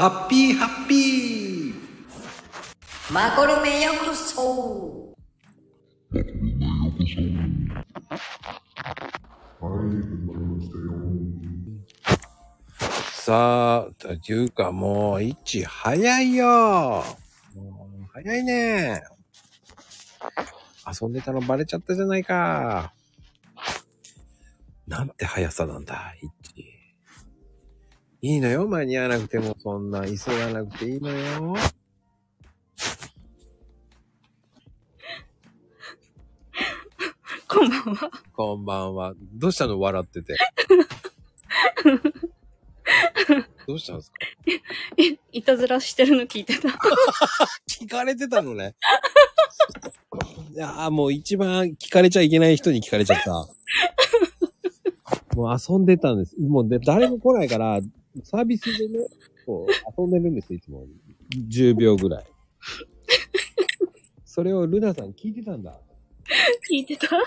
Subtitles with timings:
[0.00, 1.74] ハッピーハッピー
[3.12, 5.14] マコルメようこそ
[6.08, 6.56] マコルメよ
[6.88, 7.04] うこ
[9.60, 10.88] そはい、始まりましたよ。
[13.12, 16.46] さあ、というかもう、一早いよ
[17.54, 19.02] もう早いね
[21.02, 22.94] 遊んでたのバレちゃったじゃないか。
[24.86, 26.39] なんて速さなんだ、一。
[28.22, 31.56] いいのよ、間に合わなくても、そんな急がなくていいのよ。
[37.48, 38.10] こんばんは。
[38.34, 39.14] こんばんは。
[39.34, 39.80] どうしたの？
[39.80, 40.36] 笑ってて。
[43.66, 44.18] どうしたんですか？
[44.98, 46.68] い、いたずらしてるの聞いてた？
[47.68, 48.74] 聞かれてたのね。
[50.52, 53.30] いやーもう一番聞かれちゃいけない人に聞かれちゃった。
[55.34, 56.36] もう遊んでたんです。
[56.38, 57.80] もうで誰も来ないから、
[58.24, 58.98] サービスでね、
[59.46, 60.86] こう遊んでるんですよ、いつも。
[61.48, 62.26] 10秒ぐらい。
[64.24, 65.80] それをルナさん聞いてたんだ。
[66.70, 67.08] 聞いてた？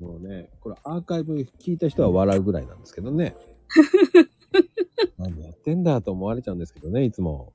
[0.00, 3.36] もうね、これアーカイブ聞いた人は笑うぐらいなんですけどね。
[5.18, 7.52] 何やってんだと思われちゃうんですけどね、いつも。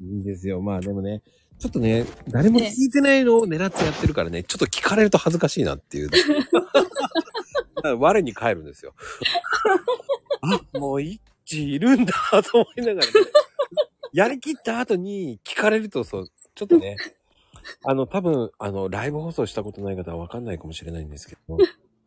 [0.00, 0.60] いいですよ。
[0.60, 1.22] まあでもね、
[1.64, 6.10] ちょっとね、誰も聞いてないのを狙ってやってるからね、ちょっと聞かれると恥ずかしいなっていう。
[7.98, 8.92] 我に返るんですよ。
[10.74, 13.12] あ、もう一致いるんだと思いながらね。
[14.12, 16.98] やりきった後に聞かれるとそう、ちょっとね、
[17.82, 21.56] あの、多分、あの、ライブ放送したことない方はわかんないかもしれないんですけど、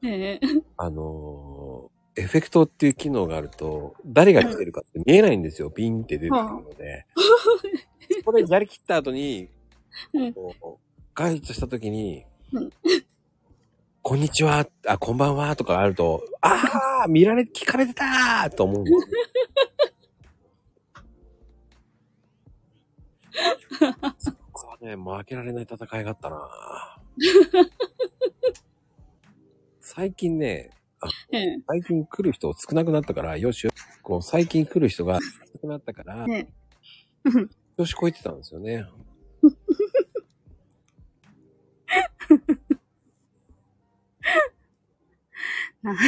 [0.04, 0.40] ええ
[0.78, 5.70] あのーエフェクトっていう機能があると、誰が来てるかって見えないんですよ。
[5.70, 7.06] ビンって出てくるので。
[8.28, 9.48] それやりきった後に
[10.12, 12.70] うん、こう、ガイドした時にうん、
[14.02, 18.94] こんにちは、あ、こんばんはとかあると、ああ見られ、聞かれてたーと思うんです
[24.12, 24.20] よ。
[24.20, 26.50] そこはね、負けられない戦いがあったな
[29.80, 30.72] 最近ね、
[31.32, 36.48] ええ最近来る人少なくなったから、よしよし、こう、最近来る人が少なくなったから、ええ
[37.78, 38.88] 調子こいてたんですよね。
[45.84, 46.02] なか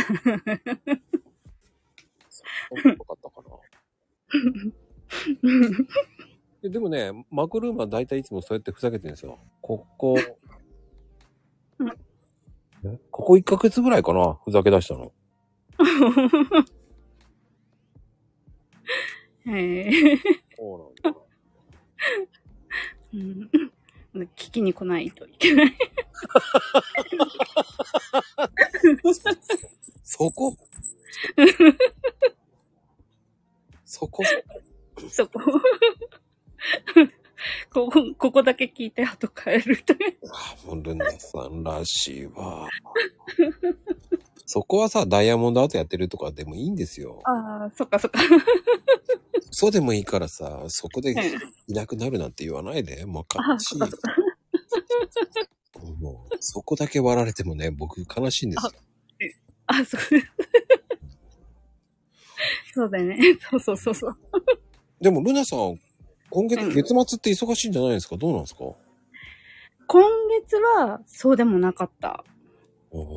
[3.14, 3.56] ったかな。
[6.64, 9.38] ででもね、マクルームは大体いつもそうやってふざけてるんですよ。
[9.62, 10.18] ここ、
[13.12, 15.12] ここ1ヶ月ぐらいかなふざけ出したの。
[19.48, 19.92] ええ
[20.58, 20.89] そうな。
[23.14, 23.50] うん
[24.36, 25.78] 聞きに来ないといけない。
[30.04, 30.56] そこ？
[33.86, 34.24] そこ？
[35.10, 35.40] そこ。
[37.72, 40.18] ここ、ここだけ聞いて後帰るという。
[40.34, 42.68] あ、もうルナさんらしいわ。
[44.52, 47.22] そこはさ、ダイヤモンドアートやってるとかでもいいんですよ。
[47.26, 48.20] ああ、そっかそっか。
[49.52, 51.34] そうでもいいからさ、そこでえ
[51.68, 53.06] いなくなるなんて言わないで。
[53.06, 53.80] もうあ悲しい。
[56.02, 58.72] もう、そこだけ割られてもね、僕悲しいんですよ。
[59.68, 60.28] あ、そうです。
[62.74, 63.20] そうだよね。
[63.52, 64.18] そうそうそうそう。
[65.00, 65.80] でも、ルナさん、
[66.32, 68.18] 今月、うん月末って忙しいんじゃないですか？
[68.18, 68.64] どうなんですか？
[69.88, 70.04] 今
[70.42, 72.24] 月はそうでもなかった。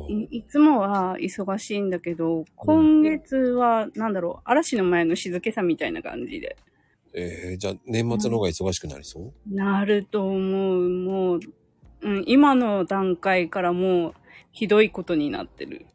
[0.07, 6.57] いいつもは忙しいんだけど、今月は、なんだろう、嵐の前の静けさみたいな感じで。
[7.15, 10.89] えー、じゃあ、年末の方が忙しくなりそう、なると思う。
[10.89, 11.39] もう、
[12.01, 14.13] うん、今の段階からもう、
[14.51, 15.87] ひどいことになってる。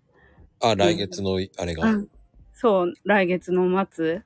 [0.60, 1.88] あ、来月の、あれが？
[1.88, 2.08] うん。
[2.52, 4.22] そう、来月の末、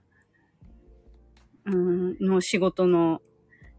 [1.67, 3.21] うん、の仕事の、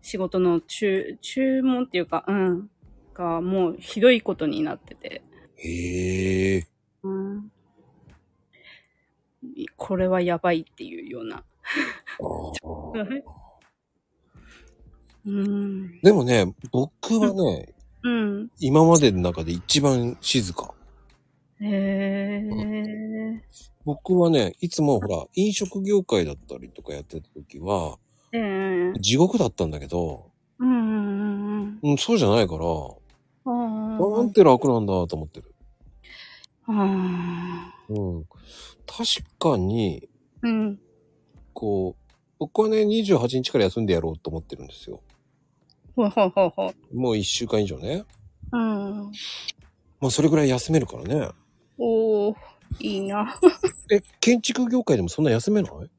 [0.04, 2.70] 仕事の注、注文っていうか、うん、
[3.16, 5.24] がもうひどいことになってて。
[5.64, 6.68] へえ。
[7.04, 7.52] うん。
[9.78, 11.44] これはやばいっていうような。
[15.26, 16.02] うん。
[16.02, 17.74] でもね、僕はね、
[18.04, 18.50] うん。
[18.60, 20.74] 今までの中で一番静か。
[21.62, 22.44] へえ。
[23.86, 27.98] 僕はね、いつもほら、飲食業界だったりとかやってた時は、
[28.34, 28.40] え
[28.96, 29.00] え。
[29.00, 32.66] 地獄だったんだけど、うんうんうんうん、そうじゃないから、
[33.46, 33.98] うん。
[33.98, 35.53] なんて楽なんだと思ってる。
[36.68, 38.26] あうん。
[38.86, 39.04] 確
[39.40, 40.80] かに、ーうん。
[41.54, 45.02] こう、僕はね、28日から休んでやろうと思ってるんですよ。
[45.96, 48.04] もう1週間以上ね。
[48.52, 49.12] うん。
[50.00, 51.30] まあそれぐらい休めるからね。
[51.78, 52.36] おー、
[52.80, 53.40] いいな。
[53.92, 55.90] え、建築業界でもそんな休めない？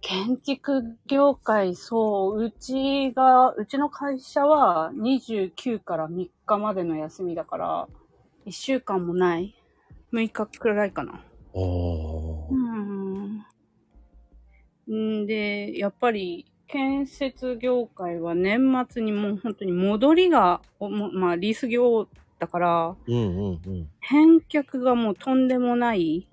[0.00, 7.88] 建築業界、そう、うちが、うちの会社は29から3日までの休みだから、
[8.48, 9.54] 1週間もない。
[10.12, 11.12] 6日くらいかな。
[11.12, 11.20] ああ。
[12.50, 12.54] う
[14.90, 15.22] ん。
[15.22, 20.62] んで、やっぱり、建設業界は年末にもう本当に戻りが、
[21.12, 22.08] まあ、リース業
[22.38, 23.88] だから、うんうんうん。
[24.00, 26.26] 返却がもうとんでもない。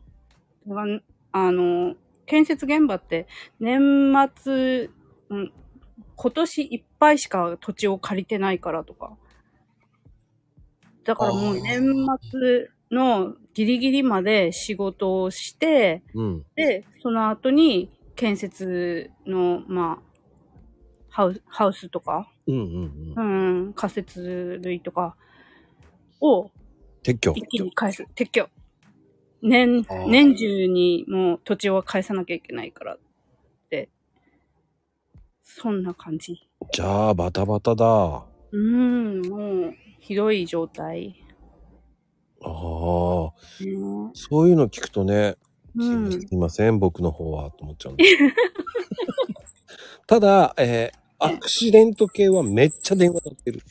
[1.31, 1.95] あの、
[2.25, 3.27] 建設現場って
[3.59, 4.89] 年末、
[5.29, 5.51] うん、
[6.15, 9.17] 今年いっぱいしか土地を借りてないからとか。
[11.05, 11.83] だからもう年
[12.31, 16.45] 末のギリギリまで仕事をして、うん。
[16.55, 20.19] で、その後に建設の、まあ、
[21.09, 23.65] ハウス、ハウスとか、うんうんうん。
[23.67, 25.15] うん、仮設類とか
[26.19, 26.51] を
[27.03, 27.33] 撤去。
[27.35, 28.03] 一気に返す。
[28.15, 28.49] 撤去。
[29.41, 32.99] 年年中にもう土地を返さなきゃいけないからっ
[33.69, 33.89] て。
[35.43, 36.49] そんな感じ。
[36.73, 37.85] じゃあ、バタバタだ。
[37.85, 39.73] あうーん、もう、
[40.05, 41.15] ひどい状態。
[42.43, 43.31] あ。
[43.59, 45.35] ねそういうの聞くとね、
[45.75, 46.11] うん。
[46.11, 48.17] すいません、僕の方は、と思っちゃうんです。
[50.07, 53.61] ただ、えーアクシデント系はめっちゃ電話鳴ってる。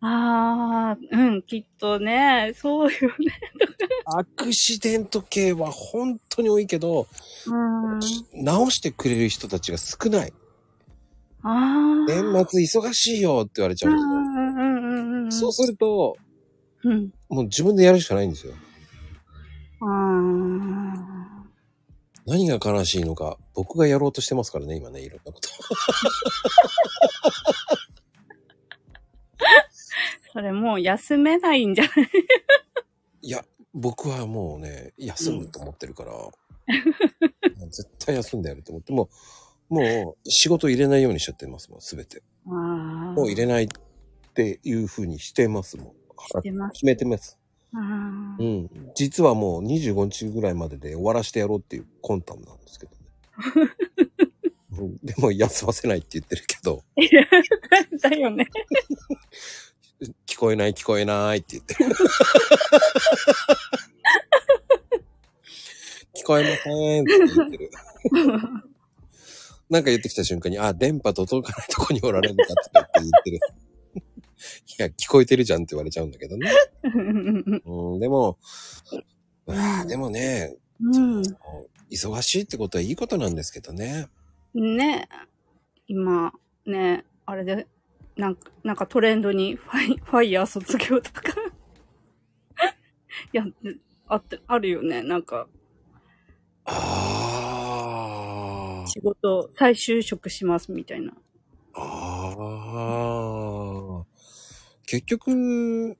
[0.00, 3.32] ああ、うん、きっとね、そうよね。
[4.06, 7.06] アクシデント系は本当に多いけど、
[7.46, 8.00] うん。
[8.42, 10.32] 直してくれる人たちが少ない。
[11.42, 12.06] ああ。
[12.06, 14.17] 年末忙しいよって言われちゃううんですよ。
[15.30, 16.16] そうすると、
[16.84, 17.10] うん。
[17.28, 18.54] もう自分でやるしかないんですよ。
[19.80, 21.44] ああ。
[22.26, 25.48] 何が悲しいのか、僕がやろうとしてますからね、今ね、いろんなこと。
[30.32, 31.94] それもう休めないんじゃない？
[33.22, 36.12] いや、僕はもうね、休むと思ってるから、
[37.70, 39.08] 絶対休んでやると思って、も
[39.70, 42.22] う、もう仕事入れないようにしちゃってますもん、すべて。
[42.44, 43.68] もう入れない
[44.38, 45.86] っていう風にしてますもん。
[46.28, 47.36] してます決めてます。
[47.74, 47.78] あ
[48.38, 48.70] うーん。
[48.94, 52.98] 実はもう25日ぐらいまでで終わらしてやろうっていう魂胆なんですけどね。
[54.78, 57.26] うんでも休ませないって言ってるけど、いや、
[58.00, 58.46] だよね。
[60.24, 61.74] 聞こえない聞こえないって言って。
[66.14, 67.70] 聞こえませんって言ってる。
[69.68, 73.40] なんか言ってきた瞬間に、あ、電波届かないとこにおられるんだって言ってる。
[74.78, 76.50] いや、聞こえてるじゃんって言われちゃうんだけどね。
[77.64, 78.38] うん、でも、
[79.46, 81.22] あーでもね、うん。
[81.90, 84.08] 忙しいってことはいいことなんですけどね。
[84.54, 85.08] ね、
[85.86, 86.32] 今、
[86.66, 87.66] ね、あれで、
[88.16, 91.22] なんか、なんかトレンドにファイ、ファイヤー卒業とか。
[93.32, 93.44] い や、
[94.06, 95.02] あって、あるよね。
[95.02, 95.48] なんか、
[96.64, 97.24] あ
[98.84, 98.86] あ。
[98.86, 101.12] 仕事再就職しますみたいな。
[101.74, 102.34] あ
[104.02, 104.04] あ。
[104.90, 105.96] 結局、フ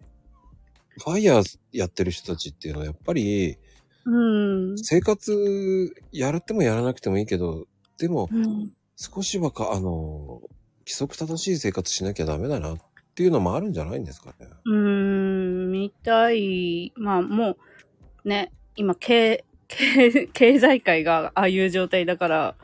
[1.05, 3.59] ァイヤーやってる人たちっていうのはやっぱり、
[4.07, 4.79] うん。
[4.79, 7.67] 生活やるってもやらなくてもいいけど、
[7.99, 8.73] でもうん。
[8.97, 10.41] 少しはか、あの、
[10.87, 12.79] 規則正しい生活しなきゃダメだなっ
[13.15, 14.49] ていうのもあるんじゃないんですかね。
[14.65, 16.95] うーん、みたい。
[16.97, 17.59] まあも
[18.25, 22.55] う、ね、今、経、経、経済界がああいう状態だから、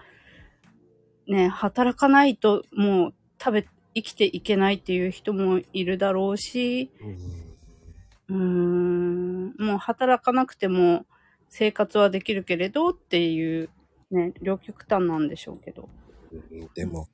[1.28, 6.90] ね、働かないともう食べ、生きていけないっていう人もいるだろうし、
[8.28, 11.06] うーん、もう働かなくても
[11.48, 13.70] 生活はできるけれどっていう、
[14.10, 15.88] ね、両極端なんでしょうけど。
[16.32, 17.08] うんでも、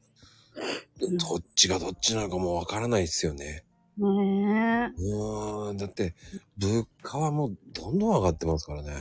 [1.00, 3.64] うんどっちがどっちなのかもわからないですよね。
[3.96, 6.14] ねうーん、だって、
[6.58, 8.92] 物価はもうどんどん上がってますからね。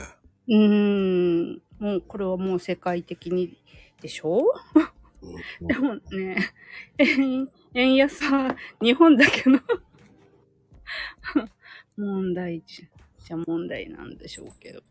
[0.48, 0.56] え。
[0.56, 3.58] うーん、もうこれはもう世界的に
[4.02, 4.44] でしょ？
[5.62, 6.54] うんでもね、
[7.74, 9.60] 円、円安は日本だけの
[11.98, 14.82] 問題じゃ、問題なんでしょうけど。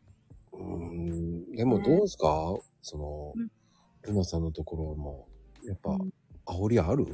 [0.52, 3.50] うーんでもどうですか、そのうん、
[4.02, 5.28] ルナさんのところも、
[5.64, 6.12] やっぱうん、
[6.46, 7.06] 煽りある？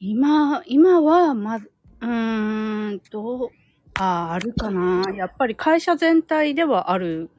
[0.00, 1.70] 今、今は、まず、
[2.00, 3.52] うーんと、
[3.94, 5.04] ああ、あるかな。
[5.14, 7.30] やっぱり会社全体ではある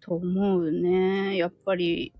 [0.00, 1.36] と思うね。
[1.36, 2.12] やっぱり、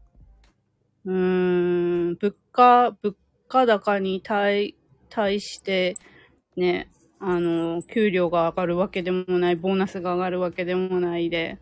[1.05, 3.17] うーん、物価、物
[3.49, 4.75] 価高に対、
[5.11, 5.95] 対して、
[6.57, 11.59] ね、あの、給料が上がるわけでもない、ボーナスが上がるわけでもないで、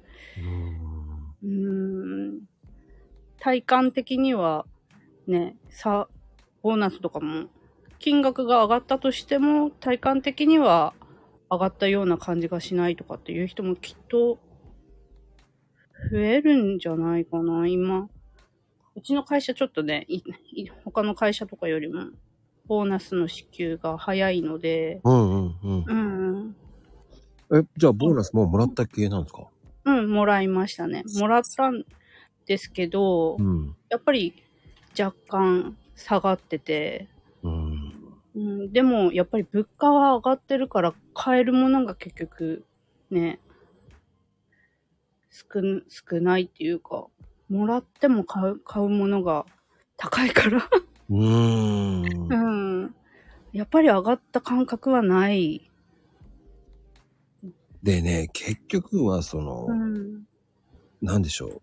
[1.43, 2.41] うーん、
[3.41, 4.67] 体感的には、
[5.27, 6.09] ね、さ、
[6.63, 7.49] ボーナスとかも
[7.99, 10.95] 金額が上がったとしても、体感的には
[11.51, 14.39] 上がったような感じがしないとかっていう人もきっと
[16.11, 18.09] 増えるんじゃないかな、今。
[18.97, 20.07] うちの会社ちょっとね、
[20.85, 22.11] 他の会社とかよりも、
[22.67, 26.57] ボーナスの支給が早いので、うんうんうん。
[27.51, 29.47] うん、え、じゃあボーナスもうもらった系なんですか？
[29.85, 31.05] うん、もらいましたね。
[31.19, 31.85] もらったん
[32.47, 33.77] ですけど、うん。
[33.91, 34.35] やっぱり
[34.99, 37.09] 若干下がってて、
[37.43, 37.93] うん。
[38.35, 42.65] うん、でもやっぱり物価は上がってるから買えるものが結局
[43.11, 43.41] ね、
[45.31, 47.07] 少ん少ないっていうか、
[47.49, 49.47] もらっても買う買うものが
[49.97, 50.69] 高いから、
[51.11, 52.33] うーん。
[52.33, 52.95] うん、
[53.53, 55.71] やっぱり上がった感覚はない。
[57.83, 60.25] でね、結局はその、うん、
[61.03, 61.63] なんでしょう。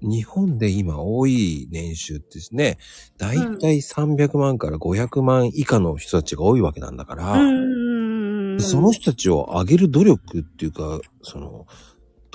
[0.00, 2.78] 日本で今多い年収ってですね、
[3.18, 11.66] だいたい300万から500万以下の人たちが多いわけなんだから、うん、その人たちを上げる努力っていうか、その、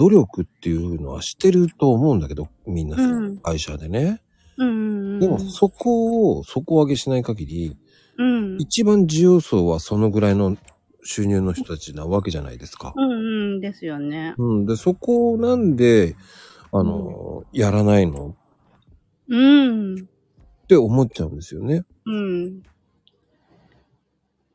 [0.01, 4.19] 努力っていうのはしてると思うんだけど、みんなうん会社でね。
[4.57, 7.77] うん、でもそこを底上げしない限り、
[8.17, 10.57] うん、一番需要層はそのぐらいの
[11.03, 12.93] 収入の人たちなわけじゃないですか。
[12.95, 14.33] うん、うん、ですよね。
[14.39, 14.65] うん。
[14.65, 16.15] で、そこなんで、
[16.71, 18.35] あの、やらないの？
[19.29, 19.97] うん、っ
[20.67, 21.85] て思っちゃうんですよね。
[22.05, 22.61] うん、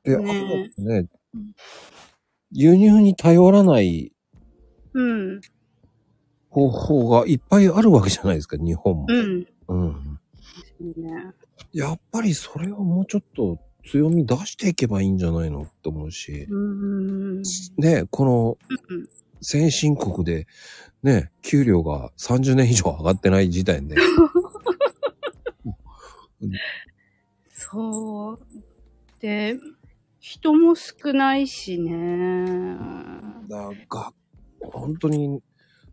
[0.03, 1.07] で、ねあとね、
[2.51, 4.13] 輸入に頼らない
[4.97, 5.41] うん、
[6.49, 9.07] 方法がいっぱいあるわけじゃないですか、日本も。
[9.09, 10.21] うん、うん。
[10.97, 11.33] ね。
[11.73, 16.47] やっぱりそれをもうちょっと強み出していけばいいんじゃないのって思うし。
[16.49, 17.43] うん、
[17.79, 19.07] ね、このうん
[19.41, 20.47] 先進国で、
[21.03, 23.97] ね、給料が30年以上上がってない時点で。
[27.47, 28.39] そう。
[29.21, 29.57] で、
[30.19, 32.77] 人も少ないしね。
[33.49, 34.13] だが、
[34.71, 35.41] 本当に、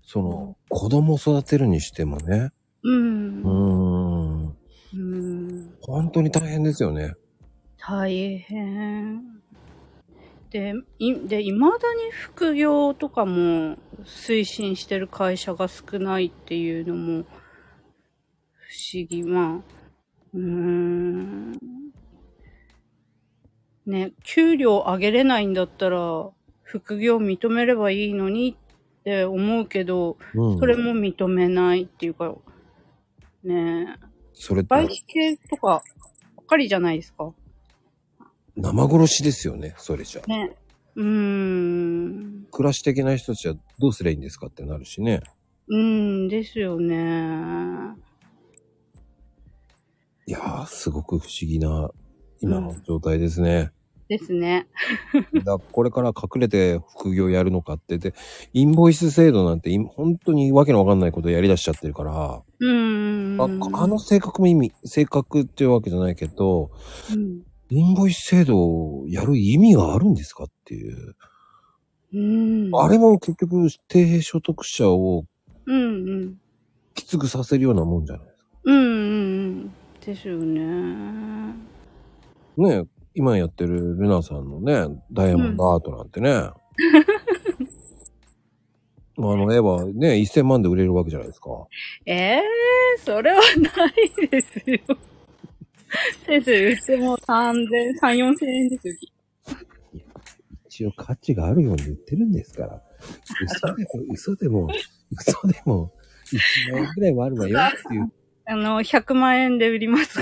[0.04, 2.52] その、子供育てるにしてもね、
[2.84, 3.46] うんう。
[3.46, 4.58] ーん、
[4.94, 5.74] うん。
[5.82, 7.14] 本当に大変ですよね。
[7.78, 9.24] 大変。
[10.50, 11.66] で、い、で、未だ
[11.96, 17.24] に副業とかも推進してる会社が少ないっていうのも
[18.54, 19.24] 不思議。
[19.24, 19.74] まあ、
[20.34, 21.60] うーん。
[23.86, 26.30] ね、給料上げれないんだったら
[26.62, 28.56] 副業認めればいいのに
[29.04, 30.60] って思うけど、うん。
[30.60, 32.34] それも認めないっていうか、
[33.44, 33.98] ね
[34.34, 35.84] それって外資系とか
[36.38, 37.34] ばっかりじゃないですか？
[38.56, 40.22] 生殺しですよね、それじゃ。
[40.28, 40.56] ね。
[40.96, 42.48] うーん。
[42.50, 45.22] 暮らし的な人たちはどうすりゃいいんですかってなるしね。
[45.68, 46.96] うーん、ですよね。
[50.26, 51.92] いやー、すごく不思議な、
[52.40, 53.72] 今の状態ですね。
[54.08, 54.68] ですね。
[55.44, 58.14] だこれから隠れて副業やるのかってで、
[58.54, 63.74] インボイス制度なんてい本当にわけのわかんないことやり出しちゃってるから、うーん。
[63.74, 66.72] ああの性格も意味、性格っていうわけじゃないけど、
[67.12, 67.44] うん。
[67.70, 71.16] インボイス制度をやる意味があるんですかっていう。
[72.14, 72.76] うーん。
[72.76, 75.26] あれも結局低所得者を
[75.66, 76.40] うんうん。
[76.94, 78.50] きつくさせるようなもんじゃないですか。
[78.66, 78.92] うんうんう
[79.66, 79.74] ん。
[80.06, 80.62] ですよね。
[82.58, 82.84] ねえ
[83.16, 86.32] 今やってるルナさんのね、ダイヤモンドアートなんてね。
[89.16, 91.50] あの絵はね、1000万で売れるわけじゃないですか。
[92.06, 93.42] ええー、それは
[93.76, 94.80] ないですよ。
[96.26, 97.68] 先生、うちも3000、
[98.02, 98.96] 3、4000円ですよ。
[100.66, 102.82] 一応価値があるように言ってるんですから。
[103.44, 104.70] 嘘でも、嘘でも、
[105.12, 105.92] 嘘でも、
[106.32, 108.12] 1万円ぐらいはあるわよっていう。
[108.46, 110.20] あの、100万円で売ります。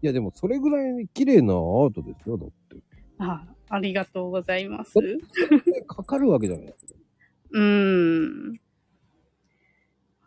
[0.00, 2.76] いやでもそれぐらい綺麗なアートですよ、だって。
[3.18, 4.94] あ、ありがとうございます。
[5.86, 6.74] かかるわけじゃない。
[7.50, 8.60] うーん。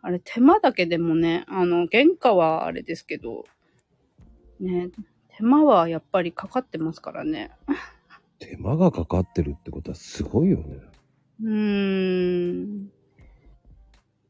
[0.02, 3.44] あれ、手間だけでもね、あの、原価はあれですけど、
[4.60, 4.90] ね、
[5.36, 7.50] 手間はやっぱりかかってますからね。
[8.38, 10.80] 手間がかかってるってことはすごいよね。
[11.42, 12.84] うーん。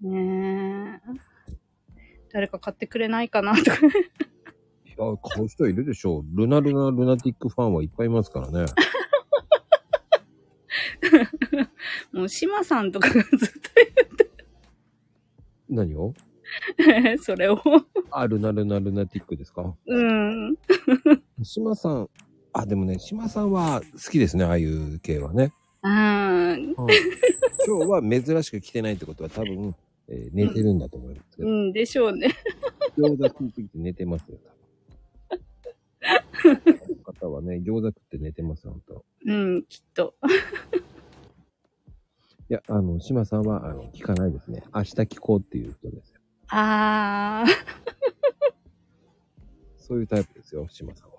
[0.02, 1.32] ねえ。
[2.32, 3.78] 誰か買ってくれないかなとか。
[4.98, 6.24] いや、買う人いるでしょう。
[6.36, 8.66] ルナルナルナティックファンはいっぱいいますからね。
[12.12, 13.28] もう、島さんとかがずっ
[15.68, 16.12] 何を？
[17.16, 17.58] と それを。
[18.10, 19.74] あ、ルナルナルナティックですか？
[19.86, 20.56] うん。
[21.42, 22.10] 島さん、
[22.52, 25.52] あ、でもね、島さんは好きですね、ああいう系はね。
[25.84, 26.74] あうん
[27.66, 29.74] 今日は珍しく来てないってことは多分、
[30.08, 31.48] えー寝てるんだと思いますけど。
[31.48, 32.28] うんでしょうね。
[32.98, 34.38] 餃子食いすぎて寝てますよ、
[37.04, 39.04] 方はね、餃子食って寝てます、本当。
[39.26, 40.14] うん、きっと。
[42.50, 44.62] いや、あの、島さんは、あの、聞かないですね。
[44.74, 46.20] 明日聞こうっていう人ですよ。
[46.48, 47.44] あ
[49.78, 51.16] そういうタイプですよ、島さんは。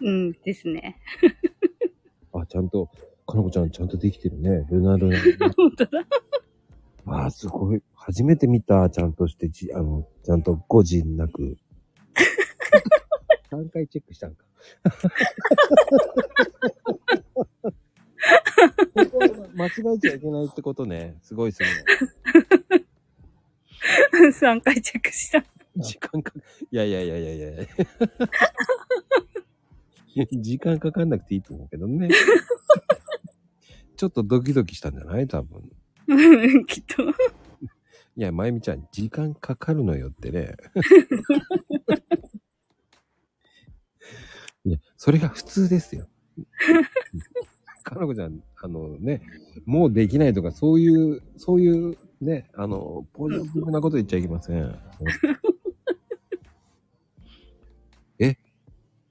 [0.00, 1.00] ー、うんですね。
[2.32, 2.90] あ、ちゃんと、
[3.26, 4.66] かなこちゃんちゃんとできてるね。
[4.70, 5.16] ルナルナ。
[5.56, 6.06] 本当だ。
[7.06, 7.82] あー、すごい。
[7.94, 11.56] 初めて見た、ちゃんとして、じ、あの、ちゃんと誤字なく。
[13.54, 14.44] 3回チェックしたんか。
[19.54, 21.16] 間違えちゃいけないってことね。
[21.22, 21.68] すごいっすね。
[24.12, 25.44] 3回チェックした。
[25.76, 26.32] 時間か、
[26.70, 27.56] いやいやいやいやいやい
[30.16, 30.26] や。
[30.40, 32.08] 時間かかんなくていいと思うけどね。
[33.96, 35.26] ちょっとドキドキしたんじゃない？
[35.26, 35.70] 多分。
[36.08, 36.14] う
[36.58, 37.02] んきっと。
[38.16, 40.54] いや、まゆみちゃん、時間かかるのよってね。
[44.64, 46.08] いや、それが普通ですよ。
[47.82, 49.20] かなこちゃん、あのね、
[49.66, 54.78] もうできないとか、そういう、そういうね、あの、ポジティブなこと言っちゃいけません。
[58.18, 58.36] え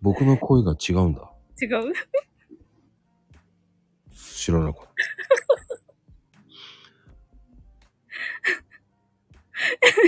[0.01, 1.31] 僕の声が違うんだ。
[1.61, 1.93] 違う？
[4.11, 4.87] 知らなかっ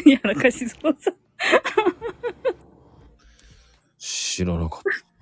[0.04, 0.10] た。
[0.10, 1.14] やらかしそうさ。
[3.98, 5.15] 知らなかった。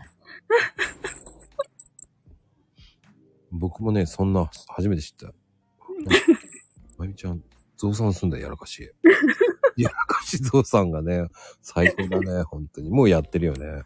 [3.51, 5.27] 僕もね、そんな、初めて知った。
[6.97, 7.43] まゆみちゃん、
[7.77, 8.81] ゾウさんすんだ、やらかし。
[9.77, 11.27] やらかしゾウさんがね、
[11.61, 12.89] 最高だね、本当に。
[12.89, 13.83] もうやってるよね。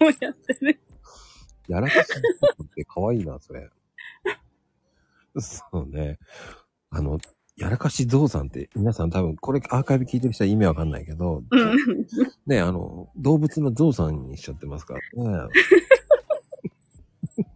[0.00, 0.80] もうやってる。
[1.68, 2.12] やらかし
[2.62, 3.70] って可愛いな、それ。
[5.38, 6.18] そうね。
[6.90, 7.18] あの、
[7.56, 11.76] やらかしゾウさんって、皆さん多分、これアーカイブ聞いてる人は意味わかんないけど、うん。
[12.46, 15.48] ね、あの、動物のゾウさんにしちゃってますからね。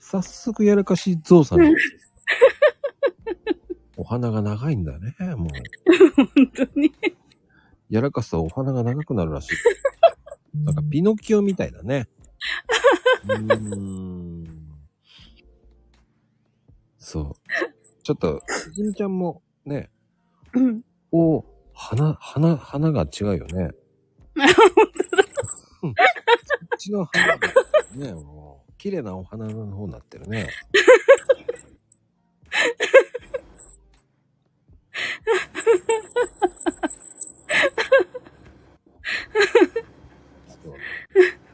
[0.00, 1.76] 早速やらかしゾウさんに。
[3.96, 5.48] お花が長いんだね、もう。
[6.16, 6.92] 本当に。
[7.88, 9.56] やらかすとお花が長くなるらしい。
[10.64, 12.08] なんかピノキオみたいだね。
[13.24, 14.44] うーん。
[16.98, 17.32] そう。
[18.10, 19.88] ちょっと、すずみちゃんもね、
[20.54, 20.82] うん。
[21.12, 23.70] お花、花、花が違うよね。
[25.82, 26.02] うんこ
[26.74, 27.38] っちの花が
[27.94, 30.48] ね、もう、綺麗なお花の方になってるね。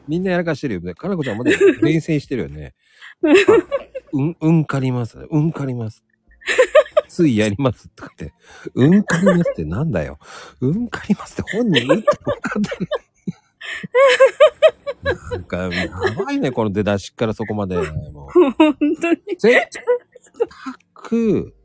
[0.07, 0.95] みんなやらかしてるよね。
[0.95, 2.73] かなこちゃんまで冷静してるよね。
[3.23, 3.27] あ
[4.13, 5.19] うん、うんかります。
[5.29, 6.06] うんかります。
[7.17, 8.31] ついやりますとかって。
[8.75, 10.19] うんかりますってなんだよ。
[10.61, 12.87] うんかりますって本人うんって分かってる。
[15.31, 17.75] なんか、やばいね、この出だしからそこまで。
[17.75, 19.19] もう本当に。
[19.39, 21.55] せっかく、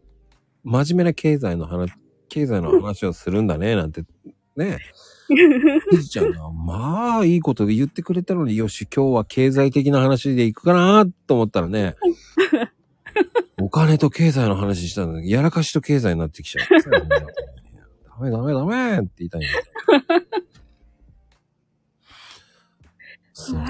[0.65, 1.93] 真面目な経済の話、
[2.31, 4.05] 経済の話をするんだね、なんて、
[4.57, 4.79] ね。
[5.91, 11.97] ひじちゃんが、まあ、いいこと言ってくれたのに、よし、今日は経済的な話でいくかなと思ったらね、
[13.61, 16.67] お金と経済の話したのに、やらかしと経済になってきちゃう。
[18.07, 19.63] ダメダメダメって言いたいんだよ。
[23.33, 23.61] そう。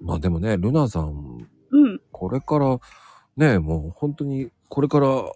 [0.00, 2.00] まあでもね、ルナさん、うん。
[2.10, 2.78] これから、
[3.36, 5.32] ね、もう本当に、これから、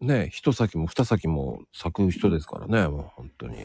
[0.00, 3.64] ね、一先も二先も咲く人ですからね、もう本当に。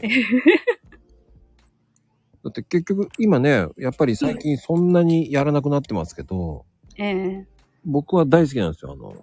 [2.44, 6.64] だって結局、今ね、やっぱり最近そんなにやらなくなってますけど、
[6.96, 7.46] ええ
[7.88, 9.14] 僕は大好きなんですよ、あの、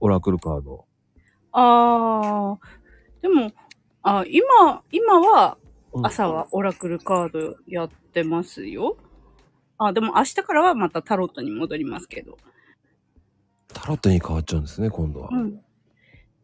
[0.00, 0.86] オラクルカード。
[1.52, 2.58] ああ、
[3.20, 3.52] でも、
[4.02, 5.58] あ、今、今は
[5.92, 8.96] うん朝はオラクルカードやってますよ。
[9.76, 12.38] あ、でも明日からはまたタロットに戻りますけど。
[13.68, 15.28] タロットに変わっちゃうんですね、今度は。
[15.30, 15.60] うん。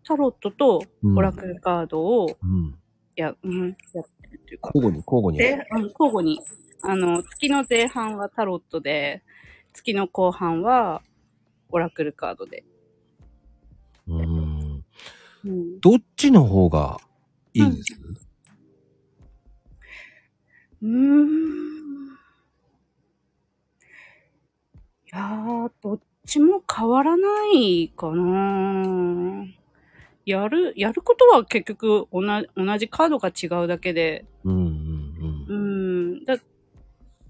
[0.06, 2.78] タロットとうんオラクルカードをうん。
[3.16, 4.70] や、うん、やってるっていうか。
[4.74, 5.38] 交互に、交互に。
[5.38, 6.40] で、うん、交互に。
[6.82, 9.22] あの、月の前半はタロットで、
[9.72, 11.02] 月の後半は
[11.70, 12.64] オラクルカードで。
[14.08, 14.84] うん。
[15.44, 15.80] うん。
[15.80, 16.98] どっちの方が
[17.52, 18.00] いいです、
[20.82, 21.44] うーん。
[25.06, 29.46] いやー、どっちも変わらないかな
[30.26, 36.36] やる、やることは結局同じ同じカードが違うだけで、うん、うん、うーん、だ、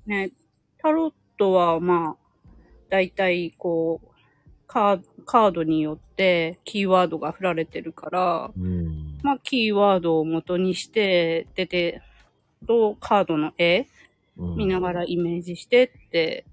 [0.06, 0.30] ね、
[0.78, 2.24] タロットはまあ、
[2.88, 4.08] だいたいこう、
[4.74, 8.64] カードによってキーワードが振られてるから、うん。
[8.64, 9.20] うん。
[9.22, 12.02] まあ、キーワードを元にして出て
[12.66, 13.86] とカードの絵
[14.36, 16.44] うん見ながらイメージしてって、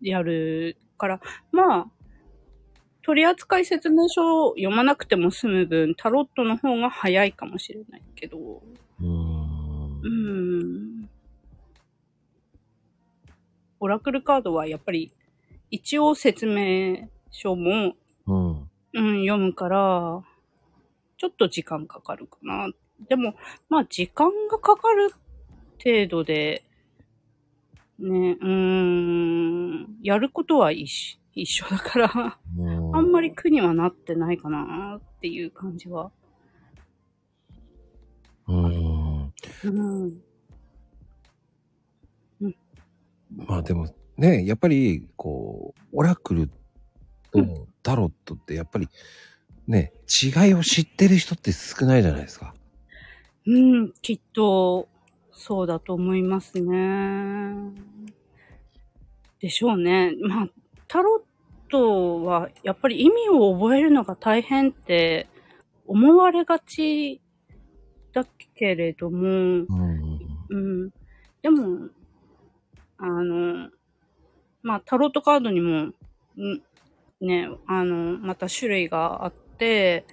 [0.00, 1.20] やるから、
[1.52, 1.86] まあ、
[3.02, 11.08] 取扱説明書を読まなくても済む分、タロットの方が早いかもしれないけど、うーんうーん。
[13.80, 15.12] オラクルカードはやっぱり、
[15.70, 17.94] 一応説明書も、
[18.26, 18.70] うん。
[18.92, 20.22] うん、読むから、
[21.16, 22.68] ちょっと時間かかるかな。
[23.08, 23.34] でも、
[23.68, 25.10] まあ、時間がかかる
[25.82, 26.64] 程度で、
[27.98, 36.10] ね、うーん、やることは一緒一緒だから、うんあんまり苦にはなってないかなっていう感じは。
[38.48, 39.32] うん。
[39.64, 40.20] うん。
[43.36, 43.86] まあでも
[44.20, 46.50] ね、やっぱり、こう、オラクル
[47.32, 48.86] とタロットってやっぱり、
[49.66, 52.54] ね、違いを知ってる人って少ないじゃないですか。
[53.46, 54.88] うん、きっと、
[55.32, 57.72] そうだと思いますね。
[59.40, 60.12] でしょうね。
[60.20, 60.48] まあ、
[60.86, 65.28] タロットは、やっぱり意味を覚えるのが大変って
[65.86, 67.22] 思われがち
[68.12, 70.20] だけれども、うん。
[70.50, 70.90] うん。
[71.40, 71.88] でも、
[72.98, 73.70] あの、
[74.62, 75.92] まあ、タロットカードにも、ん
[77.20, 80.04] ね、あの、また種類があって、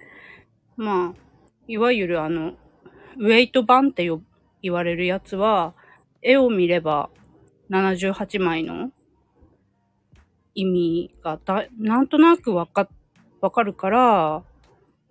[0.75, 1.19] まあ、
[1.67, 2.53] いわゆるあの、
[3.17, 4.21] ウェイト版ってよ
[4.61, 5.73] 言われるやつは、
[6.21, 7.09] 絵を見れば
[7.69, 8.91] 78枚の
[10.55, 12.87] 意味がだ、なんとなくわか、
[13.41, 14.43] わかるから、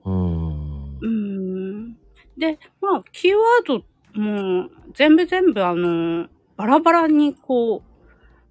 [0.05, 1.01] うんう。
[1.03, 1.97] ーん
[2.37, 7.83] で、まあ、キーワードも全部全部あの、バラバラにこう、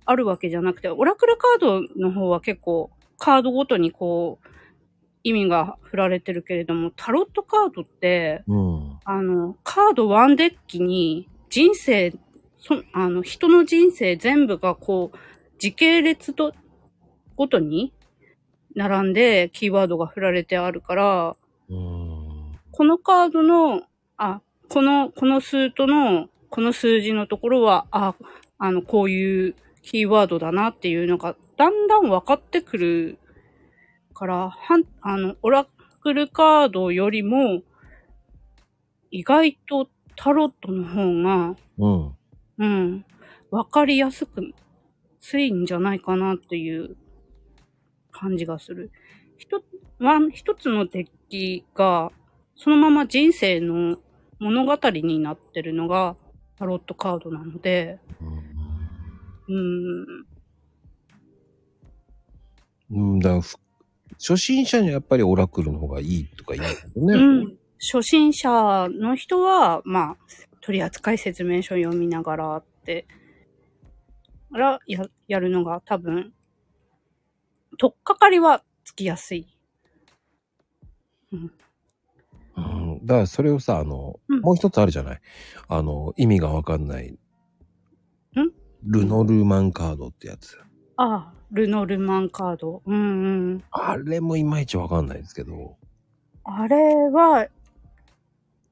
[0.05, 4.47] あるわけじゃなくて、オラクルカードの方は結構カードごとにこう、
[5.23, 8.99] 意味が振られてるけれども、タロットカードって、うん。
[9.03, 12.13] あの、カードワンデッキに人生、
[12.59, 15.17] そあの、人の人生全部がこう、
[15.57, 16.53] 時系列と、
[17.35, 17.91] ごとに
[18.75, 21.35] 並んでキーワードが振られてあるから、
[21.69, 22.59] うん。
[22.71, 23.81] このカードの、
[24.17, 28.13] あ、この、このスートの、この数字のところは、あ、
[28.59, 29.55] あの、こういう
[29.85, 33.19] キーワードだなっていうのが、だんだん分かってくる
[34.15, 35.67] から、はん、あの、オラ
[36.01, 37.61] クルカードよりも、
[39.11, 42.15] 意外とタロットの方が、うん。
[42.57, 43.05] うん、
[43.51, 44.55] 分かりやすく、
[45.21, 46.97] ついんじゃないかなっていう
[48.11, 48.91] 感じがする。
[49.37, 49.65] 一つ、
[49.99, 52.11] ワン、一つのデッキが、
[52.55, 53.97] そのまま人生の
[54.39, 56.15] 物語になってるのが
[56.57, 58.54] タロットカードなので、うん、
[59.47, 59.53] う
[62.97, 63.19] ん。
[63.19, 63.55] だからふ、
[64.13, 67.13] 初心者にはやっぱりオラクルの方がいいとか言うけどね。
[67.13, 67.57] うん。
[67.79, 70.17] 初心者の人は、まあ、
[70.61, 73.05] 取扱説明書読みながらって、
[74.51, 76.33] ら、や、やるのが多分、
[77.77, 79.47] とっかかりはつきやすい。
[81.31, 81.51] うん。
[83.05, 85.21] だからそれをさ、あの、うんもう一つあるじゃない。
[85.67, 87.17] あの、意味がわかんない。
[88.87, 90.57] んルノルマンカードってやつ。
[90.97, 92.81] ああ、ルノルマンカード。
[92.85, 93.63] うんうん。
[93.71, 95.77] あれもいまいちわかんないですけど。
[96.43, 97.47] あれは、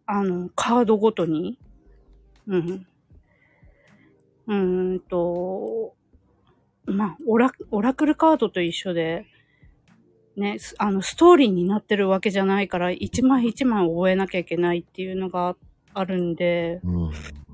[0.05, 1.57] あの、カードごとに、
[2.47, 2.85] うん。
[4.47, 5.95] うーんと、
[6.85, 9.25] まあ、オラ、オラクルカードと一緒で、
[10.35, 15.55] ね、すあの、ストーリーになってるわけじゃないから、一枚一枚覚えなきゃいけないっていうのが
[15.93, 17.11] あるんで、うん。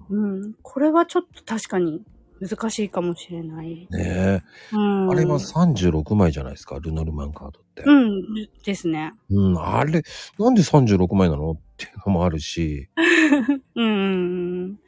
[0.09, 2.01] うん、これはちょっと確かに
[2.41, 3.87] 難しいかもしれない。
[3.89, 4.41] ねえ。
[4.71, 5.09] うん。
[5.11, 7.83] あれは36枚じゃないですか、ルノルマンカードって。
[7.83, 8.23] うん、
[8.63, 9.13] ですね。
[9.29, 10.03] うん、あれ、
[10.37, 12.89] なんで36枚なのっていうのもあるし。
[13.75, 14.79] うん。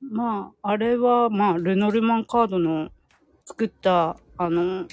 [0.00, 2.90] まあ、あれは、まあ、ルノルマンカードの
[3.44, 4.86] 作った、あの、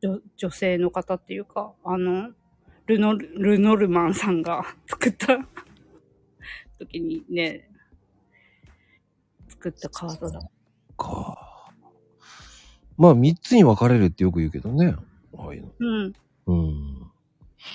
[0.00, 2.30] 女女性の方っていうか、あの、
[2.86, 5.38] ルノル、ルノルマンさんが作った
[6.78, 7.67] 時にね、
[9.58, 10.40] 作ったカードだ。
[10.96, 11.72] か。
[12.96, 14.94] まあ、3つに分かれるってよく言うけどね。
[15.36, 15.72] ああいうの。
[15.78, 16.12] うん。
[16.46, 17.12] うん。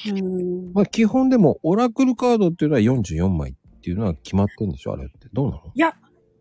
[0.08, 0.74] うん。
[0.74, 5.28] まあ、基本でも、オラクルカードっていうのは44枚っていうのは決まってんでしょあれって。
[5.34, 5.72] どうなの？
[5.74, 5.96] いや、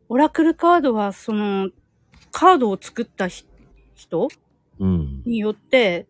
[0.09, 1.71] オラクルカードは、その、
[2.31, 3.45] カードを作ったひ
[3.95, 4.29] 人？
[4.79, 5.23] うん。
[5.27, 6.09] によって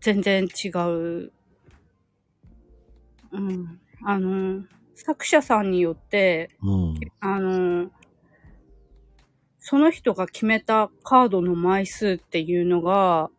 [0.00, 1.32] 全然違う。
[3.32, 3.80] うん。
[4.04, 6.94] あの、作者さんによって、うん。
[7.20, 7.90] あの、
[9.64, 13.30] その人が決めたカードの枚数っていうのが、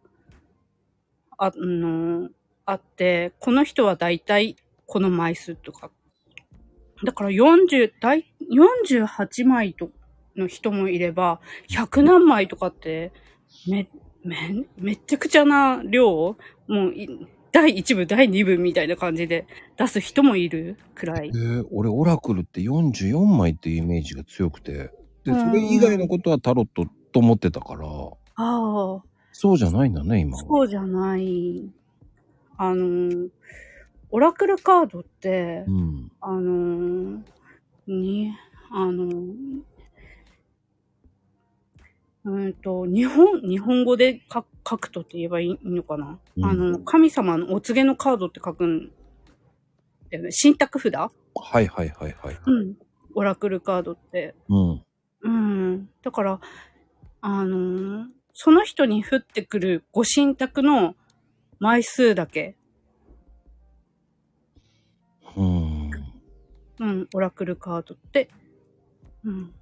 [1.38, 2.29] あの、
[2.65, 4.55] あって、この人はだいたい
[4.86, 5.91] この枚数とか
[7.03, 9.75] だから40、大、48枚、
[10.36, 13.12] の人もいれば、100何枚とかって、
[13.67, 13.88] め、
[14.23, 16.36] め、めっちゃくちゃな量も
[16.88, 16.93] う、
[17.51, 19.45] 第1部、第2部みたいな感じで
[19.77, 21.31] 出す人もいるくらいえ。
[21.31, 24.89] ー、俺、オラクルって44枚っていうイメージが強くて、
[25.23, 30.43] で、うんそれ以外のことはタロットと思ってたから、ああ、そうじゃないんだね、今は。
[30.43, 31.69] そうじゃない。
[32.57, 33.29] あの、
[34.12, 36.12] オラクルカードってう、ん。
[36.21, 37.21] あの、
[37.88, 38.31] に、
[38.71, 39.07] あの、
[42.25, 48.91] うんと、日本、日本語で書書くとって言えばいいのかな、うんあの、神様のお告げのカードって書くん
[50.09, 50.31] だよね。
[50.31, 50.95] 信託札？
[50.95, 52.38] はいはいはいはい。
[52.45, 52.75] うん。
[53.15, 54.36] オラクルカードって。
[54.47, 54.81] うん。
[55.23, 55.89] うん。
[56.01, 56.39] だから、
[57.21, 60.95] あのーその人に降ってくるご神託の
[61.59, 62.55] 枚数だけ、
[65.38, 65.91] うん。
[66.79, 68.29] うん、オラクルカードって、
[69.23, 69.53] うん。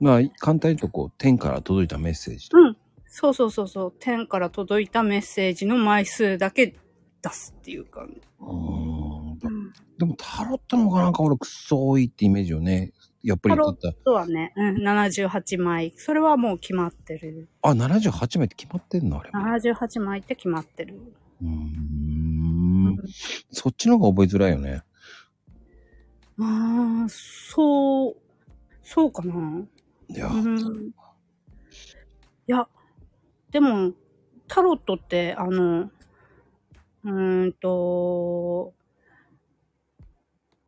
[0.00, 2.48] まあ、簡単に言うとこう、天から届いたメッセージ。
[2.52, 2.76] うん。
[3.06, 3.94] そうそうそうそう。
[3.98, 6.74] 天から届いたメッセージの枚数だけ
[7.22, 8.20] 出すっていう感じ。
[8.40, 9.30] うーん。
[9.30, 9.72] うん。
[9.98, 12.92] でも、タロットの方がなんか俺、くっそ多いってイメージをね、
[13.28, 13.94] やっぱり言ってた。
[14.04, 15.92] そうはね、うん、78枚。
[15.96, 17.48] それはもう決まってる。
[17.62, 19.30] あ、78枚って決まってんのあれ。
[19.30, 20.94] 78枚って決まってる。
[21.42, 22.96] うーん。
[23.50, 24.82] そっちの方が覚えづらいよね。
[26.40, 28.16] ああ、そう、
[28.82, 29.62] そうかな。
[30.08, 30.88] いや、うん。
[30.88, 30.92] い
[32.46, 32.66] や、
[33.50, 33.92] でも、
[34.46, 38.72] タロットって、あの、うーんと、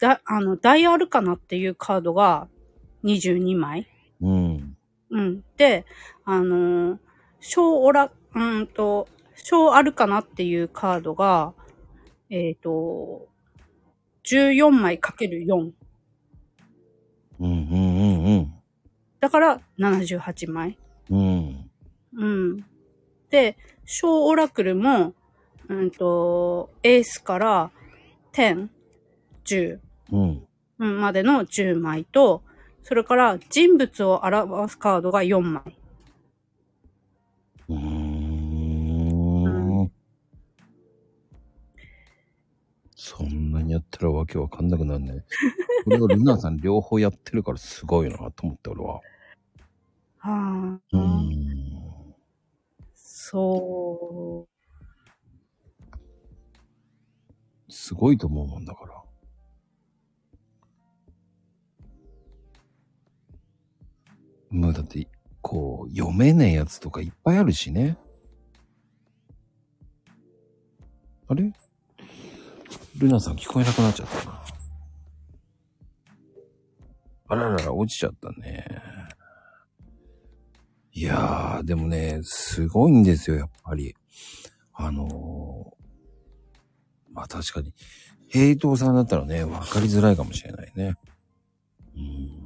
[0.00, 2.48] だ、あの、大アルカナっていうカードが
[3.04, 3.86] 22枚。
[4.20, 4.76] うん。
[5.10, 5.44] うん。
[5.56, 5.84] で、
[6.24, 6.98] あの、
[7.40, 11.52] 小オラ、うーんと、小アルカナっていうカードが、
[12.30, 13.28] えっ、と、
[14.24, 15.72] 14枚かける4。
[17.40, 18.52] うんうんうんうん。
[19.18, 20.78] だから78枚。
[21.10, 21.70] うん。
[22.14, 22.64] うん。
[23.30, 25.14] で、小オラクルも、
[25.68, 27.70] うんと、エースから
[28.32, 28.68] 10、
[29.44, 29.78] 10、
[30.12, 30.46] うん。
[30.78, 32.42] うん、までの10枚と、
[32.82, 35.62] それから人物を表すカードが4枚。
[37.68, 39.92] うーん。
[42.96, 45.24] そんなにやったらわけわかんなくなるね。
[45.84, 48.94] これをルナさん両方やってるからすごいなと思って俺は。
[48.96, 49.02] は
[50.22, 52.14] あ、うーん。
[52.94, 54.46] そ
[57.68, 59.02] すごいと思うもんだから。
[64.50, 65.08] もうだって、
[65.40, 67.96] こう、読めねえやつとかいっぱいあるしね。
[71.28, 71.52] あれ？
[72.98, 74.42] ルナさん聞こえなくなっちゃったな。
[77.28, 78.66] あららら、落ちちゃったね。
[80.92, 83.94] いやー、でもね、すごいんですよ、やっぱり。
[84.72, 85.80] あのー
[87.12, 87.74] まあ確かに、
[88.28, 90.94] 平等さんだったらね、わかりづらいかもしれないね。
[91.96, 92.39] うん。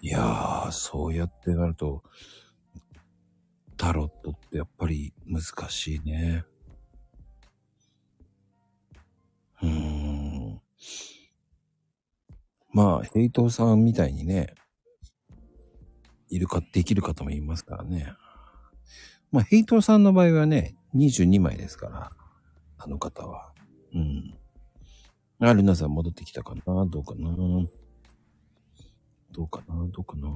[0.00, 2.04] いやー、そうやってなると、
[3.76, 6.44] タロットってやっぱり難しいね。
[9.62, 10.60] うーん。
[12.72, 14.54] まあ、平等さんみたいにね、
[16.28, 18.12] いるか、できる方もいますからね。
[19.32, 22.12] まあ、平等さんの場合はね、22枚ですから。
[22.78, 23.52] あの方は。
[23.94, 24.38] うん。
[25.40, 26.86] あ、ルナさん戻ってきたかな？
[26.86, 27.30] どうかな？
[29.30, 29.74] どうかな？
[29.92, 30.28] どうかな？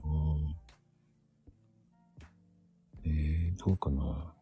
[3.05, 4.35] えー、どうかな？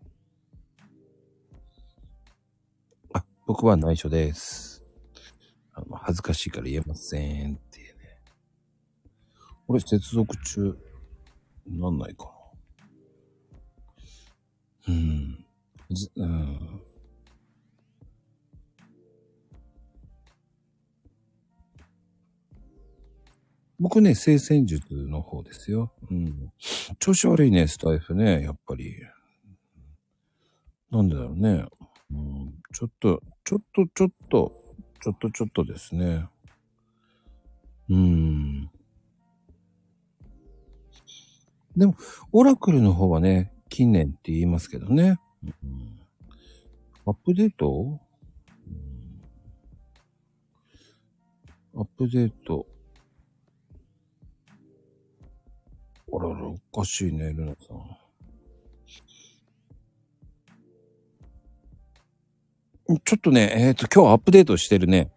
[3.14, 4.84] あ、僕は内緒です。
[5.72, 8.20] あの、恥ずかしいから言えませんっていうね。
[9.66, 10.76] 俺、接続中、
[11.66, 12.24] なんないか
[14.86, 14.94] な。
[14.94, 15.46] うん。
[16.16, 16.82] うん。
[23.80, 25.90] 僕ね、聖戦術の方ですよ。
[26.10, 26.52] うん。
[26.98, 28.94] 調子悪いね、スタイフね、やっぱり。
[30.90, 31.64] なんでだろうね。
[32.10, 34.52] うん、ちょっと、ちょっと、ちょっと、
[35.00, 36.28] ちょっと、ちょっとですね。
[37.88, 38.70] うん。
[41.74, 41.96] でも、
[42.32, 45.18] オラクルの方はね、近年って言いますけどね。
[45.42, 45.98] うん、
[47.06, 47.98] アップデート、
[48.66, 49.22] うん
[51.74, 52.66] アップデート。
[56.12, 58.00] あらら、おかしいね、ルナさん。
[63.04, 65.12] ちょっとね、えっ、と、今日アップデートしてるね。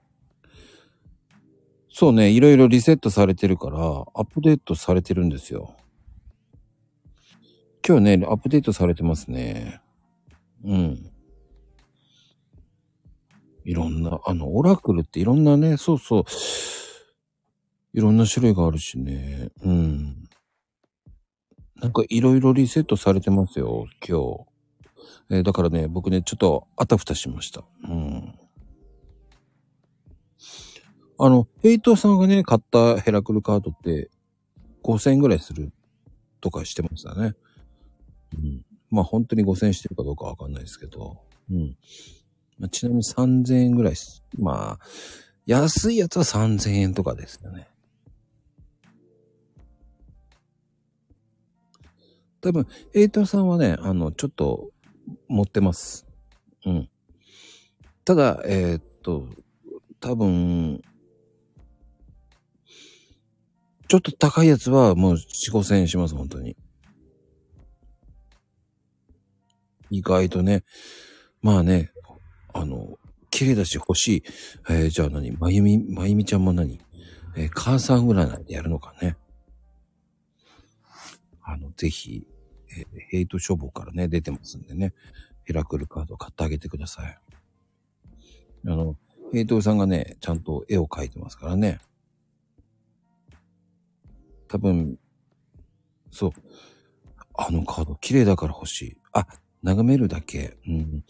[1.90, 5.76] そうね、いろいろリセットされてるから、アップデートされてるんですよ。
[7.86, 9.82] 今日ね、アップデートされてますね。
[10.64, 11.12] うん。
[13.66, 16.24] いろんな、あの、オラクルっていろんなね、そうそう、
[17.94, 19.50] いろんな種類があるしね。
[19.64, 20.30] うん。
[21.84, 24.46] なんかいろいろリセットされてますよ、今日。
[25.30, 27.66] えーだからね、僕ね、ちょっとあたふたしました。
[27.84, 28.40] うん。
[31.20, 34.10] あの、ヘイトさんがね、買ったヘラクルカードって
[34.82, 35.74] 5000円ぐらいする
[36.40, 37.34] とかしてましたね。
[38.34, 38.66] うん。
[38.90, 41.18] まあ本当に5000円してるかどうかわかんないですけど。
[41.52, 41.76] うん。
[42.60, 43.96] まあ、ちなみに3000円ぐらい。
[44.40, 44.86] まあ、
[45.46, 47.68] 安いやつは3000円とかですよね。
[52.44, 54.72] 多分、ヘイトさんはね、あの、ちょっと
[55.30, 56.06] 持ってます。
[56.66, 56.90] うん。
[58.04, 59.30] ただ、えーっと、
[60.02, 60.82] 多分、
[63.88, 66.58] ちょっと高いやつはもう4、5千円します、本当に。
[69.90, 70.66] 意外とね、
[71.42, 71.92] まあね、
[72.54, 72.98] あの、
[73.30, 74.24] 綺麗だし欲しい。
[74.70, 75.32] えーじゃあ何？
[75.32, 76.82] まゆみ、まゆみちゃんも何？
[77.38, 79.16] えー母さん占いでやるのかね。
[81.42, 82.26] あの、ぜひ、
[83.10, 84.94] ヘイト処方からね、出てますんでね、
[85.44, 87.18] ヘラクルカード買ってあげてください。
[88.66, 88.96] あの、
[89.32, 91.80] ヘイトさんがね、ちゃんと絵を描いてますからね。
[94.48, 94.98] 多分、
[96.12, 96.32] そう。
[97.36, 98.98] あのカード綺麗だから欲しい。
[99.12, 99.26] あ、
[99.64, 100.58] 眺めるだけ。
[100.68, 101.04] うん。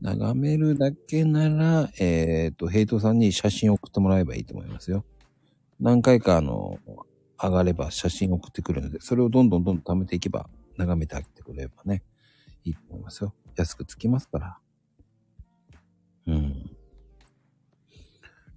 [0.00, 5.04] 眺めるだけなら、えっ、と、ヘイトさんに写真送ってもらえばいいと思いますよ。
[5.80, 6.78] 何回かあの、
[7.42, 12.02] 上がれば写真送ってくるので、それをどんどんどんどん貯めていけば、眺めてあげてくれればね、
[12.64, 13.34] いいと思いますよ。
[13.56, 14.58] 安くつきますから。
[16.26, 16.34] うん。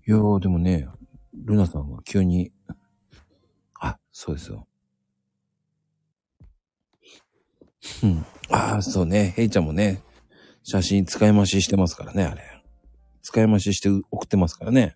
[0.08, 0.88] いやー、でもね、
[1.34, 2.52] ルナさんが急に、
[3.80, 4.68] あ、そうですよ。
[8.04, 8.26] うん。
[8.50, 9.34] ああ、そうね。
[9.36, 10.02] ヘイちゃんもね、
[10.64, 12.42] 写真使い回ししてますからね、あれ。
[13.22, 14.96] 使い回しして送ってますからね。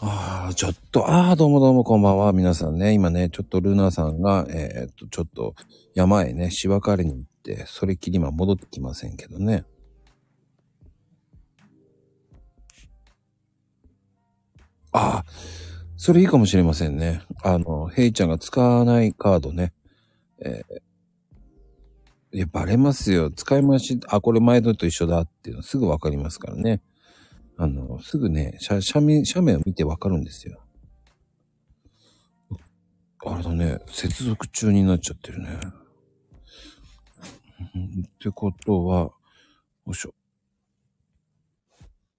[0.00, 2.92] ああ、ちょっと、ああ、どうもどうもこんばんは、皆さんね。
[2.92, 5.54] 今ね、ちょっとルナさんが、えーっと、ちょっと
[5.94, 9.64] 山へね、芝刈りに行って、それっきり今戻ってきませんけどね。
[14.92, 15.24] ああ、
[15.96, 17.22] それいいかもしれませんね。
[17.42, 19.72] あの、ヘイちゃんが使わないカードね。
[20.40, 20.88] えー
[22.30, 23.30] いや、バレますよ。
[23.30, 26.82] 使い回し、あ、これ前のと一緒だっていうのすぐわかりますからね。
[27.60, 30.62] あの、すぐね、写、写メ、写メを見てわかるんですよ。
[33.26, 35.58] あれだね、接続中になっちゃってるね。
[38.06, 39.12] ってことは、よ
[39.88, 40.14] いしょ。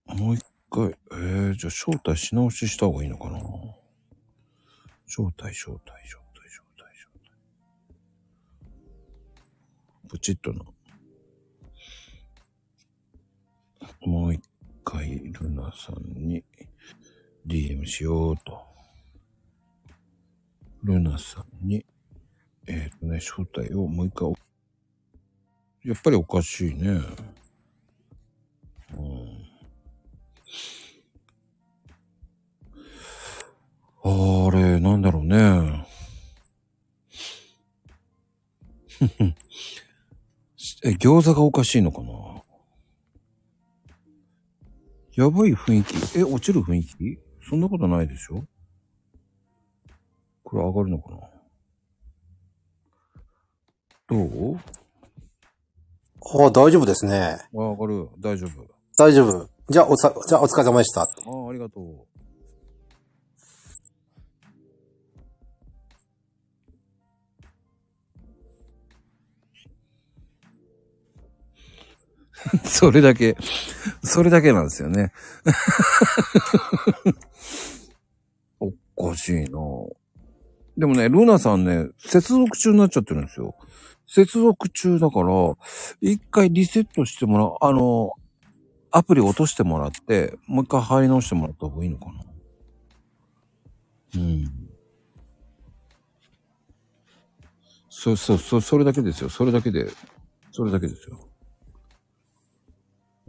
[0.08, 3.38] もう一回、えー、じゃあ招待し直しした方がいいのかな
[5.08, 7.32] 招待、招待、招待、招待、招待。
[10.10, 10.65] ポチッとな。
[14.02, 14.43] もう一
[14.89, 16.43] 回、ルナさんに
[17.45, 18.60] DM しようと。
[20.84, 21.86] ルナさんに、
[22.65, 24.34] えっ、とね、招待をもう一回、
[25.84, 27.02] やっぱりおかしいね。
[28.95, 29.49] うん。
[34.02, 35.86] あれ、なんだろうね。
[40.84, 42.29] え、餃子がおかしいのかな？
[45.19, 46.17] やばい雰囲気。
[46.17, 47.19] え、落ちる雰囲気？
[47.49, 48.45] そんなことないでしょ？
[50.45, 51.17] これ上がるのかな？
[54.08, 54.55] どう？
[56.41, 57.17] ああ、大丈夫ですね。
[57.17, 58.08] あ上がる。
[58.17, 58.65] 大丈夫。
[58.97, 59.49] 大丈夫。
[59.69, 61.01] じゃあ、おさ、じゃあ、お疲れ様でした。
[61.01, 62.08] ああ、ありがとう。
[72.63, 73.35] それだけ、
[74.04, 75.12] それだけなんですよね。
[78.60, 78.71] お
[79.12, 79.60] かしいな
[80.77, 83.56] でもね、ルナさんね、接続中になっちゃってるんですよ。
[84.08, 85.56] 接続中だから、
[86.02, 88.12] 一回リセットしてもらう、あの、
[88.92, 92.12] アプリ落としてもらって、もう一回入り直してもらった方がいいのかな。
[94.15, 94.69] うん。
[97.90, 99.29] そうそうそ、それだけですよ。
[99.29, 99.92] それだけで、
[100.52, 101.29] それだけですよ。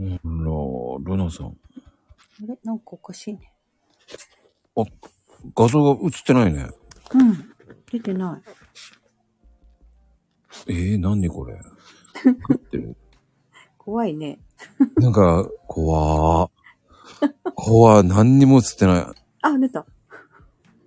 [0.00, 1.46] うん、ら、ルナさん。
[1.48, 1.50] あ
[2.46, 2.58] れ？
[2.64, 3.52] なんかおかしいね。
[5.54, 6.68] 画像が映ってないね。
[7.12, 7.52] うん。
[7.90, 8.40] 出てな
[10.68, 10.72] い。
[10.72, 11.60] えー、何これ？
[13.78, 14.38] 怖いね。
[14.96, 16.50] なんか、怖ー。
[17.54, 19.06] 子は何にも映ってない。
[19.42, 19.84] あ、出た。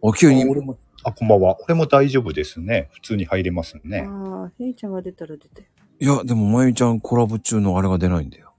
[0.01, 0.45] お急に。
[0.45, 1.57] 俺も、あ、こんばんは。
[1.66, 2.89] 俺も大丈夫ですね。
[2.93, 4.07] 普通に入れますね。
[4.07, 5.68] ああ、ヘイちゃんが出たら出たよ。
[5.99, 8.53] いや、でも、まゆみちゃんコラボ中のあれが出ないんだよ。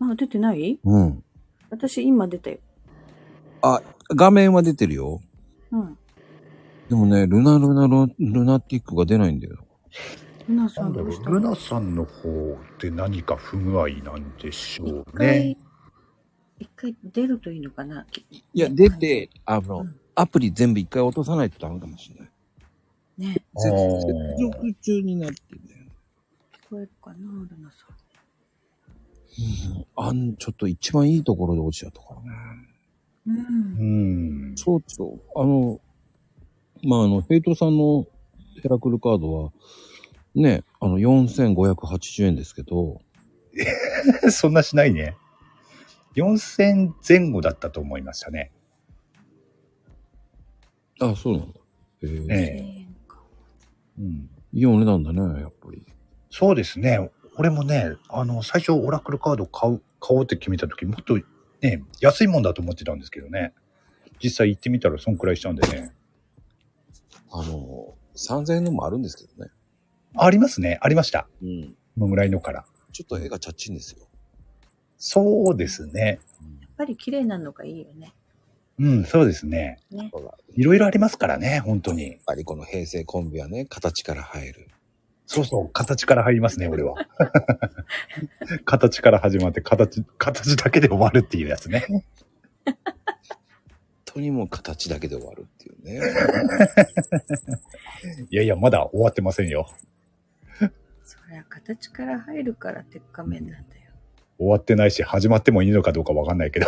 [0.00, 0.78] あ、出てない？
[0.84, 1.24] うん。
[1.70, 2.58] 私今出たよ。
[3.62, 5.20] あ、画面は出てるよ。
[5.72, 5.98] うん。
[6.88, 9.64] でもね、ルナルナルルナティックが出ないんだよ。
[10.48, 11.30] ルナさなんだろう、んどうした？
[11.30, 15.56] ルナさんの方って何か不具合なんでしょ一う回ね。、
[16.58, 18.06] 一回出るといいのかな？
[18.52, 22.30] いや、出て、あの、うんアプリ全部一回落とさないとダメかもしれない。
[23.34, 23.74] ね、あ接ー
[24.50, 25.80] 続中になってんだよ。
[26.66, 27.16] 聞こえるかな
[27.50, 27.75] ルナさ
[29.96, 32.28] あん、ちょっと一番いいところで落ちちゃったからね。
[33.26, 33.32] ん。
[33.32, 33.78] う。
[33.78, 34.56] うんん。
[34.56, 35.40] そうそう。
[35.40, 35.80] あの、
[36.82, 38.06] まあ、あの、ヘイトさんの
[38.62, 39.52] ヘラクルカードは、
[40.34, 43.00] ね、あの、4580円ですけど、
[44.30, 45.16] そんなしないね。
[46.14, 48.52] 4000前後だったと思いましたね。
[51.00, 51.60] あ、そうなんだ。
[52.02, 52.86] へええ1000え。
[53.98, 54.30] うん。
[54.52, 55.86] いいお値段だね、やっぱり。
[56.30, 57.10] そうですね。
[57.38, 61.18] 俺もね、あの、最初オラクルカード買う、買おうって決めた時、もっと
[61.60, 63.52] ね、安いもんだと思ってたんですけどね。
[64.22, 65.92] 実際行ってみたらそんくらいしたんでね。
[67.30, 69.50] あの、3000円のもあるんですけどね。
[70.16, 70.78] ありますね。
[70.80, 71.28] ありました。
[71.42, 71.76] うん。
[71.94, 72.64] このぐらいのから。
[72.92, 74.06] ちょっと絵がチャッチいんですよ。
[74.96, 76.20] そうですね。
[76.62, 78.14] やっぱり綺麗なのがいいよね。
[78.78, 79.78] うん、そうですね。
[79.90, 80.10] ね。
[80.54, 82.18] いろいろありますからね、本当に。
[82.24, 84.68] ぱりこの平成コンビはね、形から入る。
[85.26, 86.94] そうそう、形から入りますね、俺は。
[88.64, 91.84] 形から始まって、形、形だけで終わるっていうやつね。
[94.04, 96.00] とにも形だけで終わるっていうね。
[98.30, 99.66] いやいや、まだ終わってませんよ。
[101.02, 103.82] そりゃ形から入るから鉄仮面なんだよ。
[104.38, 106.66] 終わってないし、始まってもいいのかどうかわかんないけど。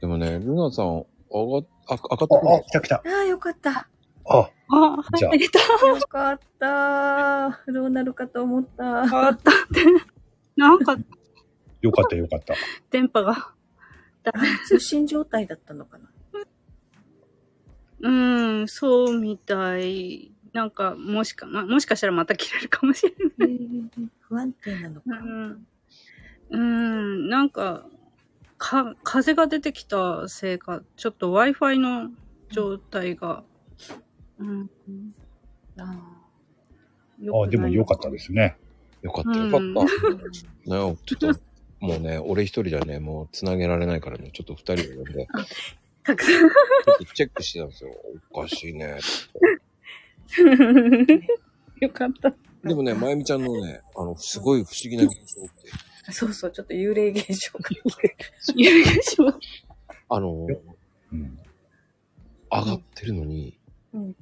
[0.00, 2.96] でもね、ルナさん、上がっ、あ、上がってくあ、来た来た。
[2.96, 3.88] ああ、よかった。
[4.30, 5.86] あ、あ、じゃあ入った。
[5.86, 7.72] よかった。
[7.72, 9.08] どうなるかと思った。
[9.08, 9.84] 変わったって。
[10.56, 10.96] なんか、
[11.80, 12.54] よかったよかった。
[12.90, 13.54] 電波が。
[14.22, 14.32] だ
[14.66, 16.10] 通信状態だったのかな。
[18.02, 18.10] う
[18.62, 20.32] ん、そうみたい。
[20.52, 21.64] なんか、もしかな。
[21.64, 23.58] もしかしたらまた切れるかもしれない。
[24.20, 25.04] 不安定なのか。
[25.06, 25.66] うん、
[26.50, 27.86] うん、なんか、
[28.58, 32.10] か、風が出てきたせいか、ちょっと Wi-Fi の
[32.50, 33.42] 状態が、
[33.90, 33.96] うん、
[35.78, 35.96] あ
[37.44, 38.56] あ、でもよかったですね。
[39.02, 39.64] よかったよかった。
[39.64, 41.40] ね、ちょっと、
[41.80, 45.26] もうね、俺一人じゃね、もう繋げられないからね、ちょっと二人で呼んで、
[46.04, 46.40] たくさん。
[46.40, 46.48] ちょ
[46.94, 47.90] っとチェックしてたんですよ。
[48.30, 48.98] おかしいね。
[51.80, 52.34] よかった。
[52.62, 55.50] でもね、まゆみちゃんのね、あの、すごい不思議な現象って、
[56.08, 57.70] あそうそう、ちょっと幽霊現象が。
[58.54, 59.38] いやいやします
[60.08, 60.46] あの、
[61.12, 61.38] うん。
[62.50, 63.58] 上がってるのに、
[63.94, 64.16] うん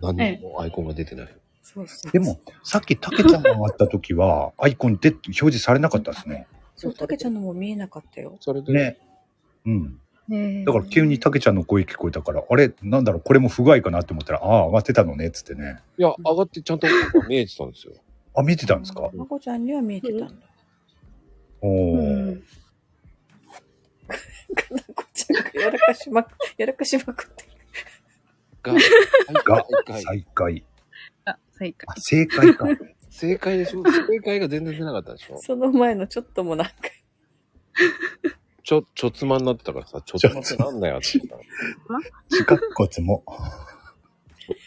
[0.00, 1.28] 何もアイコンが出てない。
[1.62, 2.12] そうそう。
[2.12, 6.46] でも、さっきたけちゃんが上がった時は、 アイコンで表示されなかったですね。
[6.76, 8.36] そう、たけちゃんのも見えなかったよ。
[8.40, 8.98] それで、ね。
[9.64, 10.00] うん。
[10.28, 15.78] ねだから急にたけちゃんの声聞こえたから、あれ、なんだろう、これも不具合かなって思ったら、ああ、上がってたのね、つってね。
[15.98, 16.86] いや、上がってちゃんと
[17.28, 17.92] 見えてたんですよ。
[18.34, 19.10] あ、見てたんですか？
[19.14, 20.46] まこちゃんには見えてたんだ。
[21.60, 22.30] おうー。
[22.32, 22.42] ん。
[24.54, 27.44] かなこちゃんがやらかしまく、やらかしまくって。
[28.64, 28.74] が、
[29.44, 30.02] が再開。
[30.02, 30.64] 再開。
[31.26, 31.86] あ、再開。
[31.88, 32.66] あ、正解か。
[33.10, 33.82] 正解でしょ？
[33.84, 35.38] 正解が全然出なかったでしょ？
[35.38, 36.72] その前のちょっともなんか、
[38.64, 41.42] ちょ、ちょつまになってたからさ、ちょつまってなんだよって言ったら。
[42.28, 43.22] 四角骨も。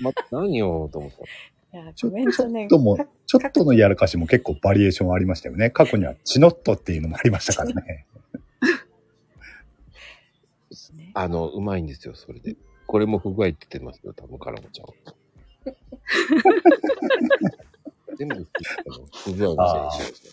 [0.02, 1.00] ま、何よと。
[1.00, 1.80] 思った。
[1.80, 2.32] いや、ちょごめん。
[2.32, 2.80] ちょっと。
[2.80, 3.66] もか、ちょっと。
[3.66, 5.70] のやらかしも結構バリエーションありましたよね。
[5.70, 8.06] 過去にはチノットっていうのもありましたからね。
[10.94, 12.56] ねあの、うまいんですよ、それで。
[12.88, 14.88] これも不具合って言ってますよ、多分、カラモちゃん。
[18.18, 18.48] 全部
[19.24, 20.24] 不具合のせいにし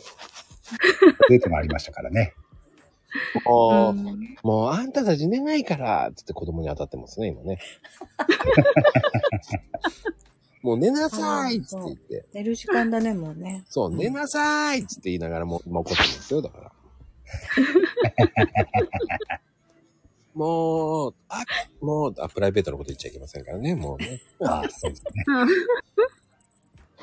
[1.28, 2.32] デートがありましたからね。
[3.44, 7.58] もう、うんもうあんたたち寝ないから、つって子供に当たってますね、今ね。
[10.62, 12.24] もう寝なさいっつって言って。
[12.32, 13.64] 寝る時間だね、もうね。
[13.68, 16.72] そう、寝なさいっつって言いながらもう今怒ってますよ、だから。
[20.34, 21.44] もう、あ、
[21.80, 24.20] もう、あ、プライベートのこと言っちゃいけませんからね、もうね。
[24.42, 25.24] ああ、そうですね。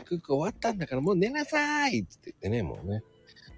[0.05, 3.03] クック終わったんだからもう寝なさいっつって言ってね、もうね。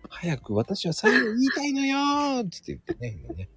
[0.09, 3.49] 早く私は最後言いたいのよーっつって言ってね、今ね。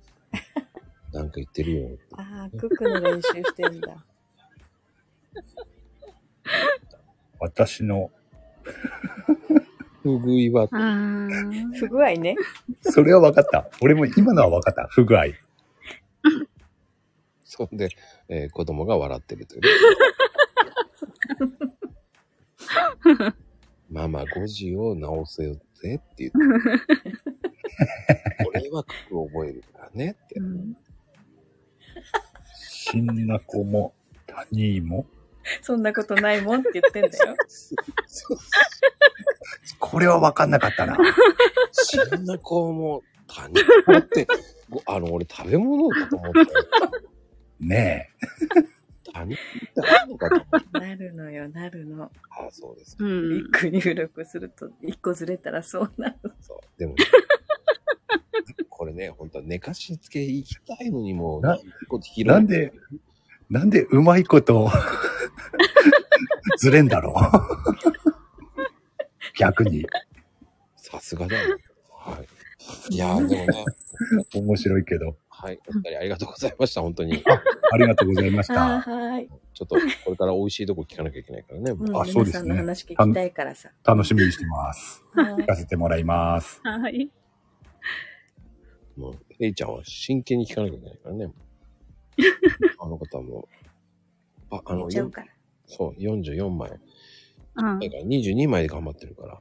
[1.12, 1.98] なんか言ってるよって。
[2.12, 4.04] ああ、クックの練習してんだ。
[7.38, 8.10] 私の
[10.02, 10.68] 不具合は、
[11.74, 12.36] 不具合ね。
[12.80, 13.68] それは分かった。
[13.82, 14.86] 俺も今のは分かった。
[14.88, 15.24] 不具合。
[17.44, 17.88] そんで、
[18.28, 19.62] えー子供が笑ってるという。
[23.88, 26.38] ママ5時を直せよぜって言って。
[28.46, 30.40] 俺は書く覚えるからねって。
[32.58, 33.94] 死んだ子も、
[34.26, 35.06] 他人も？
[35.62, 37.36] そんなことないもんって言ってんだよ。
[39.78, 40.96] これは分かんなかったな。
[41.72, 44.34] 死んだ子も他人もって、ご
[44.86, 46.46] あの、俺食べ物かと思ったよ。
[47.60, 48.10] ね
[49.12, 49.38] 他人っ
[49.72, 50.80] てあるのかと思った。
[50.80, 52.04] なるのよ、なるの。
[52.04, 52.96] ああ、そうです。
[52.98, 56.16] うんビッグ入力すると、一個ずれたらそうなる。
[56.40, 56.78] そう。
[56.78, 56.94] でも、
[58.68, 61.58] これね、本当は寝かしつけ行きたいのにもう、な
[62.26, 62.72] なんで、
[63.48, 64.70] なんでうまいこと、
[66.58, 67.14] ずれんだろう。
[69.38, 69.86] 逆に。
[70.76, 71.56] さすがだよ。
[72.66, 72.94] はい。
[72.94, 73.48] いやー、でもね、
[74.34, 75.16] 面白いけど。
[75.28, 75.60] はい。
[75.68, 77.22] お二人ありがとうございました、本当に。
[77.72, 78.90] ありがとうございましあた。
[78.90, 79.28] はい。
[79.54, 81.70] ちょっと、これから美味しいとこ聞かなきゃいけないからね。
[81.72, 83.70] うん、あそうですね皆さんの話聞きたいからさ。
[83.84, 85.02] 楽しみにしてます。
[85.12, 86.60] はい聞かせてもらいます。
[86.62, 87.10] はい。
[88.96, 91.32] もう、ヘイちゃんは真剣に聞かなきゃいけないからね。
[92.80, 93.48] あの方も、
[94.50, 95.28] あ、あの、うから。
[95.66, 96.70] そう、44枚。
[96.70, 96.78] うん
[97.56, 99.40] だから22枚で頑張ってるから。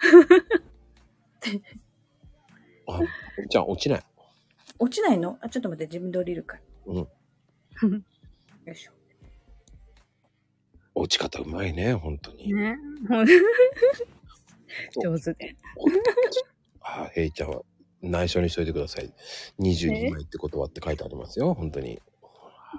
[2.94, 3.04] あ、ヘ
[3.44, 4.02] イちゃん落ちない。
[4.78, 5.38] 落ちないの？
[5.40, 6.62] あ、ちょっと待って、自分で降りるから。
[6.86, 6.96] うん。
[8.66, 8.92] よいしょ。
[10.94, 12.52] 落ち方うまいね、本当に。
[12.52, 12.76] ね。
[15.02, 15.56] 上手で。
[16.80, 17.62] あ、ヘイちゃんは
[18.02, 19.12] 内緒にしといてください。
[19.60, 22.00] 22枚ってことはって書いてありますよ、本当に。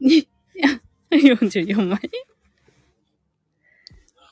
[0.02, 0.82] に、いや、
[1.12, 2.00] 44枚？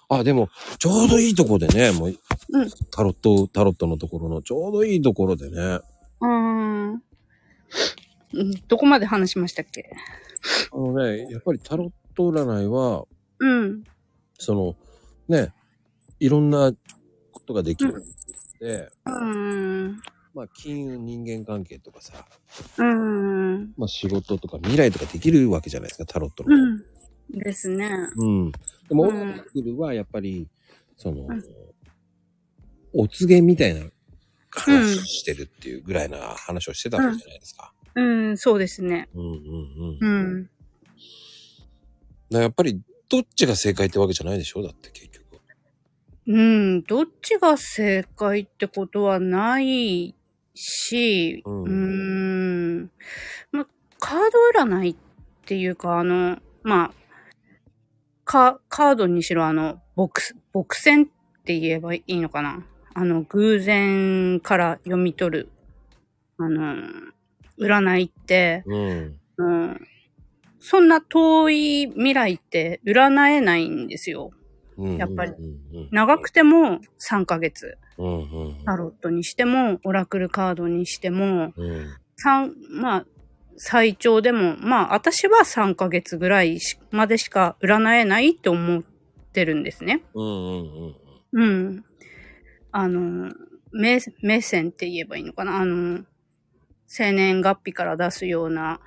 [0.10, 0.50] あ、でも、
[0.80, 5.58] ちょうどいいとこでね、もう、うんタロット、タロットのところのちょうどいいところでね。
[5.58, 7.04] うーん。
[8.34, 9.90] うんどこまで話しましたっけ？
[10.72, 13.06] あのね、やっぱりタロット占いは、
[13.40, 13.84] うん。
[14.40, 14.76] その、
[15.28, 15.54] ね、
[16.20, 16.72] いろんな
[17.32, 18.00] ことができるの
[18.60, 20.02] で、うーん。
[20.34, 22.14] まあ、金融、人間関係とかさ、
[22.78, 23.74] うーん。
[23.78, 26.56] まあ、仕事とか未来とかできるわけじゃないですか、タロットの。
[26.56, 26.84] うん。
[27.32, 27.90] ですね。
[28.16, 28.52] うん。
[28.52, 28.58] で
[28.92, 30.48] も、オうんラクルはやっぱり、
[30.98, 31.44] その、うん
[32.92, 33.86] お告げみたいな
[34.50, 37.72] 話をしてるっていうぐらいな話をしてたわけじゃないですか。
[37.94, 38.02] う
[38.32, 39.08] ん、そうですね。
[39.14, 40.08] うんうんうん。
[40.08, 40.08] う
[40.40, 40.50] ん。
[42.32, 44.64] らやっぱり、どっちが正解ってわけじゃないでしょ？
[44.64, 45.40] だって結局。
[46.26, 50.16] うん、どっちが正解ってことはない
[50.56, 51.72] し、うんうー
[52.86, 52.92] ん、
[53.52, 53.68] ま、
[54.00, 54.20] カー
[54.56, 54.96] ド占いっ
[55.46, 56.94] ていうか、あの、まあ、
[58.32, 61.08] カカードにしろ、あの、ボクス、ボクセンっ
[61.46, 62.64] て言えばいいのかな？
[62.94, 65.50] あの、偶然から読み取る、
[66.38, 66.76] あの、
[67.58, 69.20] 占いって、うん。
[69.38, 69.88] うん、
[70.60, 74.30] そんな遠い未来って占えないんですよ。
[74.78, 75.34] うんやっぱり
[75.92, 77.80] 長くても3ヶ月。
[77.98, 83.06] タロットにしても、オラクルカードにしても、うん三まあ、
[83.62, 88.84] 最長でも、まあ、私は3ヶ月ぐらいしまでしか占えないって思っ
[89.34, 90.02] てるんですね。
[90.14, 90.36] うんうん
[90.86, 90.96] うん
[91.34, 91.86] うん。
[92.72, 93.34] あの、
[93.74, 95.58] 目、目線って言えばいいのかな？
[95.58, 96.06] あの、
[96.88, 98.80] 生年月日から出すような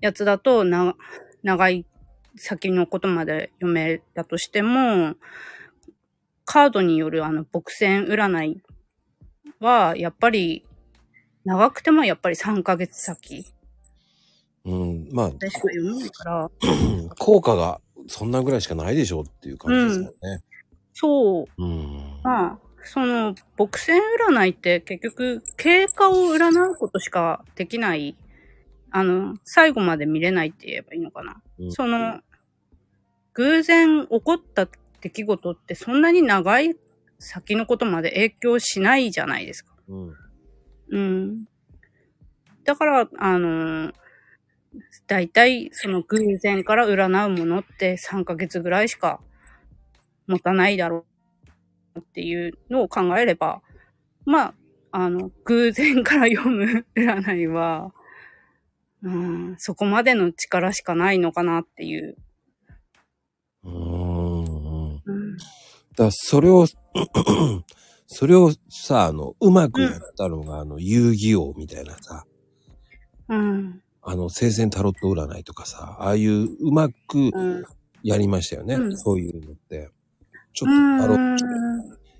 [0.00, 0.96] やつだと、な、
[1.42, 1.84] 長い
[2.36, 5.16] 先のことまで読めたとしても、
[6.46, 8.62] カードによるあの、ボクセン占い
[9.60, 10.64] は、やっぱり、
[11.44, 13.52] 長くてもやっぱり3ヶ月先
[14.64, 15.08] うん。
[15.12, 16.50] まあ、でしか読めないから、
[17.18, 20.42] 効果がそんなぐらいしかないでしょうっていう感じですもんね。
[20.92, 22.20] そう、うん。
[22.22, 28.16] まあ、その、ボクセン占いって結局、経過を占うことしかできない、
[28.90, 31.40] あの、最後まで見れないって言えばいいのかな。
[31.58, 32.20] うんその、
[33.34, 34.68] 偶然起こった
[35.00, 36.76] 出来事ってそんなに長い
[37.18, 39.72] 先のことまで影響しないじゃないですか。
[39.88, 40.16] うん。
[40.90, 41.44] うん。
[42.64, 43.92] だから、あの、
[45.06, 49.20] 大体、その偶然から占うものって3ヶ月ぐらいしか
[50.26, 51.04] 持たないだろ
[51.94, 53.62] うっていうのを考えれば、
[54.24, 54.54] まあ、
[54.92, 57.92] あの、偶然から読む占いは、
[59.02, 62.16] うん、そこまでの力しかないのかなっていう。
[63.64, 65.36] うーん。
[65.96, 66.66] だそれを、
[68.06, 72.24] それをさ、あの、うまくやったのが、あの、遊戯王みたいなさ、
[73.28, 77.62] うん、あの、聖戦タロット占いとかさ、ああいううまくうん。
[78.02, 78.74] やりましたよね。
[78.74, 79.88] うんそういうのって。
[80.54, 81.44] ちょうっとタロッんト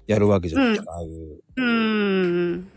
[0.06, 1.40] やるわけじゃないですか、ああいう。
[1.56, 2.68] うーん。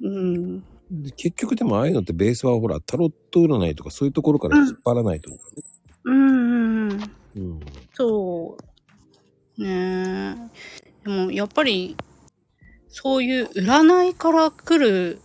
[0.00, 0.60] うん。
[0.90, 5.38] で結局でもああいうのってベースはほら、タロット占いとかそういうところから引っ張らないと思
[6.04, 6.96] うん。
[7.02, 7.10] う。
[7.36, 7.60] うん。
[7.92, 8.56] そ
[9.58, 9.62] う。
[9.62, 11.04] ねえ。
[11.04, 11.94] でも、やっぱり、
[12.88, 15.20] そういう占いから来る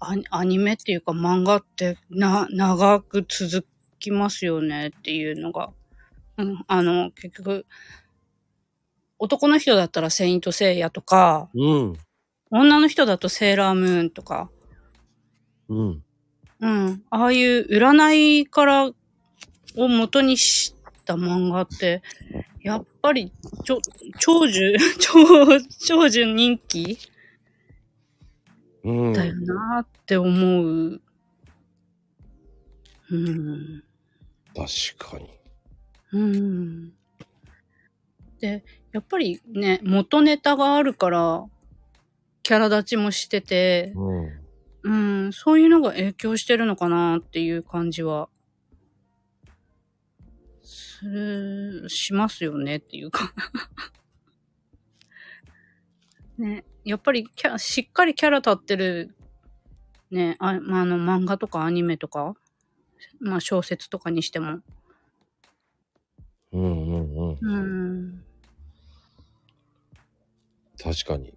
[0.00, 3.66] アニアニメっていうか漫画ってな、長く続
[3.98, 5.70] きますよねっていうのが。
[6.38, 7.66] うん、あの、結局、
[9.18, 11.98] 男の人だったらセイントセイヤとか、うん。
[12.50, 14.50] 女の人だとセーラームーンとか、
[15.68, 16.02] うん。
[16.60, 17.02] うん。
[17.10, 20.74] ああいう占いからを元にし
[21.04, 22.02] た漫画って、
[22.62, 23.32] やっぱり、
[23.64, 23.80] ちょ、
[24.18, 26.98] 長寿、 長、長寿人気
[28.84, 29.12] うん。
[29.12, 31.00] だよなって思う。
[33.10, 33.82] うん。
[34.54, 35.28] 確かに。
[36.12, 36.92] うん。
[38.40, 41.44] で、やっぱりね、元ネタがあるから、
[42.42, 44.40] キャラ立ちもしてて、うん。
[44.82, 44.92] う
[45.28, 48.28] ん、そういうのが影響してるのかなっていう感じは、
[50.62, 53.34] する、しますよねっていうか。
[56.38, 59.14] ね、やっぱりキャしっかりキャラ立ってる、
[60.10, 62.34] ね、あ,、まあ、あの漫画とかアニメとか、
[63.20, 64.58] まあ小説とかにしても。
[66.52, 67.38] うんうんうん。
[67.40, 68.24] うん、
[70.82, 71.32] 確かに。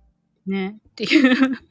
[0.48, 1.36] ね、っていう。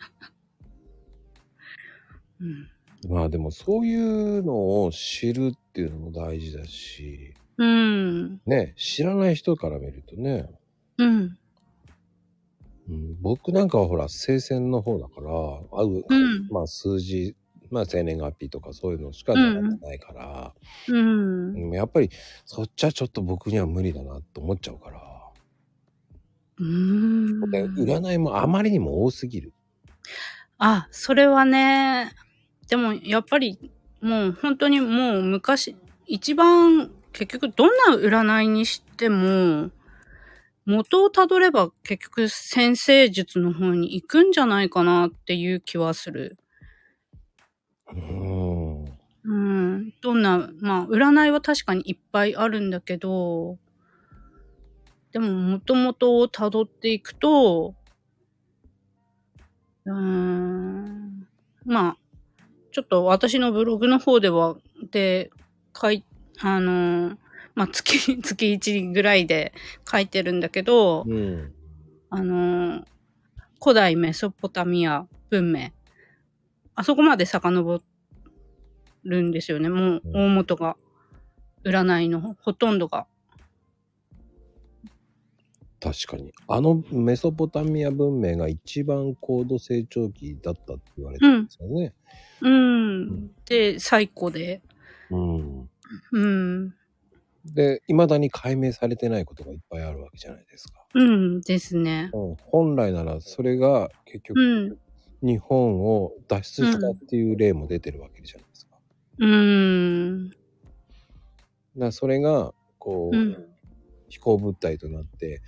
[2.41, 2.71] うん。
[3.09, 8.41] まあでもそういうのを知るっていうのも大事だし、うん。
[8.47, 10.49] ね、知らない人から見るとね、
[10.99, 11.37] うん。
[12.89, 17.37] うん、僕なんかはほら、聖戦の方だから、あう、うんまあ数字、
[17.71, 20.55] まあ生年月日とかそういうのしかないから、
[20.89, 21.55] うん。
[21.55, 22.11] うんやっぱり
[22.45, 25.01] そっちはちょっと僕には無理だなと思っちゃうから、
[26.59, 27.51] うん。
[27.51, 29.53] で占いもあまりにも多すぎる。
[30.59, 32.13] あ、それはね、
[32.69, 33.59] でもやっぱり
[34.01, 35.77] もう本当にもう昔、
[36.07, 39.71] 一番結局どんな占いにしても、
[40.65, 46.39] 元をたどれば結局先生術の方に行くんじゃないかなっていう気はする。
[49.25, 49.93] うん。
[50.01, 53.59] どんな、まあ占いは確かにいっぱいあるんだけど、
[55.13, 57.75] でも元々をたどっていくと、
[59.85, 61.27] うん、
[61.65, 61.97] まあ、
[62.71, 64.57] ちょっと私のブログの方では、
[64.91, 65.31] で、
[65.79, 66.05] 書い、
[66.41, 67.19] あの、
[67.55, 69.53] まあ月、 月1ぐらいで
[69.91, 71.53] 書いてるんだけど、うん。
[72.11, 72.85] あの、
[73.61, 75.71] 古代メソポタミア文明。
[76.75, 77.83] あそこまで遡
[79.05, 79.69] るんですよね。
[79.69, 80.77] もう大元が。
[81.65, 83.07] 占いのほとんどが。
[85.81, 86.33] 確かに。
[86.49, 91.93] あのメソポタミア文明が一番高度成長期だったって言われてるんですよね。
[92.41, 93.31] うん。
[93.45, 94.63] で、最古で。
[95.11, 95.71] うん。
[96.13, 96.75] うん。
[97.45, 100.85] で、未だに解明されてないことがいっぱいあるわけじゃないですか。
[100.95, 102.11] うんですね。
[102.13, 104.79] うん、本来ならそれが結局うん。
[105.23, 108.77] 日本を脱出したっていう例も出てるわけじゃないですか。
[109.19, 110.31] うん。
[110.31, 110.41] だか
[111.77, 113.49] らそれがこう、うん。
[114.09, 115.41] 飛行物体となって、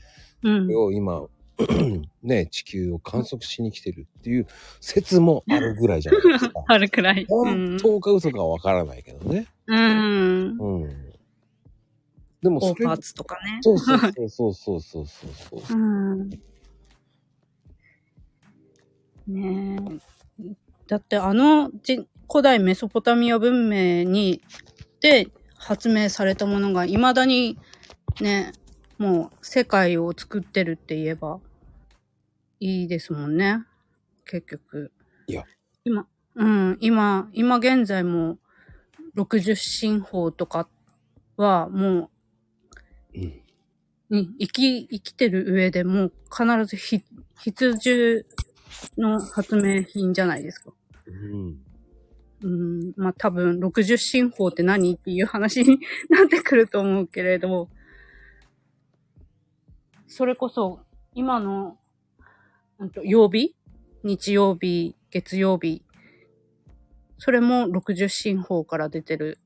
[0.42, 0.76] うんそれ。
[0.76, 1.26] を今
[2.22, 4.46] ね地球を観測しに来てるっていう
[4.80, 6.64] 説もあるぐらいじゃないですか。
[6.66, 7.26] あるくらい。
[7.28, 7.68] うん。
[7.68, 9.46] 本当か嘘かはわからないけどね。
[9.66, 10.56] うん。
[10.58, 11.03] うん。
[12.44, 13.58] でもそれパーツとかね。
[13.62, 15.78] そうそうそうそうそうそうそうそう。
[15.80, 16.30] うん。
[19.26, 19.78] ね
[20.38, 20.54] え。
[20.86, 24.42] だってあのじ古代メソポタミア文明に、
[25.00, 27.58] で発明されたものが未だに
[28.20, 28.52] ね、
[28.98, 31.40] もう世界を作ってるって言えば
[32.60, 33.64] いいですもんね。
[34.26, 34.92] 結局。
[35.28, 35.44] いや。
[35.84, 38.36] 今、うん、今、今現在も
[39.16, 40.68] 60進法とか
[41.38, 42.10] はもう
[43.14, 43.44] うん
[44.10, 47.02] に生き、生きてる上でもう必ずひ
[47.42, 48.24] 必需
[48.98, 50.72] の発明品じゃないですか。
[51.06, 51.60] うん。
[52.42, 57.70] うん、まあ多分60進法って何っていう話に なってくると思うけれど、
[60.06, 60.80] それこそ
[61.14, 61.78] 今の、
[62.78, 63.56] うんと曜日？
[64.02, 65.82] 日曜日、月曜日？
[67.18, 69.38] それも60進法から出てる。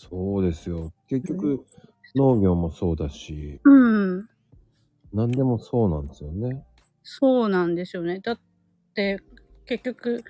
[0.00, 0.92] そうですよ。
[1.08, 1.66] 結局、
[2.14, 4.28] 農業もそうだし、うん。
[5.12, 6.64] 何でもそうなんですよね。
[7.02, 8.20] そうなんですよね。
[8.20, 8.40] だっ
[8.94, 9.20] て、
[9.66, 10.24] 結局、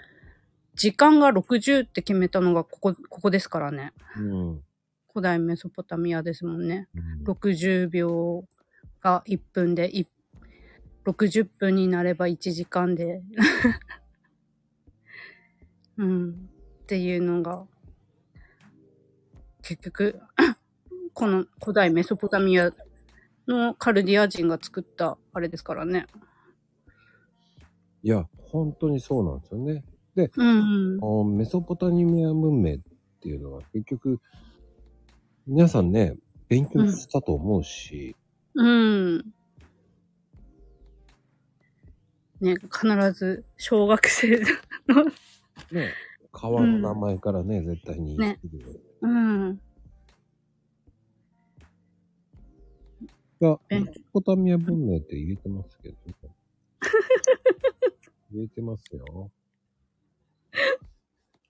[0.75, 3.93] 時間が60って決めたのがここ、ここですからね。
[4.17, 4.61] うん。
[5.13, 6.89] 古代メソポタミアですもんね。
[6.97, 8.45] うん60秒
[9.01, 10.05] が1分で、い
[11.05, 13.23] 60分になれば1時間で。
[15.97, 16.31] うん。
[16.31, 16.33] っ
[16.87, 17.65] ていうのが、
[19.71, 20.21] 結局、
[21.15, 22.73] この古代メソポタミア
[23.47, 26.07] のカルディア人が作ったあれですからね。
[28.03, 29.85] いや、本当にそうなんですよね。
[30.17, 31.37] うん、うん。
[31.37, 32.79] メソポタミア文明っ
[33.21, 34.21] ていうのは結局、
[35.47, 36.17] 皆さんね、
[36.49, 38.17] 勉強したと思うし、
[38.55, 39.19] うん。
[42.41, 44.41] ね、必ず小学生
[44.89, 45.05] の、
[45.71, 45.93] ね、
[46.33, 48.19] 川の名前からね、絶対に。
[48.19, 48.41] ね
[49.03, 49.61] うん。
[53.43, 55.97] いや、勉メソポタミア文明って言えてますけど、
[58.33, 59.31] 言えてますよ。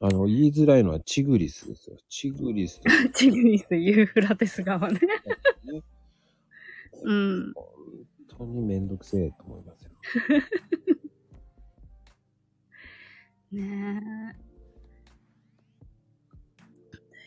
[0.02, 1.96] あの、言いづらいのはチグリスですよ。
[2.08, 2.80] チグリス
[3.12, 5.00] チグリス、ユーフラテス川ね。
[5.64, 5.82] ね。
[7.02, 7.52] うん。
[7.54, 7.66] 本
[8.28, 9.90] 当にめんどくせえと思いますよ。
[13.52, 14.49] ねえ。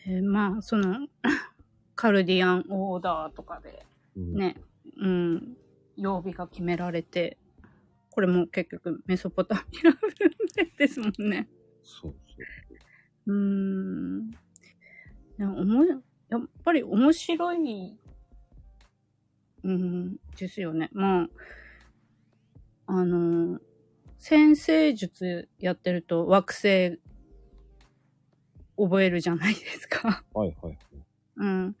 [0.06, 1.08] えーまあ、その、
[1.96, 3.86] カルディアンオーダーとかで、
[4.16, 4.56] うん、ね、
[4.98, 5.56] うん、
[5.96, 7.38] 曜日が決められて、
[8.10, 10.00] これも結局メソポタミア文
[10.56, 11.48] 明ですもんね。
[11.82, 12.36] そうそ
[13.26, 13.32] う。
[13.32, 14.30] うーん。
[14.30, 15.84] いや、おも、
[16.28, 17.96] やっぱり面白い、
[19.62, 20.90] うん、ですよね。
[20.92, 21.28] まあ、
[22.86, 23.58] あの、
[24.18, 27.00] 先生術やってると惑星
[28.76, 30.24] 覚えるじゃないですか。
[30.34, 30.78] はいはいはい。
[31.36, 31.76] うん。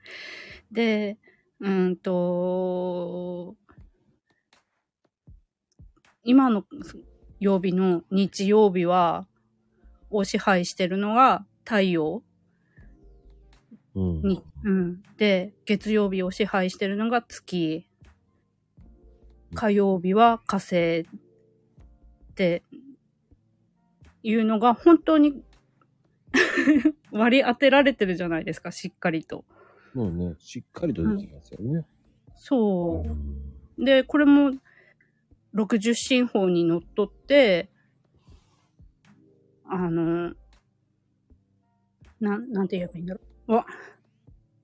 [0.70, 1.18] で、
[1.60, 3.56] うんと、
[6.24, 6.64] 今の
[7.40, 9.26] 曜日の日曜日は、
[10.10, 12.22] を支配してるのが太陽
[13.94, 14.22] うん。
[14.22, 15.02] に、うん。
[15.16, 17.86] で、月曜日を支配してるのが月。
[19.54, 21.04] 火曜日は火星っ
[22.34, 22.64] て
[24.24, 25.44] いうのが本当に
[27.12, 29.44] 割り当てられてるじゃないですか、しっかりと。
[29.94, 31.86] もうね、しっかりと出てきますよね。
[32.34, 33.82] そうう。
[33.82, 34.52] んで、これも
[35.54, 37.68] 60進法にのっとって、
[39.64, 40.34] あの、
[42.20, 43.52] なん、なんて言えばいいんだろう。
[43.52, 43.66] わ、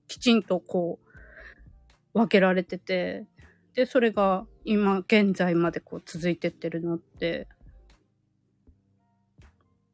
[0.07, 0.99] きちんとこ
[2.13, 3.25] う、分けられてて、
[3.73, 7.47] で、それが今現在までこう続いてってるのって、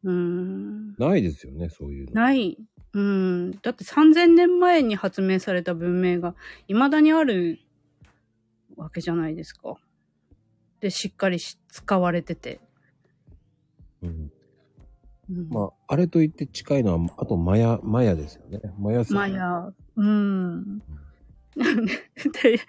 [0.07, 2.13] うーん、ないですよね、そういうの。
[2.13, 2.57] ない。
[2.93, 3.51] うん。
[3.61, 6.33] だって3000年前に発明された文明が
[6.67, 7.59] 未だにある
[8.77, 9.75] わけじゃないですか。
[10.79, 12.61] で、しっかりし使われてて。
[14.01, 14.31] うん、
[15.29, 18.61] うん、まあ、あれと言って近いのは、あとマヤ、マヤですよね。
[18.79, 19.03] マヤ。
[19.09, 20.79] マヤ、うん。
[21.57, 22.59] で、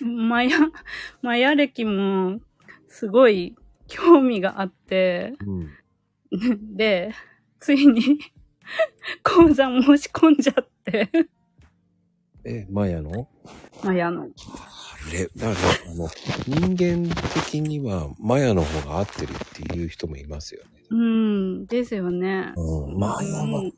[0.00, 0.58] マヤ、
[1.20, 2.40] マヤ歴も
[2.88, 3.54] すごい
[3.86, 5.70] 興味があって、うん。
[6.76, 7.12] で、
[7.60, 8.18] ついに
[9.22, 11.10] 講座申し込んじゃって、
[12.44, 13.26] え、マヤの？
[13.82, 14.24] マヤの。
[14.24, 16.08] あれ、だから、あの、
[16.46, 17.14] 人間
[17.44, 20.68] 的にはマヤの方が合ってるっていう人もいますよね。
[20.90, 22.52] うん、ですよね。
[22.56, 22.98] うん。
[22.98, 23.72] マヤはうん、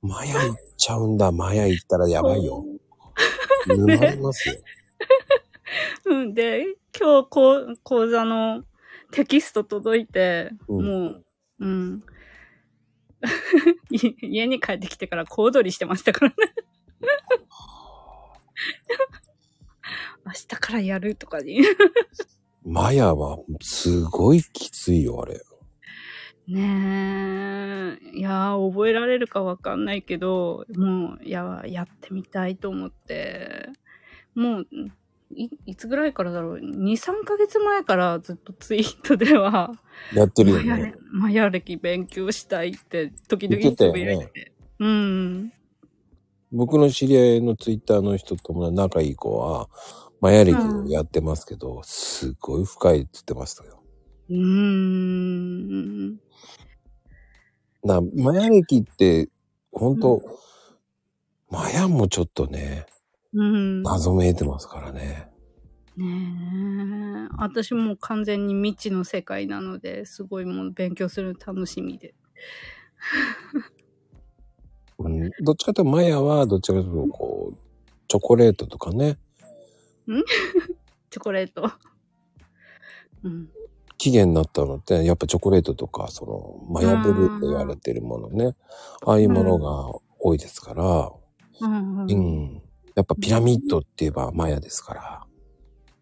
[0.00, 1.32] マヤ行っちゃうんだ。
[1.32, 2.64] マヤ行ったらやばいよ。
[3.66, 4.54] 沼りますよ。
[6.06, 8.62] うん、で、今日こう講座の
[9.10, 11.23] テキスト届いて、うんもう、
[11.64, 12.04] うん。
[13.90, 16.36] い家に帰ってきてから小躍りしてましたからね。
[20.26, 21.62] 明日からやるとかに。
[22.62, 25.40] マヤはすごいきついよ、あれ。
[26.46, 28.16] ねえ。
[28.16, 33.70] いやー、覚えられるかわかんないけど、もう、いや、やってみたいと思って。
[34.34, 34.66] もう、
[35.30, 39.72] いいつぐらいからだろう？2、3ヶ月前からずっとツイートでは、
[40.12, 40.94] やってるよね。
[41.10, 44.52] マヤ歴勉強したいって、時々言ってたよねて。
[44.78, 45.52] うん。
[46.52, 49.68] 僕の知り合いのツイッターの人とも仲いい子は、
[50.20, 53.82] マヤ歴をやってますけど、すごい深いって言ってましたよ。
[54.30, 56.12] うーん。
[57.82, 59.28] な、マヤ歴って、
[59.72, 60.22] 本当、
[61.50, 62.86] マヤもちょっとね、
[63.34, 63.82] うん。
[63.82, 65.28] 謎めいてますからね。
[65.96, 66.06] ね
[67.30, 67.34] え。
[67.38, 72.14] 私もう完全に未知の世界なので、すごいもう勉強するの楽しみで。
[74.98, 77.56] うん、どっちかというと、マヤはどっちかというと、こう、
[78.08, 79.18] チョコレートとかね、
[81.10, 81.70] チョコレート？
[83.22, 83.48] うん。
[83.96, 88.56] 起源になったのって、やっぱチョコレートとか、その、マヤブルーと言われてるものね、
[89.06, 91.12] ああいうものが多いですから、
[91.60, 92.10] うんうん。
[92.10, 92.62] うん。
[92.94, 95.26] やっぱピラミッドって言えばマヤですから。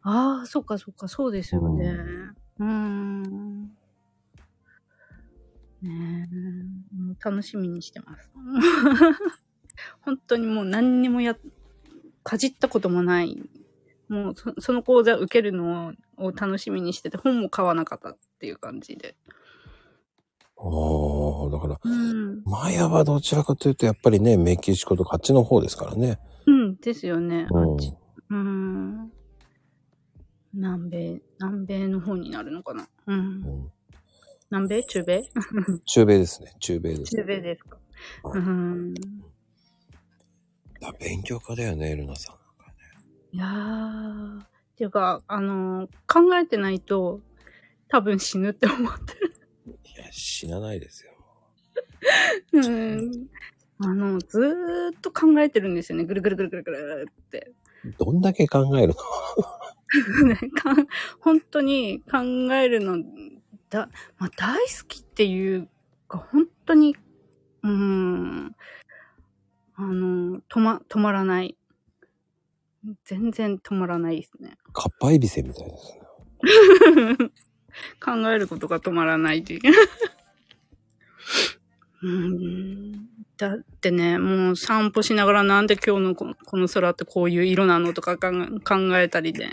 [0.02, 1.96] ああ、そっかそっか、そうですよね。
[2.58, 3.62] うーん。
[5.82, 8.30] ねえ、楽しみにしてます。
[10.02, 11.36] 本当にもう何にもや、
[12.22, 13.42] かじったこともない。
[14.08, 19.16] もうそその講座受けるのを楽しみにしてて、本も買わなかったっていう感じで。
[20.56, 22.42] おー、だから、うん。
[22.44, 26.18] マヤはどちらかというと、やっぱりね、メキシコとかあっちの方ですからね。
[26.88, 27.46] うん、ですよね。
[27.50, 27.92] あうんっち。
[28.30, 29.12] うん。
[30.54, 32.88] 南米、南米の方になるのかな。
[33.06, 33.18] うん。
[33.18, 33.20] う
[33.68, 33.72] ん
[34.50, 34.84] 南米？
[34.84, 35.22] 中米？
[35.86, 36.52] 中米ですね。
[36.60, 37.16] 中米です。
[37.16, 37.78] 中米ですか。
[38.22, 38.94] はうん。
[40.82, 42.36] あ勉強家だよね、ルナさん。
[43.34, 44.42] いやー。
[44.42, 47.20] っていうか、あのー考えてないと、
[47.88, 49.34] 多分死ぬって思ってる。
[49.66, 51.12] いや、死なないですよ。
[52.52, 53.28] うん。
[53.84, 56.04] あの、ずーっと考えてるんですよね。
[56.04, 57.52] ぐるぐるぐるぐるぐるって。
[57.98, 59.00] どんだけ考えるの？
[61.20, 62.18] 本当に考
[62.54, 62.98] えるの、
[63.70, 65.68] だ、まあ、大好きっていう
[66.08, 66.96] か、本当に、
[67.62, 68.54] うーん、
[69.74, 71.56] あの、止ま、止まらない。
[73.04, 74.56] 全然止まらないですね。
[74.72, 76.02] カッパエビセみたいですね。
[78.00, 79.60] 考えることが止まらないっていう。
[82.02, 83.08] うん
[83.42, 88.30] だってね、もう散歩しながらなんで今日のこの空ってこういう色なのとか考
[88.96, 89.48] えたりで。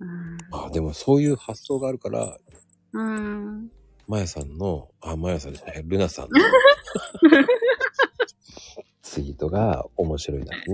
[0.00, 2.38] うんあ、でもそういう発想があるから、
[2.92, 3.70] うん。
[4.06, 6.40] マヤさんの、あ、マヤさんじゃない、ルナさんの
[9.02, 10.64] ツイートが面白いんだね。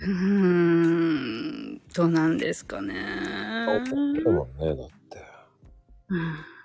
[0.00, 1.80] うーん。
[1.94, 2.92] どうなんですかね。
[3.84, 3.92] で
[4.28, 5.22] もね、だって。
[6.08, 6.55] うん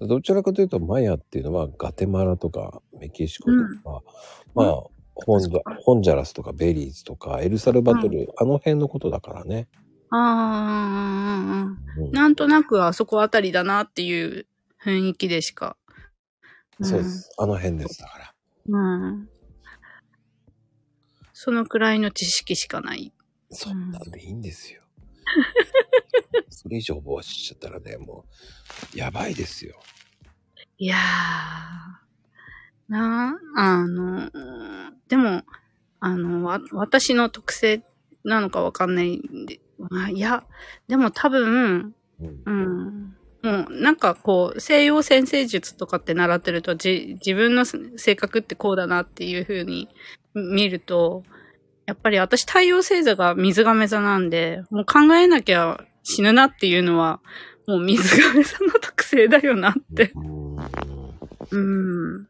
[0.00, 3.56] どちらかというと、マヤっていうのはガテマラとかメキシコと
[4.00, 4.02] か、
[4.54, 4.82] まあ、
[5.14, 9.68] ホンジャホンジャラスとかベリーズとかエルサルバトル、あの辺のことだからね。
[10.10, 11.66] あ
[11.98, 14.46] あ、うんなんとなくあそこあたりだなっていう
[14.82, 15.76] 雰囲気でしか。
[16.82, 17.30] そうです。
[17.38, 18.00] あの辺です。
[18.00, 18.34] だから。
[18.66, 19.28] うん。
[21.32, 23.12] そのくらいの知識しかない。
[23.50, 24.82] そんなんでいいんですよ。
[26.48, 28.24] それ以上覚えしちゃったらね、も
[28.94, 29.80] う、やばいですよ。
[30.78, 30.98] いやー。
[32.90, 34.30] なあ、あの、
[35.08, 35.42] でも、
[36.00, 37.82] あの、わ、私の特性
[38.24, 39.60] なのかわかんないんで、
[39.92, 40.44] あいや、
[40.88, 43.16] でも多分、うんうん。
[43.42, 49.88] もう、なんかこう、西洋先生術とかって習ってると、じ、自分の性格ってこうだなっていう風に
[50.34, 51.22] 見ると、
[51.86, 57.20] やっぱり私太陽星座が水亀座なんで、もう考えなきゃ死ぬなっていうのは、
[57.66, 60.12] もう水亀座の特性だよなって。
[60.14, 60.56] うん
[61.52, 62.28] うん。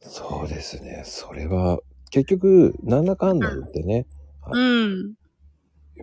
[0.00, 1.02] そうですね。
[1.04, 4.06] それは、結局、なんだかんだ言ってね、
[4.50, 5.14] うん。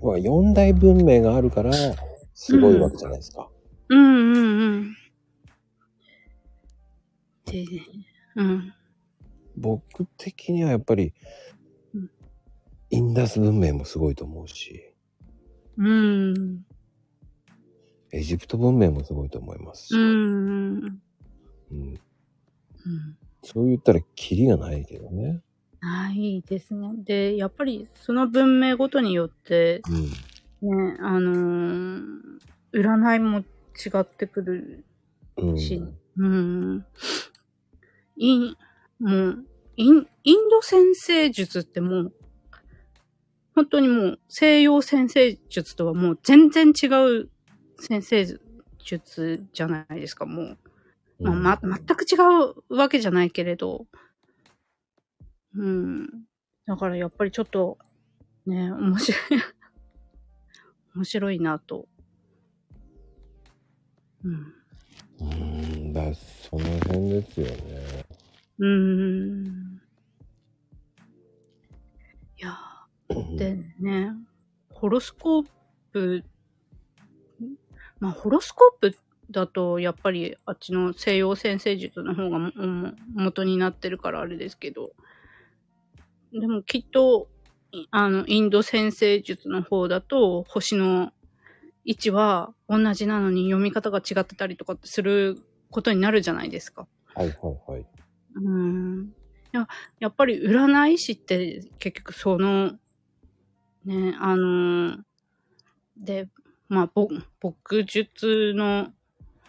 [0.01, 1.71] まあ四大文明があるから、
[2.33, 3.49] すごいわけじゃないですか。
[3.89, 4.97] うんうんうん。
[7.45, 7.65] で、
[8.35, 8.73] うん。
[9.57, 11.13] 僕的にはやっぱり
[11.93, 12.09] うん、
[12.89, 14.93] インダス文明もすごいと思うし、
[15.77, 16.65] うん。
[18.11, 20.01] エジプト文明もすごいと思いますし、うん。
[20.79, 20.99] うん
[21.71, 21.99] うん。
[23.43, 25.41] そう言ったらキリがないけどね。
[25.81, 26.89] ないですね。
[27.03, 29.81] で、やっぱりその文明ごとによって、
[30.61, 30.89] うん。
[30.91, 32.25] ね、あのー
[32.75, 33.43] 占いも違
[33.99, 34.85] ってくる
[35.37, 35.57] うん。
[35.57, 35.81] し、
[36.17, 36.85] うん。
[38.17, 38.55] イン、
[38.99, 39.45] もう、
[39.77, 42.13] イン、インド先生術ってもう、
[43.55, 47.29] 本当にもう西洋先生術とはもう全然違う
[47.79, 48.25] 先生
[48.79, 50.57] 術じゃないですか、もう。
[51.19, 52.15] まあ、ま、全く違
[52.69, 53.85] うわけじゃないけれど。
[55.55, 56.07] うん。
[56.65, 57.77] だからやっぱりちょっと、
[58.45, 59.21] ね、面白い。
[60.95, 61.87] 面白いなと。
[64.23, 64.53] うん。
[65.21, 68.05] うん、だその辺ですよね。
[68.59, 69.81] うーん。
[72.37, 72.74] いやー、
[73.37, 74.11] でね、
[74.69, 75.45] ホロスコー
[75.91, 76.23] プ、
[77.99, 78.97] まあ、ホロスコープ
[79.31, 84.91] だと、やっぱりあっちの西洋先生術の方がもも元になってるからあれですけど、
[86.31, 87.27] でもきっと、
[87.71, 91.11] いあの、インド先生術の方だと、星の
[91.85, 95.37] 位置は同じなのに読み方が違ってたりとかってする
[95.71, 96.87] ことになるじゃないですか。
[97.13, 97.85] はいはいはい。
[98.35, 99.13] うん。
[99.53, 99.67] いや、
[99.99, 102.73] やっぱり占い師って結局その、
[103.85, 104.99] ね、あのー
[105.97, 106.27] で、
[106.67, 107.07] まあ、ぼ、
[107.41, 108.87] 牧術の、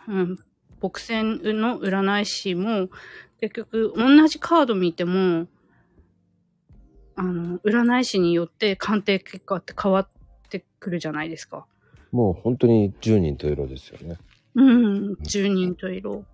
[0.08, 0.38] うん、
[0.80, 2.88] 牧戦の占い師も、
[3.40, 5.46] 結局同じカード見ても、
[7.16, 10.08] あの、占い師によって鑑定結果って変わっ
[10.48, 11.66] てくるじゃないですか。
[12.12, 14.18] もう本当に10人と色ですよね。
[14.54, 16.24] うん、10人と色。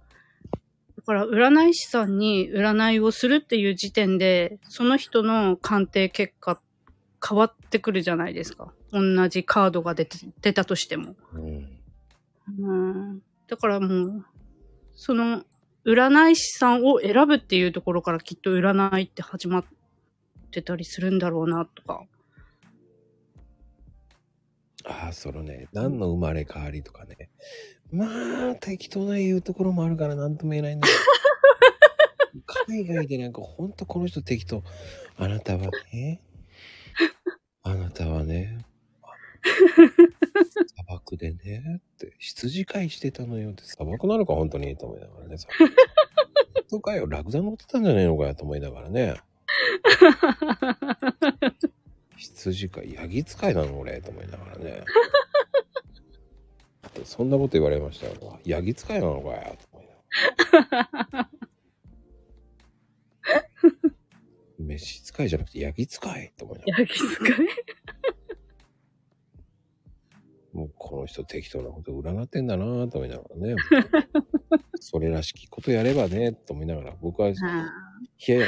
[0.97, 6.61] だから、占い師さんに占いをするっていう時点で、その人の鑑定結果
[7.27, 8.73] 変わってくるじゃないですか。
[8.91, 11.15] 同じカードが出て出たとしても。
[11.35, 11.79] うん。
[12.59, 12.73] う
[13.15, 13.23] ん。
[13.47, 14.27] だからもう、
[14.95, 15.45] その、
[15.85, 19.65] 占い師さんを選ぶっていうところからきっと占いって始まっ
[20.51, 22.05] てたりするんだろうな、とか。
[24.85, 27.31] ああ、そのね、何の生まれ変わりとかね。
[27.93, 28.07] ま
[28.53, 31.01] あ、適当な言うところもあるから何とも言えないんだけど。
[32.67, 34.63] 海外でなんかほんとこの人適当。
[35.17, 36.21] あなたはね、
[37.65, 38.59] あなたはね、
[40.67, 45.37] 砂漠でね、って、羊飼いしてたのよって、砂漠なのか本当にと思いながらね。
[45.59, 45.69] 本
[46.71, 49.15] 当かよ、ラクダ乗ってたんじゃねえのかよと思いながらね。
[52.17, 54.83] 羊飼い、ヤギ使いなの俺と思いながらね。
[57.05, 58.41] そんなこと言われましたよ。
[58.45, 61.32] ヤギ使いなのかよと思いながら。
[64.75, 66.33] 飯使いじゃなくてヤギ使い？
[66.37, 66.79] と思いながら。
[66.81, 67.37] ヤギ使い？
[70.53, 73.55] もうこの人適当なこと占ってんだなぁと思いながらね。
[74.81, 77.35] それらしきことやればね、と思いながら、僕は、い
[78.27, 78.47] やいや、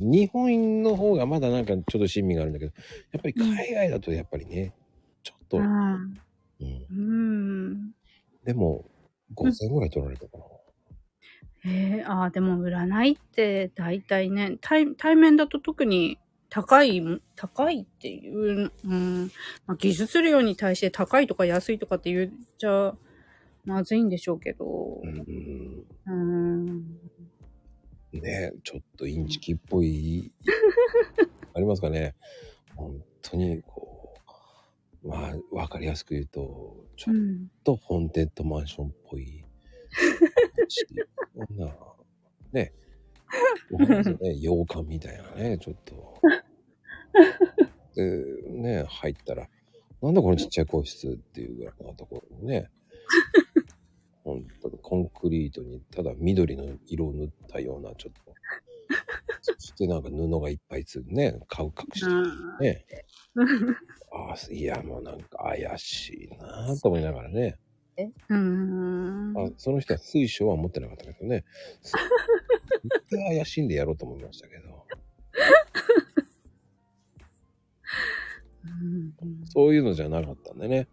[0.00, 2.72] 日本の方がまだなんかちょっと親身があるんだけど、
[3.12, 4.74] やっぱり海外だとやっぱりね、
[5.22, 6.20] ちょっと、うん、
[6.90, 7.92] うん。
[8.44, 8.90] でも、
[9.34, 10.44] 5000ぐらい取られたかな。
[11.66, 17.02] えー、ああ、でも占いって大体ね、対対面だと特に高い、
[17.34, 19.30] 高いっていう、うん、
[19.66, 22.94] まあ、技術量に対して高いとか安いとかって言っちゃ
[23.64, 25.02] まずいんでしょうけど。
[25.02, 25.84] うん。
[26.06, 27.00] うん。
[28.12, 30.32] ねちょっとインチキっぽい、
[31.52, 32.14] ありますかね。
[32.76, 34.14] 本当に、こ
[35.02, 37.48] う、まあ、わかりやすく言うと、ちょっうん。
[37.64, 39.44] とホーンテッドマンションっぽい。
[40.68, 41.66] そんな、
[42.52, 42.72] ね、
[44.20, 46.20] ね、 洋館みたいなね、ちょっと。
[47.94, 49.48] で、ね、入ったら、
[50.02, 52.70] なんだこのちっちゃい個室っていうぐらいのところにね、
[54.24, 58.34] 本当にコンクリートにただ緑の色を塗ったようなちょっと、
[59.40, 62.84] そしてなんか布がいっぱいつね、顔隠してうんね。
[64.12, 67.58] ああ、いやもうなんか怪しいなぁと思いながらね。
[68.28, 69.34] うん。
[69.36, 71.44] あその人は水晶は持ってなかったけどね。
[71.82, 71.94] す
[72.84, 74.86] 絶対怪しんでやろうと思いましたけど。
[78.64, 80.88] うんそういうのじゃなかったんでね。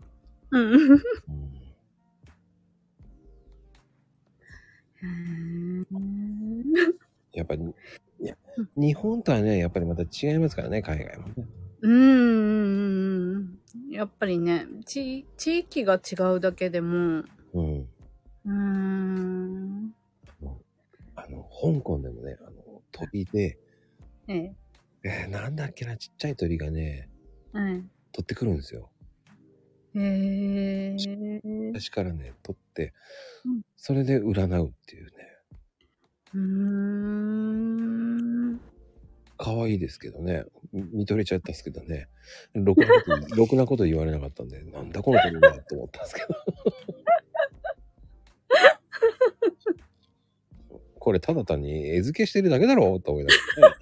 [0.52, 0.74] うん。
[0.74, 0.78] う
[5.06, 6.64] んうん
[7.34, 7.64] やっぱり、
[8.22, 8.36] いや、
[8.78, 11.34] 日本とはね、やっぱりまた違いますからね、海外もね。
[11.82, 13.60] うーん。
[13.90, 17.82] やっぱりね、地、地域が違うだけでも、うん。
[17.82, 19.94] うーん。
[21.16, 23.58] あの、香港でもね、あの、鳥で、
[24.28, 24.56] ええ。
[25.06, 27.10] えーなんだっけな、ちっちゃい鳥がね、
[27.52, 27.84] はい。
[28.12, 28.90] 取ってくるんですよ。
[29.96, 30.98] へえ。
[31.74, 32.94] 私からね、取って
[33.46, 35.12] うん、それで占うっていうね。
[36.34, 38.43] うーん。
[39.44, 40.46] 可愛いですけどね。
[40.72, 42.08] み見とれちゃったんですけどね。
[42.54, 46.28] ろくなこと、 ろくなこと言われなかったんで、なんだこの鳥はと思ったんですけど。
[50.98, 53.76] これただ単に餌付けしてるだけだろうと思いながらね。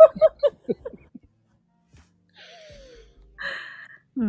[4.18, 4.26] うー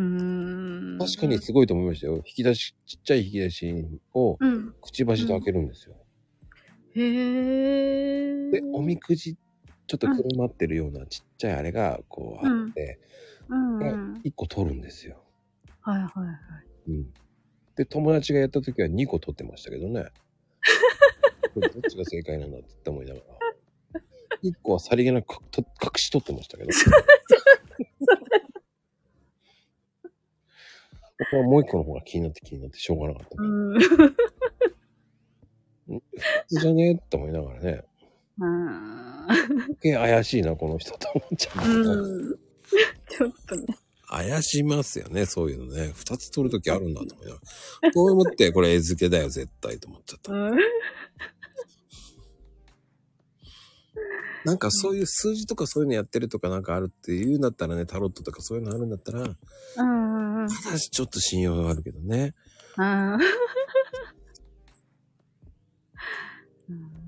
[0.96, 0.98] ん。
[0.98, 1.38] 確かに。
[1.38, 2.16] すごいと思いましたよ。
[2.16, 4.74] 引き出し、ちっちゃい引き出しをうん。
[4.82, 5.96] くちばしで開けるんですよ。
[6.94, 8.50] へえ。
[8.50, 9.38] で、おみくじ、
[9.86, 12.98] ちょっとくるまってるようなちっちゃいあれがこうあって、
[13.48, 14.20] うんうん。
[14.24, 15.22] 一個取るんですよ。
[15.80, 16.36] はいはいはい。
[16.88, 17.12] うん。
[17.76, 20.06] で、友達がやった時は2個取ってましたけどね。
[21.54, 23.26] どっちが正解なんだって思いながら。
[24.42, 25.64] 1個はさりげなく隠
[25.96, 26.70] し取ってましたけど。
[31.18, 33.42] 僕は もう1個の方が気になって気になってしょうがなかった。
[33.42, 33.78] うん。
[33.78, 33.88] 普
[36.48, 36.90] 通じゃね？
[36.90, 37.84] えって思いながらね。
[38.42, 42.38] うん余計怪しいな、この人と思っちゃう、うん。
[43.08, 43.66] ちょっとね。
[44.08, 45.92] 怪しますよね、そういうのね。
[45.94, 47.40] 2つ取るときあるんだと思いなが
[47.82, 47.92] ら。
[47.92, 50.32] こう思って、これ絵付けだよ、絶対と思っちゃった。
[50.32, 50.58] うん。
[54.44, 60.42] なんかそういう数字とかそういうのやってるとかなんかあるっていうんだったらね、タロットとかそういうのあるんだったら、うん。
[60.42, 60.48] うん。
[60.48, 62.34] ただしちょっと信用があるけどね。
[62.76, 62.82] お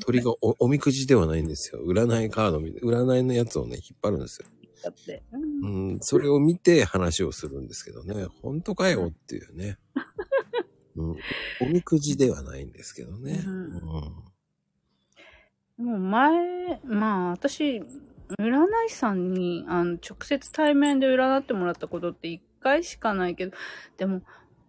[0.00, 1.82] 鳥がおおみくじではないんですよ。
[1.84, 4.48] 占いカードみたい占いのやつをね、引っ張るんですよ。
[4.84, 5.22] かって。
[5.32, 9.78] うんうん、それを見て話をするんですけどね、本当かよっていうね。
[10.96, 11.16] うん、
[11.62, 13.42] おみくじではないんですけどね。
[13.44, 13.72] ううんん。
[15.78, 17.82] でも前、まあ私、
[18.38, 23.56] 占い師さんにあの直接対面で占ってもらったことって一回しかないけど、
[23.96, 24.22] でも、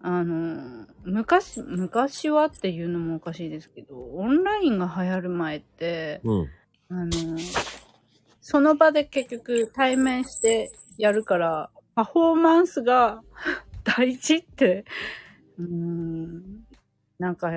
[0.07, 6.49] あの、昔、昔はっていうのもおかしいですけど、オンラインが流行る前って、うん。
[6.89, 7.09] あの、
[8.39, 13.23] その場で結局対面してやるから、パフォーマンスが
[13.83, 14.85] 大事って、
[15.57, 16.67] うーん、
[17.17, 17.49] なんか、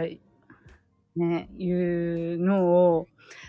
[1.16, 3.09] ね、いうのを、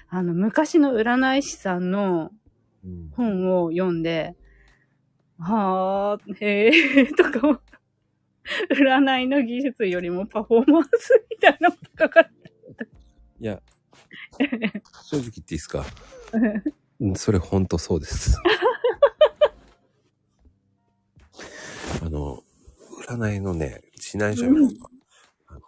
[0.09, 2.31] あの、昔の占い師さんの
[2.83, 4.35] うん本を読んで、
[5.37, 7.61] はあ、へえ、とかも、
[8.71, 12.87] 占いの技術よりもパフォーマンスみたいなのがかかって
[13.41, 13.61] いや、
[15.09, 15.85] 正直言っていいですか？
[16.99, 18.37] うんそれ本当そうです。
[22.01, 22.43] あの、
[23.07, 24.67] 占いのね、指南書うん。
[24.79, 24.89] が、
[25.47, 25.61] あの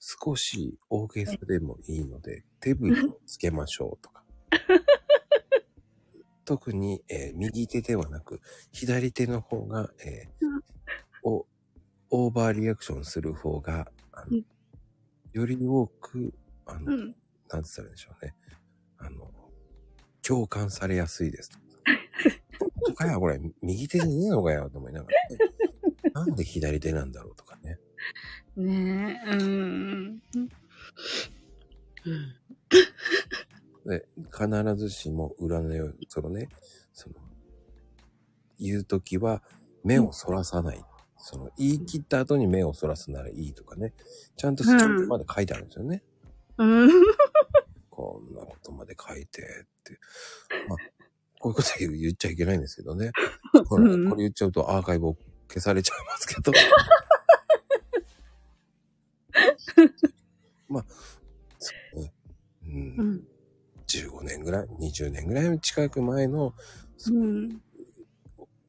[0.00, 4.22] 少し大げさでもいいので、手振りをつけましょうとか。
[6.44, 8.40] 特に、えー右手ではなく、
[8.72, 10.46] 左手の方が、えー
[11.22, 11.46] お
[12.16, 14.44] オーバーリアクションする方が、あのうん
[15.32, 16.32] より多く、
[16.64, 16.98] あの、うん。
[17.00, 17.16] なんて
[17.48, 18.34] 言ったらいいんでしょうね。
[18.98, 19.32] あの、
[20.22, 21.50] 共感されやすいです。
[22.60, 25.38] 本当かや、これ、右手じゃねえのかよ、と思いながら、ね。
[26.14, 27.80] なんで左手なんだろうとかね。
[28.56, 30.18] ねえ、うん。
[33.86, 36.48] で、必ずしも占いを、そのね、
[36.92, 37.16] その、
[38.60, 39.42] 言うときは、
[39.82, 40.84] 目をそらさない。
[41.26, 43.94] その、言い切った後に目をそらすならいいとかね。
[44.36, 46.02] ちゃんとスキャンまで書いてあるんですよね。
[46.58, 46.90] うん。
[47.88, 49.44] こんなことまで書いてっ
[49.84, 49.98] て。
[50.68, 50.78] まあ、
[51.40, 53.10] こういうこと言っちゃいけないんですけどね。
[53.70, 55.16] これうんこれ言っちゃうとアーカイブを
[55.48, 56.52] 消されちゃいますけど。
[60.68, 60.84] まあ、
[61.58, 62.12] そうね。
[62.64, 62.66] う。
[62.66, 62.74] うん
[63.14, 63.26] ん。
[63.86, 66.52] 15年ぐらい、20年ぐらい近く前の、
[66.98, 67.62] そうん。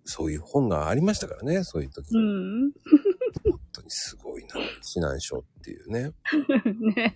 [0.05, 2.15] そういう本がありましたからね、そういう時。
[2.15, 2.71] うん。
[3.43, 6.13] 本当にすごいな、指南書っていうね。
[6.95, 7.13] ね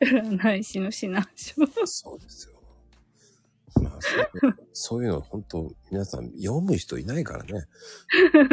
[0.00, 0.18] うん。
[0.36, 1.54] 占い師の指南書。
[1.84, 2.56] そうですよ。
[3.82, 7.66] まあ、そうそういうの本当、皆さん読む人いないからね。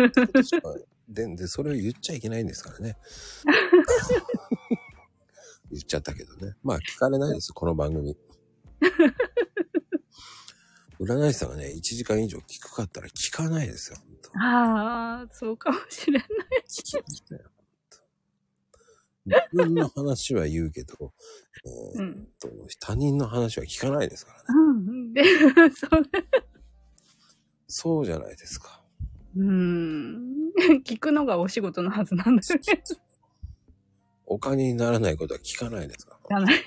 [1.07, 2.97] で、で、それを言っちゃいけないんですからね。
[5.72, 6.55] 言っちゃったけどね。
[6.64, 8.18] まあ、聞かれないです、この番組。
[11.04, 13.97] 占い師さんがね、1時間以上聞くかったら聞かないですよ。
[13.97, 16.28] 本当ああ、そうかもしれない。
[16.68, 17.41] 聞きましたよ。
[19.26, 21.14] 自分の話は言うけど、
[21.95, 22.28] えーうん。
[22.39, 22.49] と
[22.80, 24.45] 他人の話は聞かないですからね。
[24.49, 25.14] うん。
[25.14, 25.24] で、
[25.72, 26.08] そうね。
[27.68, 28.84] そうじゃないですか。
[29.38, 30.20] うん。
[30.86, 32.84] 聞くのがお仕事のはずなんだよね。
[34.26, 36.39] お金にならないことは聞かないですから。
[36.39, 36.64] じゃない。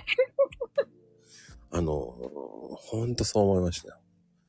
[1.71, 3.99] あの、ほんとそう思いましたよ。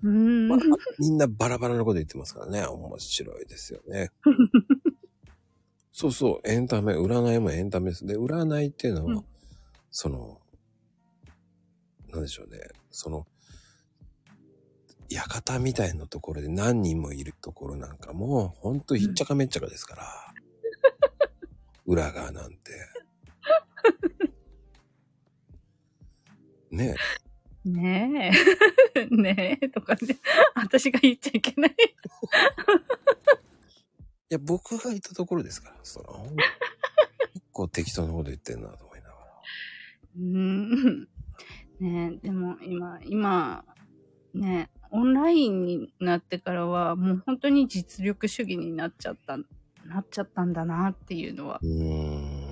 [0.03, 0.47] うん。
[0.47, 0.59] まあ
[0.99, 2.65] みんなバラバラなこと言ってますからね。
[2.65, 4.11] 面白いですよね。
[5.91, 8.05] そうそう、エンタメ、占いもエンタメです。
[8.05, 9.25] で、占いっていうのは、うん
[9.89, 10.39] その、
[12.11, 12.59] なんでしょうね。
[12.91, 13.25] その、
[15.09, 20.33] 館みたいなところで何人もいるところなんかも、ほんとひっちゃかめっちゃかですから。
[21.87, 22.57] 裏側なんて。
[26.69, 27.26] ねえ。
[27.67, 28.31] ね
[28.95, 29.05] え。
[29.11, 29.69] ねえ。
[29.69, 30.17] とかね。
[30.55, 31.71] 私が言っちゃいけない。
[31.71, 31.73] い
[34.29, 36.27] や、僕がいたところですから、その、
[37.33, 39.17] 結構適当なこと言ってんなと思いながら。
[40.17, 41.01] うん。
[41.79, 43.65] ねえ、でも今、今、
[44.33, 51.59] ねえ、オンラインになってからは、もう本当に実力主義になっちゃった、なっちゃったんだなっていうのは。
[51.61, 52.47] うん。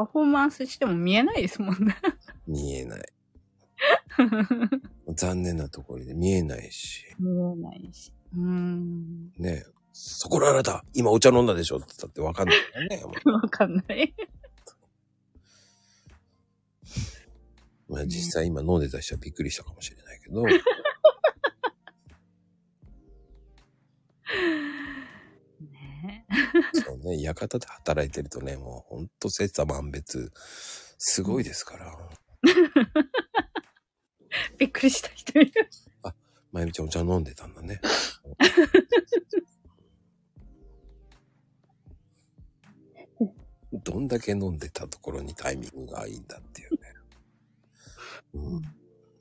[0.00, 1.94] パフォーマンスしても見えないですもんね。
[2.50, 3.02] 見えない。
[5.14, 8.12] 残念なところで見えないし、見えないし。
[8.36, 9.32] うん。
[9.38, 12.58] ねえ、そこらあなた、今お茶飲んだでしょって言ったってわかんない
[12.88, 13.02] ね。
[13.04, 14.14] も わかんない。
[17.88, 20.60] う まあ実際今飲んでた人はびっくりしたかもしれないけど、ね
[26.72, 30.32] そうね、館で働いてるとね、もうほんと切差万別、
[30.98, 31.96] すごいですから。
[34.58, 35.52] びっくりした人いる。
[36.52, 37.80] まゆみちゃんお茶飲んでたんだね。
[43.72, 46.78] どんだけ飲んでたところにタイミングがいいんだっていうね。
[48.34, 48.62] うん、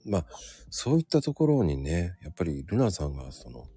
[0.06, 0.26] まあ、
[0.70, 3.68] そういったところにね、やっぱりルナさんがその、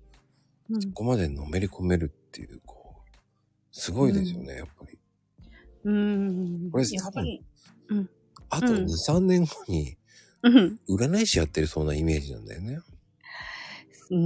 [0.71, 3.09] うんそこまでのめり込めるっていう、こう、
[3.73, 4.99] すごいですよね、やっぱり。
[5.85, 6.71] うん。
[6.71, 7.45] これやっぱり
[8.55, 9.97] あと2、うん3年後に、
[10.43, 10.79] うん。
[10.91, 12.81] 占い師やってるそうなイメージなんだよね。
[14.11, 14.19] うー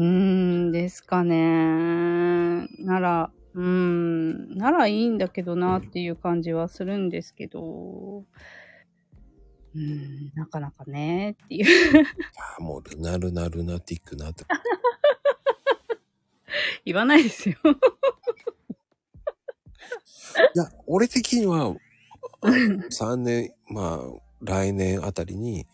[0.69, 2.67] ん、ですかね。
[2.81, 8.25] なら、うーん、ならいいんだけどなっていう感じはするんですけど、
[9.75, 11.67] うーん、なかなかねっていう。
[12.37, 14.45] ああ、もうルナルナルナティックなって。
[16.85, 17.57] 言わないですよ。
[20.55, 21.77] いや、俺的には、
[22.47, 24.01] 3年、まあ、
[24.41, 25.67] 来年あたりに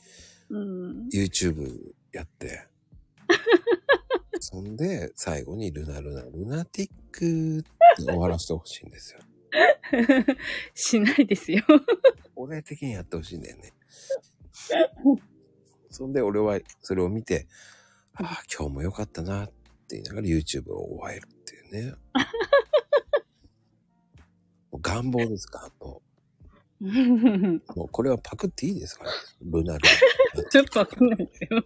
[0.53, 1.09] うん。
[1.09, 2.67] YouTube やって、
[4.39, 7.63] そんで、最後にルナルナルナティックっ
[7.97, 9.21] て終わらせてほしいんですよ。
[10.75, 11.63] しないですよ。
[12.37, 13.73] 俺的にやってほしいんだよね。
[15.91, 17.47] そんで俺はそれを見て、
[18.15, 19.55] ああ、今日も良かったなって
[19.91, 21.95] 言いながら YouTube を終えるっていうね。
[24.83, 26.03] 願望です、願望。
[26.83, 29.11] もうこれはパクっていいですから、
[29.43, 29.81] ルナル
[30.35, 30.45] ナ。
[30.45, 31.65] ちょっとわかんないですよ。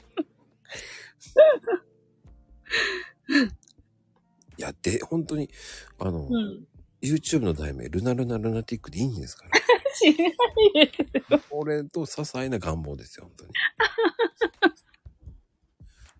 [4.58, 5.50] いや、で、本当に、
[5.98, 6.66] あの、うん。
[7.02, 9.50] YouTube の題名、ルナルナルナティックでいいんですから。
[9.94, 11.46] しないです。
[11.50, 13.52] 俺と些細な願望ですよ、本当に。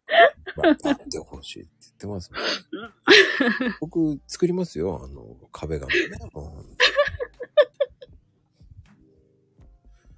[0.85, 2.43] やってほしいって言ってますもん。
[3.81, 6.19] 僕、作りますよ、あの、壁紙ね。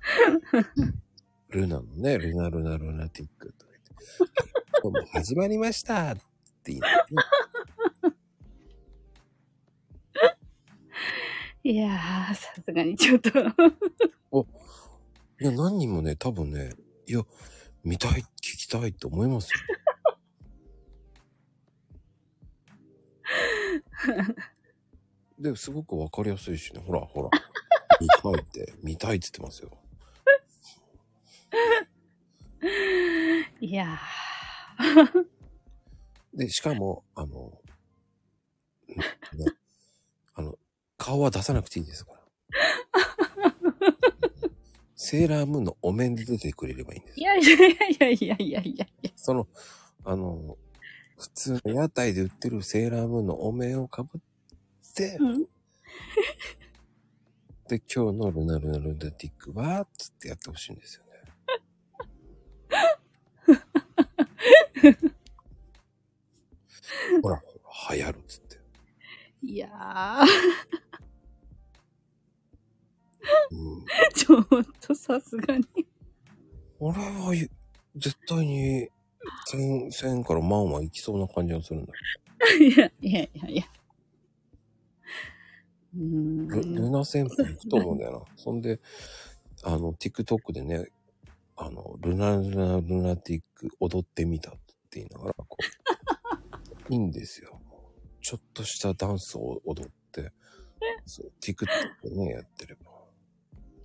[1.51, 3.73] ルナのね、ルナルナルナティックとか
[4.83, 6.17] 言って、も始まりましたっ
[6.63, 8.19] て言いながらね
[11.65, 13.31] いやー、さすがにちょっと。
[15.41, 16.73] いや、何人もね、多分ね、
[17.07, 17.23] いや、
[17.85, 19.59] 見たい、聞きたいって思いますよ。
[25.39, 27.31] で、すごくわかりやすいしね、ほら、ほら。
[28.01, 29.71] 見たいって、見たいって言ってますよ。
[33.61, 33.99] いや
[36.35, 37.61] で、しかも、あの、
[38.87, 38.95] ね、
[40.35, 40.59] あの、
[40.97, 42.19] 顔は出さなくていいですから。
[44.95, 47.21] セーラームーンのお面で出てくれればいいんですー。
[47.21, 47.25] い。
[47.25, 49.11] やいやいやいやいやいやいや。
[49.17, 49.49] その、
[50.05, 50.59] あの、
[51.17, 54.21] 普通の屋台で売ってるセーラームーンのお面をかぶっ
[54.95, 55.45] て、うん。
[57.69, 61.09] で、今日のルナルナルナティックは、つってやってほしいんですよね。
[67.23, 68.61] ほら、ほら、流行るっつって。
[69.43, 69.69] いや
[73.51, 73.79] うん。
[73.79, 74.47] ー、ちょっ
[74.81, 75.67] とさすがに。
[76.81, 77.51] 俺はゆ、
[77.97, 78.89] 絶対に、
[79.47, 81.93] 千、千から万は行きそうな感じがするんだ
[82.61, 83.65] いやいやいやいや。
[85.95, 86.69] うーけど。
[86.69, 86.93] ルルん。
[86.93, 88.37] ナ旋風行くと思うんだよな。
[88.37, 88.81] そんで、
[89.65, 90.89] あの、TikTok でね、
[91.61, 95.57] あの、ルナルナルナティック踊ってみたって言いながら、こ
[96.89, 97.61] う、 いいんですよ。
[98.21, 100.33] ちょっとしたダンスを踊って、
[101.05, 101.67] そう TikTok
[102.05, 102.93] でね、やってれば。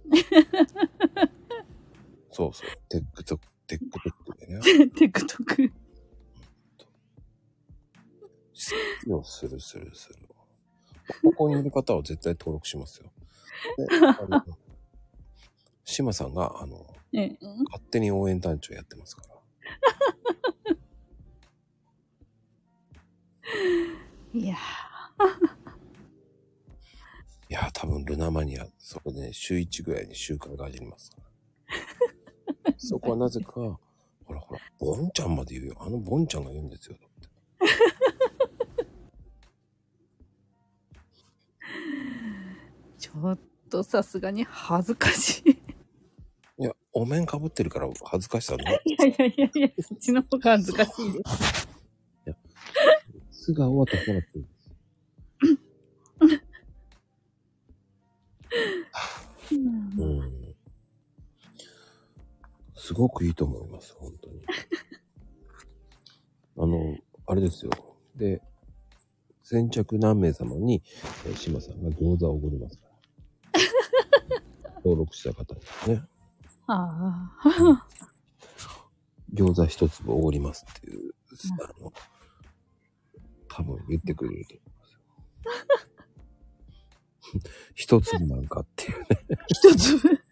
[2.30, 4.60] そうそう、TikTok、TikTok でね、
[4.94, 5.72] TikTok。
[5.72, 5.76] 好
[9.04, 10.30] きをするするする。
[11.24, 13.12] ここにいる方は絶対登録しますよ。
[13.78, 14.46] で、あの、
[15.84, 19.34] 島さんが、あの、ええ勝手に応援団長やってますから。
[24.34, 24.56] いや
[27.50, 31.18] いや、多分ルナマニア、そこでね、週1ぐらいに集会が始まりますか
[32.66, 32.74] ら。
[32.80, 33.80] そこはなぜか、ほ
[34.30, 35.76] らほら、ボンちゃんまで言うよ。
[35.80, 36.98] あのボンちゃんが言うんですよ。
[37.00, 45.63] だってー、ちょっとさすがに恥ずかしい。
[46.96, 48.82] いや、お面かぶってるから恥ずかしさない。
[48.86, 51.68] いやいやいやいや、そっちの方が恥ずかしいです。
[53.32, 54.72] 素顔は出さなくていいです。
[60.00, 60.56] うん。
[62.76, 64.42] すごくいいと思います、本当に。
[66.58, 67.72] あの、あれですよ。
[68.16, 68.42] で、
[69.42, 70.82] 先着何名様に、
[71.26, 72.94] えー、島さんが餃子をおごりますから。
[74.78, 75.56] 登録した方
[75.88, 76.04] にね、
[76.68, 77.88] ああ。
[79.34, 81.14] 餃子一粒おごりますっていう、
[81.64, 81.92] あの、
[83.48, 84.94] 多分言ってくれると思います
[87.34, 87.42] よ。
[87.74, 89.08] 一粒なんかっていうね。
[89.50, 90.24] 一つ。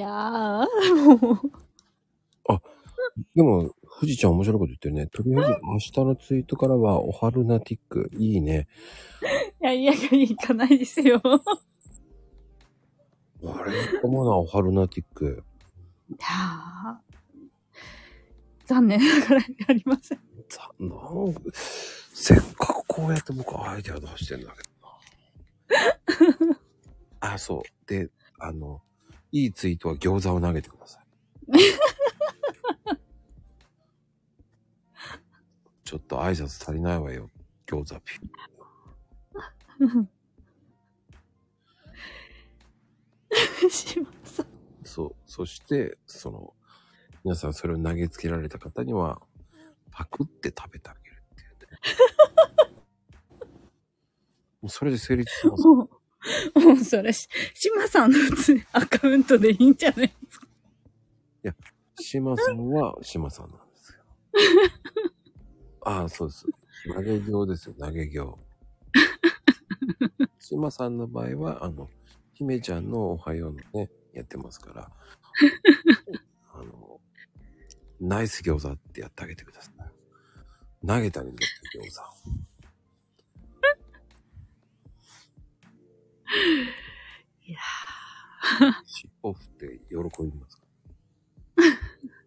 [0.00, 0.66] やー、
[1.06, 1.50] もう。
[3.34, 5.08] でも、富士ちゃん面白いこと言ってるね。
[5.08, 8.10] とりあえず、 明日のツイートからは、おはるなティック。
[8.16, 8.66] いいね。
[9.60, 11.20] いやいやいや、行かないですよ。
[11.22, 11.42] あ
[13.64, 15.44] れ、いいと思うな、おはるなティック。
[16.08, 17.00] いやー
[18.64, 20.20] 残念ながらやりません。
[20.48, 21.34] さなん
[22.14, 24.62] せっかくこうやって僕アイデア出してんだけ
[26.40, 26.58] どな。
[27.34, 27.62] あ、そう。
[27.86, 28.80] で、あの、
[29.30, 31.02] いいツイートは餃子を投げてください。
[35.90, 37.28] ちょっと挨拶足りないわよ。
[37.66, 38.12] 餃子ピ
[43.68, 44.46] しま さん。
[44.84, 45.16] そう。
[45.26, 46.54] そして、その、
[47.24, 49.20] 皆さんそれを投げつけられた方には、
[49.90, 51.78] パクって食べてあげるっていうね。
[54.62, 55.66] もうそれで成立します。
[55.66, 55.90] も
[56.54, 60.46] う、もうそれし、しまさんのつアカウントでいいんじゃないですか？
[61.98, 64.04] 島さんは島さんなんですよ。
[65.82, 66.46] ああ、そうです。
[66.94, 68.38] 投げ行ですよ、投げ行。
[70.38, 71.88] 島さんの場合は、あの、
[72.34, 74.92] 姫ちゃんのおはようのね、やってますから、
[76.52, 77.00] あの、
[78.00, 80.86] ナイス餃子ってやってあげてください。
[80.86, 81.36] 投げたりね、
[81.74, 82.50] 餃子。
[87.42, 87.58] いや
[88.86, 90.62] 尻尾振って喜びます。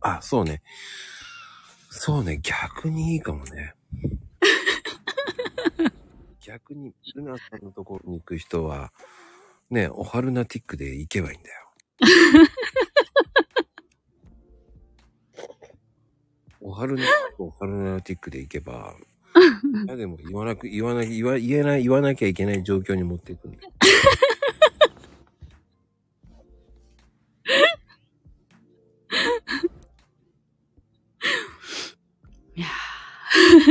[0.00, 0.62] あ、そうね。
[1.90, 3.74] そうね、逆にいいかもね。
[6.40, 8.92] 逆に、ルナさんのところに行く人は、
[9.70, 11.62] ね、オハルナティックで行けばいいんだよ。
[16.60, 17.04] オハルナ、
[17.38, 18.94] オハルナティックで行けば、
[19.86, 23.72] いやでも言わなく、言わな言わ、言えない、言わなきゃいけない状況に持っていくんだよ。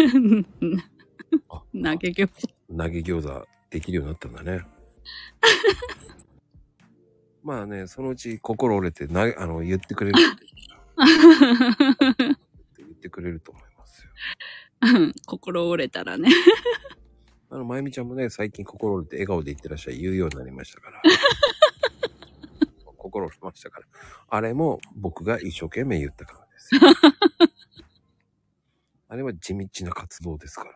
[1.73, 2.47] 投げ餃子。
[2.75, 4.61] 投げ餃子できるようになったんだね。
[7.43, 10.17] まあね、そのうち心折れて、な、あの、言ってくれる。
[12.77, 14.11] 言ってくれると思いますよ。
[14.81, 16.29] うん心折れたらね。
[17.49, 21.01] あの、まゆみちゃんもね、最近心折れて笑顔で言ってらっしゃい言うようになりましたから。
[22.85, 23.85] 心折れましたから。
[24.29, 26.81] あれも僕が一生懸命言ったからですよ。
[29.11, 30.71] あれは地道な活動ですから。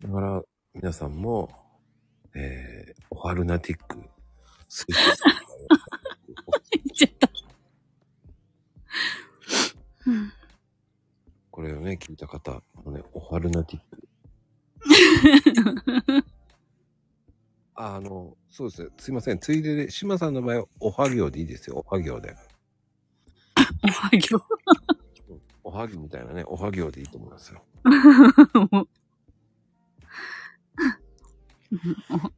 [0.00, 0.40] だから、
[0.72, 1.50] 皆さんも、
[2.36, 3.98] えー、オハルナティック、
[4.68, 5.26] 推奨してもらえれ
[6.46, 7.28] ば言っちゃった。
[10.06, 10.32] うん
[11.50, 14.08] これをね、聞いた方もね、オハルナティック。
[17.74, 18.90] ああの、そうですね。
[18.98, 19.40] すいません。
[19.40, 21.84] ついでで、島さんの場合は、おは行でいいですよ。
[21.84, 22.36] おは行で。
[23.82, 24.40] おはぎょ
[25.66, 27.64] おはぎみたいなね、おは行 でいいと思いますよ。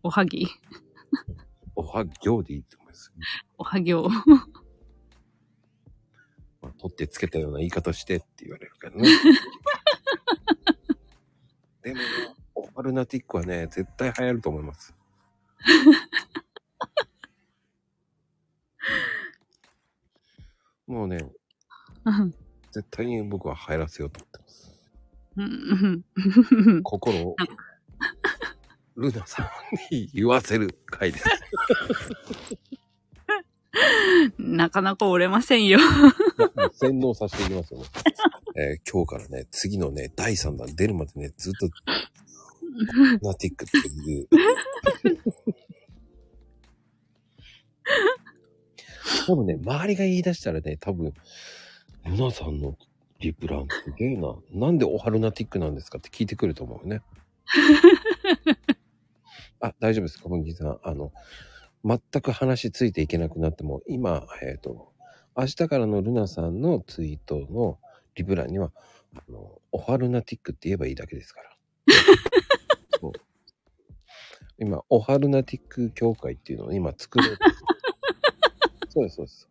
[0.03, 0.49] おおはぎ。
[1.77, 3.13] おは行でいいと思います。
[3.59, 4.09] おはぎょ
[6.63, 9.07] まあ、取ってつけたような言い方してって言われるからね。
[11.85, 12.05] でもね、
[12.55, 14.95] オハルナティックはね、絶対流行ると思います。
[20.87, 21.31] もうね、
[22.07, 24.59] うん絶対に僕は入らせようと思ってます。
[25.36, 27.36] うん心を、
[28.97, 31.24] ルナさんに言わせる回です。
[34.39, 35.78] なかなか折れませんよ。
[36.73, 37.86] 洗脳させていきますよね。
[38.57, 41.69] えー今日からね、次のね、第3弾出るまでね、ずっと、
[43.23, 44.28] ナティックっていう。
[49.27, 51.15] 多分ね、周りが言い出したらね、多分、
[52.09, 52.74] ルナさんの
[53.20, 54.35] リプランすげえな。
[54.51, 57.02] なんでオハルナティックなんですかって聞いてくると思うね。
[59.60, 60.80] あ、大丈夫ですか、文木さん。
[60.82, 61.12] あの、
[61.85, 64.93] 全く話ついていけなくなっても、今、えっ、と、
[65.36, 67.78] 明日からのルナさんのツイートの
[68.14, 68.72] リプランには、
[69.14, 71.56] あの、オハルナティックって言えばいいだけですから。
[74.60, 77.44] 今、オハルナティック協会っていうのを今作ろうと。
[78.89, 79.48] そうです、そうです。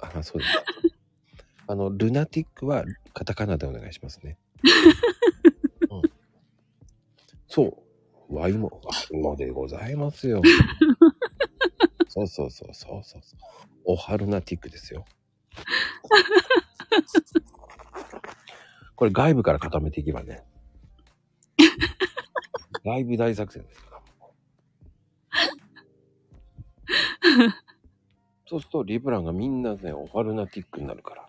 [0.00, 0.50] あ、そうです。
[1.66, 4.38] あの、ルナティックはカタカナでお願いしますね。
[5.90, 6.02] うん、
[7.46, 7.76] そう。
[8.34, 10.42] ワイも、ワイもでございますよ。
[12.08, 13.40] そうそうそうそうそうそう。
[13.84, 15.04] オハルナティックですよ。
[18.96, 20.44] これ外部から固めていけばね。
[22.84, 24.00] 外部大作戦ですから。
[28.50, 31.28] そうするとリブランがみんなね、オファルナティックになるから。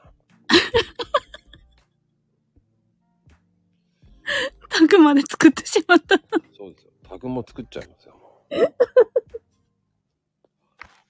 [4.70, 6.20] タグまで作ってしまった。
[6.58, 6.92] そうですよ。
[7.08, 8.16] タグも作っちゃいますよ。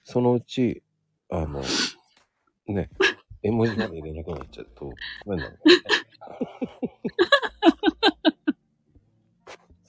[0.04, 0.82] そのうち、
[1.30, 1.62] あの、
[2.66, 2.90] ね、
[3.42, 4.92] 絵文字まで入れなくなっちゃうと、
[5.24, 5.56] ごめんなさい。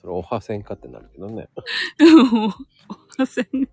[0.00, 1.50] それ、おはせんかってなるけどね。
[3.20, 3.68] おせんい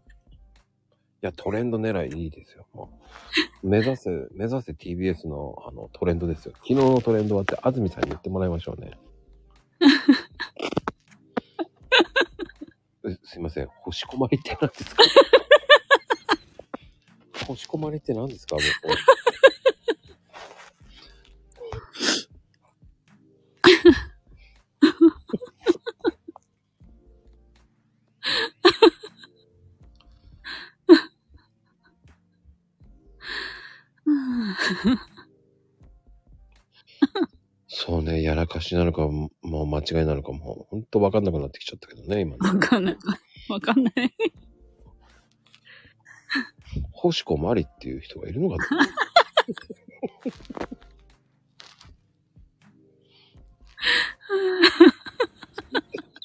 [1.22, 2.66] や、トレンド狙いいいですよ。
[2.74, 3.00] も
[3.64, 6.54] う目指せ、 目指せ TBS のあのトレンドですよ。
[6.56, 8.92] 昨日のトレンドはって、安住さんに言ってもらいましょうね。
[13.08, 13.68] えすいません。
[13.82, 15.04] 星込まりって何ですか？
[17.48, 18.56] 星込まりって何ですか？
[18.56, 18.64] もう
[37.68, 42.38] そうね、やらかしなのか、もう間違いなのかも、ほんとわかんなくなってきちゃったけどね、今ね。
[42.42, 42.98] わかんない。
[43.50, 43.94] わかんない。
[46.92, 48.86] 星子まりっていう人がいるのかな？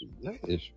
[0.00, 0.72] い ないでし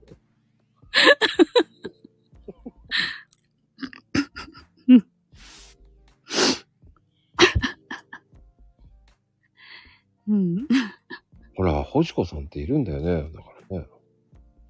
[11.90, 13.30] ほら、星子さんっているんだよね。
[13.34, 13.88] だからね。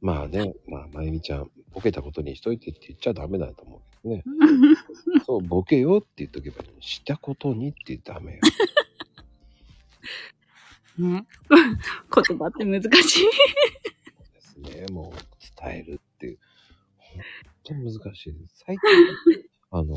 [0.00, 4.24] まあね、まあ、まゆみちゃん、ボケたことにしといてって言っちゃダメだと思うけどね。
[5.24, 8.40] そう、ボケよって言っとけばいいのにしたことにってダメよ。
[10.98, 11.26] ね。
[11.48, 13.24] 言葉って難しい。
[14.34, 14.86] ですね。
[14.92, 15.12] もう
[15.60, 16.38] 伝えるっていう。
[16.98, 17.22] 本
[17.64, 18.64] 当に難しいです。
[18.66, 19.96] 最近、 あの、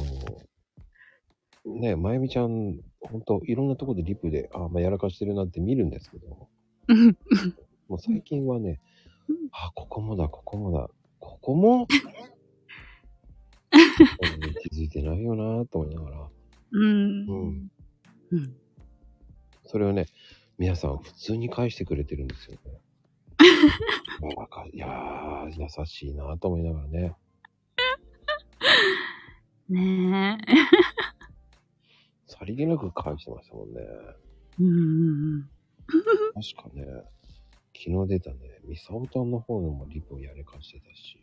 [1.68, 6.48] ね、まゆみちゃん、本当いろんなところでリプで、あ、まあ、やらかしてるなって見るんですけど、
[6.88, 7.18] う ん
[7.88, 8.80] もう最近はね、
[9.52, 10.90] あ、ここもだ、ここもだ、
[11.20, 11.88] ここも、
[13.72, 16.30] うん気づいてないよなと思いながら、
[16.72, 16.82] うん。
[16.82, 17.72] うん。
[18.32, 18.56] うん。
[19.66, 20.06] それをね、
[20.58, 22.82] 皆さん普通に返してくれてるんですよね。
[24.74, 27.16] いやー、優しいなと思いながらね。
[29.70, 31.07] ねえ。
[32.28, 33.82] さりげなく返してましたもんね。
[34.60, 35.50] うん。
[36.34, 36.84] 確かね、
[37.74, 41.18] 昨日出たね、ミサオタンの方でもリプをやれかしてたし。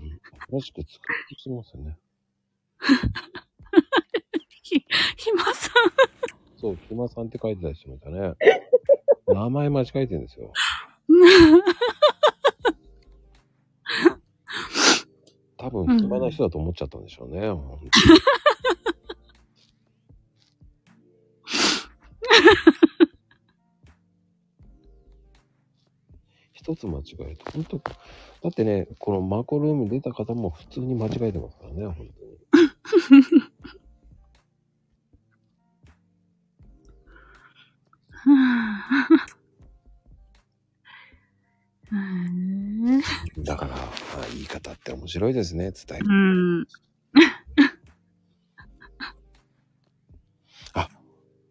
[0.00, 1.98] うん、新しく作ってきてますよね。
[4.62, 4.76] ひ、
[5.16, 5.70] ひまさ
[6.56, 8.34] そう、ひまさんって書いてたりしましたね。
[9.26, 10.52] 名前間違えてるんですよ。
[11.12, 11.62] ん。
[15.56, 17.50] 多分、暇な人だと思っちゃったんでしょうね。
[17.50, 17.98] ほんと
[26.52, 32.38] 一つ間違えると、本当だってね、このマコルーム出た方も普通に間違えてますからね、本当に。
[41.90, 43.00] うん。
[43.44, 43.88] だから、まあ、
[44.32, 46.06] 言い方って面白いですね、伝える。
[46.06, 46.66] うん。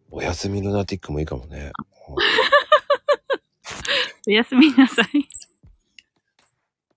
[0.09, 1.71] おやすみルナティックもいいかもね。
[4.27, 5.19] おやすみなさい。
[5.19, 5.27] い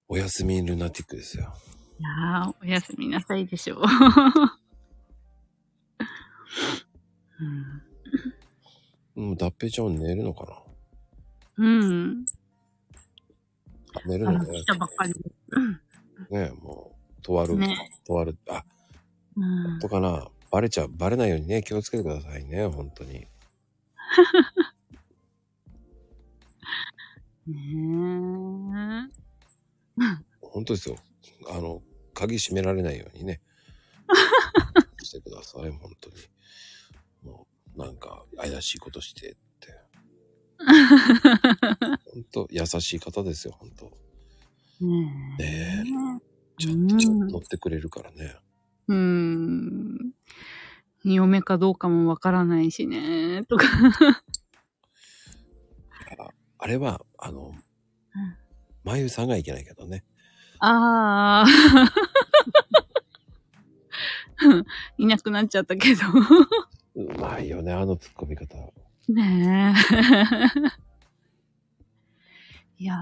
[0.09, 1.53] おやすみルナティックですよ。
[1.99, 3.83] やー、おやすみなさいでしょう。
[9.17, 10.63] うんうん、脱平ちゃんは寝るのか
[11.57, 12.25] うん。
[13.95, 14.67] な寝るあの、のね来。
[14.67, 15.21] たばっかりで。
[16.31, 18.65] ねもう、とある、ねとある、あ、
[19.37, 19.79] うん。
[19.81, 23.27] とかな、バレちゃう、バレないようにね、気をつけてくださいね、本当に。
[27.47, 29.11] ね
[30.41, 30.97] 本当ですよ。
[31.49, 31.83] あの、
[32.15, 33.41] 鍵閉められないようにね。
[35.03, 36.17] してください、本当に。
[37.23, 37.47] も
[37.77, 39.37] う、なんか、怪しいことして。
[40.67, 43.91] 本当優しい方ですよ、本当
[44.83, 44.85] え。
[44.85, 45.85] ねえ。
[45.85, 45.85] ね
[46.27, 46.31] え。
[46.59, 48.37] ちゃうんと乗ってくれるからね。
[48.89, 50.13] うーん。
[51.03, 53.67] 嫁かどうかもわからないしね、とか。
[56.19, 56.29] あ
[56.59, 57.53] あれは、あの、
[58.85, 60.05] まゆさんがいけないけどね。
[60.59, 61.51] ああ。
[64.99, 66.03] いなくなっちゃったけど。
[66.95, 68.57] うまいよね、あの突っ込み方。
[69.15, 70.81] ねえ。
[72.83, 72.99] いやー、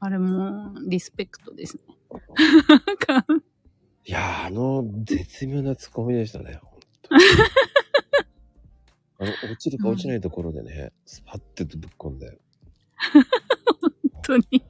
[0.00, 1.82] あれもリスペクトですね。
[4.04, 7.22] いやー、あの、絶妙な突っ込みでしたね、本当に
[9.18, 12.38] あの、落ちるか落ちないところでね、スパッてとぶっ込んで。
[13.82, 13.92] 本
[14.22, 14.64] 当に。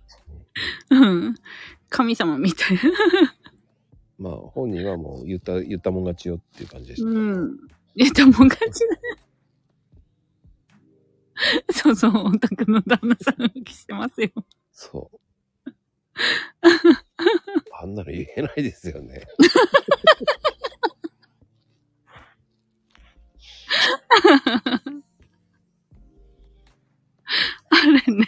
[0.90, 1.34] うん。
[1.88, 2.82] 神様みたいな。
[4.18, 7.08] まあ、本人はもう言った、言ったもん勝ちよっていう感じでした。
[7.08, 7.58] うん。
[7.94, 9.25] 言ったもん勝ちだ。
[11.72, 14.30] そうそう、お宅の旦那さん浮気してますよ。
[14.72, 15.18] そう。
[17.78, 19.26] あんなの言えないですよね。
[27.68, 27.76] あ
[28.06, 28.26] れね。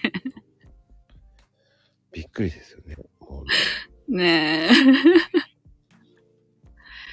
[2.12, 2.96] びっくりですよね。
[3.20, 3.44] も
[4.08, 4.68] うねえ。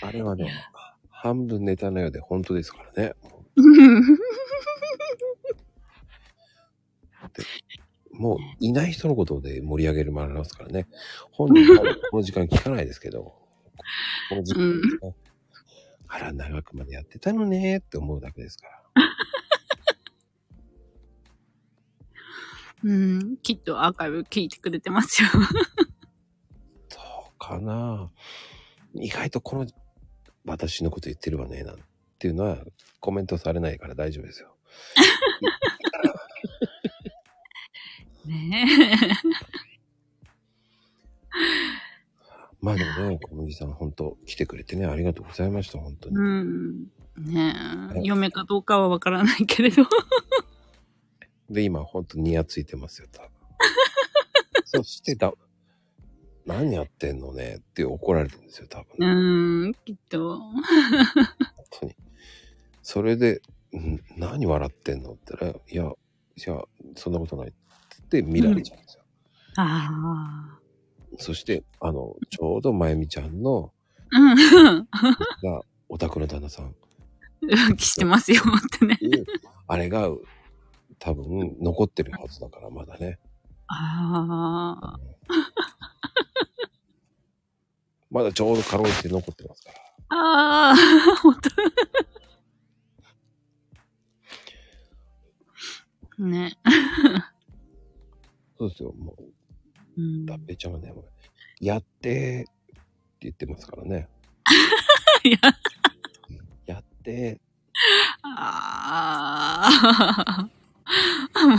[0.01, 0.51] あれはね、
[1.09, 3.13] 半分ネタのようで本当ですからね。
[8.11, 10.87] もういない人のことで盛り上げるもらいますからね。
[11.31, 11.81] 本人は
[12.11, 13.35] この時間聞かないですけど、
[14.29, 15.15] この時間ですね。
[16.07, 18.81] あら、長くまでやってたのねって思うだけですから。
[22.83, 23.37] うん。
[23.37, 25.29] きっとアーカイブ聞いてくれてますよ。
[26.89, 26.99] そ
[27.35, 28.11] うかな
[28.93, 29.67] 意外とこの、
[30.45, 31.79] 私のこと言ってるわね、なん
[32.19, 32.63] ていうのは
[32.99, 34.55] コメントされないから大丈夫ですよ。
[38.27, 38.65] ね
[42.61, 46.11] まあでもね、小麦さん本当来てくれてね、ありがとうございました、本当え。
[46.11, 46.17] に。
[46.17, 46.83] うん。
[47.17, 47.55] ね
[47.95, 47.99] え。
[48.03, 49.83] 嫁かどうかはわからないけれど。
[51.49, 53.29] で、今本当にやついてますよ、多分。
[54.65, 55.31] そしてだ、
[56.45, 58.95] 何やってんのねって怒られてるんですよ、多分。
[58.99, 60.39] うん、きっと。
[60.39, 60.63] 本
[61.79, 61.95] 当に。
[62.81, 63.41] それで、
[63.77, 66.63] ん何笑ってんのって言ったら、いや、いや、
[66.95, 67.64] そんなことないって言
[68.21, 69.03] って見られちゃうんですよ。
[69.57, 69.89] あ
[70.53, 70.59] あ。
[71.17, 73.71] そして、あの、ちょうどまゆみちゃんの、
[74.11, 74.35] うん。
[75.43, 76.75] が、お宅の旦那さん。
[77.41, 78.97] 浮気してますよってね。
[79.67, 80.09] あれが、
[80.99, 83.19] 多分、残ってるはずだから、まだね。
[83.67, 84.99] ああ。
[88.09, 89.77] まだちょうどかろうじて残ってますから。
[90.09, 90.75] ああ、
[91.21, 91.35] 本
[96.17, 96.23] 当。
[96.23, 96.57] ね。
[98.57, 99.15] そうですよ、も
[99.97, 100.93] う、うん、ラッペちゃんはね、
[101.59, 102.51] やってーって
[103.21, 104.07] 言ってますからね。
[105.23, 105.37] や、
[106.65, 107.39] やって
[108.23, 109.69] あ
[110.37, 110.49] あ。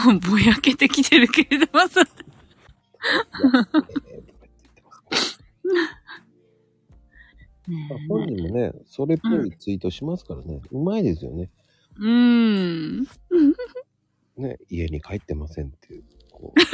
[0.06, 2.00] もうぼやけてきてるけれどもさ。
[2.00, 2.04] ー、
[3.56, 5.38] やってーとか言ってます。
[5.68, 5.76] ね
[7.88, 10.60] まあ本人もね、それっぽいツイートしますからね。
[10.70, 11.50] うまいですよね。
[11.96, 13.04] うん。
[14.36, 16.04] ね、家に帰ってませんっていう。
[16.36, 16.60] こう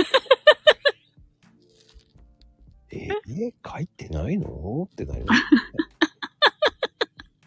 [2.91, 4.89] え家帰ってないの？
[4.91, 5.47] ってなります、ね。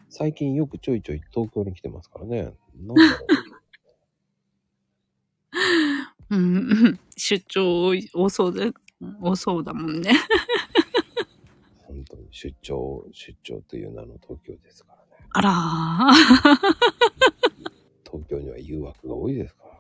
[0.09, 2.53] 最近よくちょいちょい東京に来てますからね。
[2.75, 3.27] なんだろ
[6.31, 6.31] う。
[6.31, 6.99] うん。
[7.17, 8.71] 出張多そうで、
[9.21, 10.13] 多そうだもんね。
[11.83, 15.25] 本当に出張、出張という名の東京ですからね。
[15.31, 15.55] あらー。
[18.09, 19.71] 東京には誘惑が多いですから。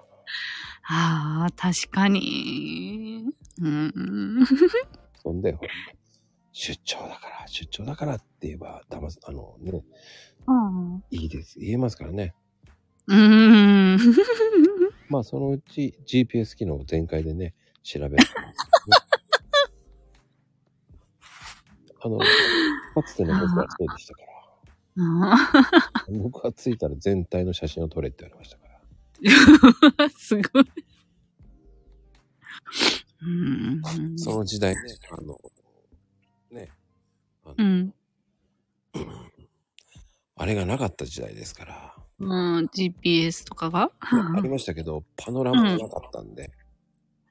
[0.87, 3.25] ああ、確かに。
[3.61, 4.45] うん。
[5.21, 5.71] そんで、ほら、
[6.51, 9.83] 出張だから、出張だからって言えば、だます、あのね、
[10.47, 11.59] あいいです。
[11.59, 12.35] 言えますからね。
[13.09, 13.99] ーうん。
[15.09, 18.17] まあ、そのうち GPS 機能全開でね、調べる。
[22.01, 22.25] あの、か
[23.07, 24.27] つての僕はそうでしたから。
[24.97, 28.64] あ僕は着いたら全体の写真を撮れって言われましたから。
[29.29, 30.65] ー すごい。
[33.21, 34.17] うん。
[34.17, 34.81] その時代ね、
[35.11, 35.37] あの、
[36.51, 36.71] ね、
[37.43, 37.93] あのうん。
[40.37, 41.95] あれがなかった時代ですから。
[42.19, 43.91] うん、GPS とかが？
[43.99, 46.51] ありましたけど、パノラマがなかったんで、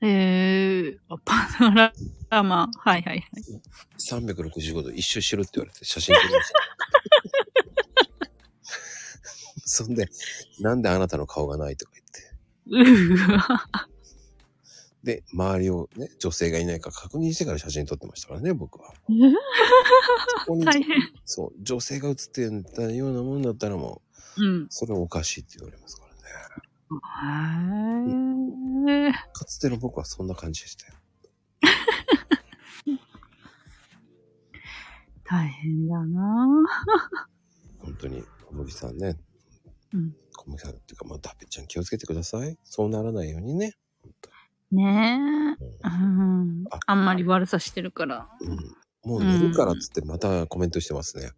[0.03, 1.93] ええー、パノ
[2.29, 2.71] ラマ。
[2.77, 3.25] はいはいはい。
[3.99, 6.59] 365度一周しろって言われて写真撮りました。
[9.75, 10.09] そんで、
[10.61, 13.75] なんであなたの顔がないとか言って。
[15.03, 18.95] で、周りをね、女性がいないか確認してから写真撮ってましたからね、僕は。
[20.47, 20.97] そこに大変。
[21.25, 24.01] そう、女性が写ってたようなもんだったらも
[24.39, 24.67] う、うん。
[24.71, 26.21] それおかしいって言われますからね。
[28.93, 30.95] へ、う、かつての僕はそんな感じでしたよ。
[35.25, 36.49] 大変だな
[37.81, 39.19] 本当に、小麦さんね、
[39.95, 40.15] うん。
[40.37, 42.59] 小麦さんっていうか、まあ、ダペちゃん気をつけてください。
[42.65, 43.75] そうならないようにね。
[44.73, 45.65] ねえ。
[45.85, 46.65] うん。
[46.87, 48.29] あんまり悪さしてるから。
[48.41, 48.59] うん。
[49.05, 51.31] もう寝るからっつってまたコメントしてますね。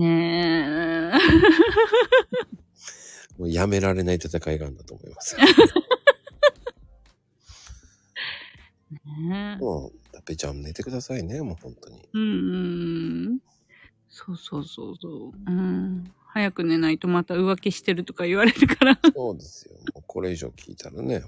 [0.00, 1.18] ねえ。
[3.38, 5.36] もうやめられない戦いがあるんだと思います。
[9.04, 9.62] ねえ。
[9.62, 12.08] もう、ダペちゃん寝てくださいね、もう本当に。
[12.14, 12.26] うんう
[13.34, 13.38] ん。
[14.08, 15.32] そうそうそうそう。
[15.46, 16.04] うん。
[16.38, 18.96] 早く寝ないとまた浮気してるとか言われるから。
[19.12, 19.74] そうですよ。
[19.92, 21.26] もうこれ以上聞いたらね、も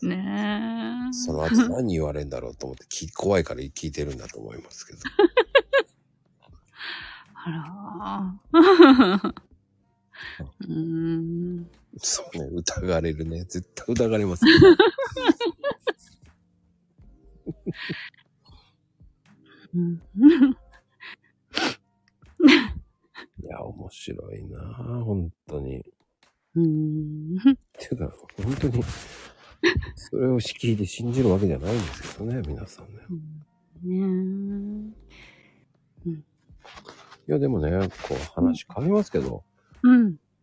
[0.00, 1.12] ねえう、。
[1.12, 4.98] その後何言われんだろうと思って、き怖いから聞いてるんだと思いますけど。
[7.34, 8.60] あら。
[10.60, 11.68] うーん。
[11.98, 13.40] そうね、疑われるね。
[13.40, 14.44] 絶対疑われます、
[19.74, 20.00] う ん
[23.46, 25.84] いや、面白いなぁ、本当に。
[26.56, 27.36] うーん。
[27.78, 28.12] ていうか、
[28.42, 28.82] 本当に、
[29.94, 33.02] それを敷居で信じるわけじゃないんですけどね、皆さんね。
[33.84, 34.92] ね
[37.28, 37.70] いや、でもね、
[38.08, 39.44] こう話変わりますけど、
[39.84, 39.88] え。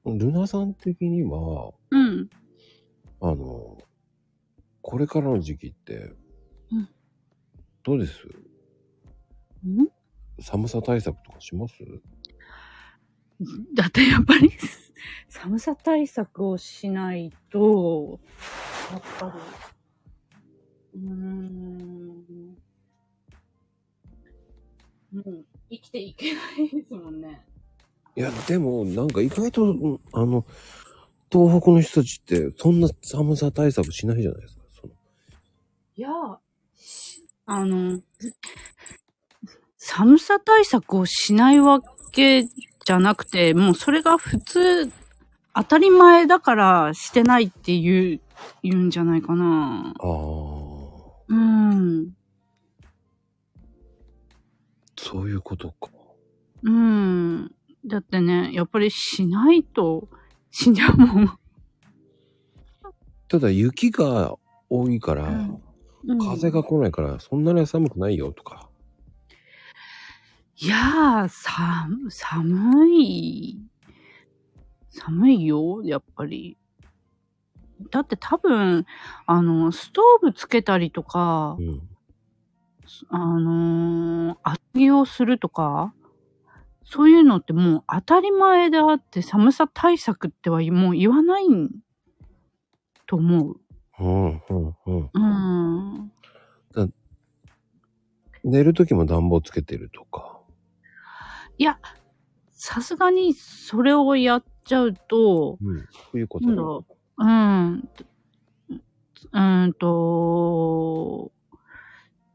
[0.06, 0.18] うん。
[0.18, 2.30] ルナさん的には、うん。
[3.20, 3.78] あの、
[4.82, 6.14] これからの時期って
[6.72, 6.90] うん、
[7.84, 8.26] どうです？
[9.66, 9.88] ん？
[10.42, 11.76] 寒さ対策とかします？
[13.74, 14.52] だってやっぱり、
[15.30, 18.20] 寒さ対策をしないと、
[18.92, 19.34] やっぱ
[20.94, 22.58] り、うーん、
[25.12, 27.46] もう生きていけないですもんね。
[28.16, 30.46] いや、でも、なんか意外と、うんあの、
[31.32, 34.64] 東北の人たちって、そんな寒さ対策しないじゃないですか。
[34.82, 34.94] その
[35.96, 36.10] いや、
[37.46, 38.00] あの、
[39.78, 42.46] 寒さ対策をしないわけ
[42.86, 44.92] じゃなくて、もうそれが普通、
[45.56, 48.22] 当たり前だからしてないっていう、
[48.62, 49.94] 言うんじゃないかな。
[50.00, 50.08] ああ、
[51.28, 52.14] うん。
[54.98, 55.90] そういうことか。
[56.64, 57.52] うん。
[57.86, 60.08] だってね、やっぱりしないと
[60.52, 61.40] 死んじゃうもん。
[63.28, 64.36] ただ、雪が
[64.70, 65.64] 多いから、うん
[66.20, 68.70] 風が来ないから、そんなに寒くないよとか。
[70.64, 73.60] いやー、さ、寒い。
[74.90, 76.58] 寒いよ、やっぱり。
[77.92, 78.86] だって多分、
[79.26, 81.82] あの、ストーブつけたりとか、うん。
[83.10, 85.94] あのー、厚着をするとか、
[86.86, 91.46] そういうのってもう当たり前であって寒さ対策ってはもう言わない
[93.06, 93.56] と思う。
[94.00, 95.10] うん、うん、うん。
[95.14, 96.94] うん。
[98.46, 100.33] 寝るときも暖房つけてるとか。
[101.64, 101.80] いや、
[102.52, 105.78] さすがにそれをやっちゃうと、うん。
[105.80, 105.86] そ
[106.16, 107.90] ういうことなんだろう、うん、
[109.32, 111.32] うーんと、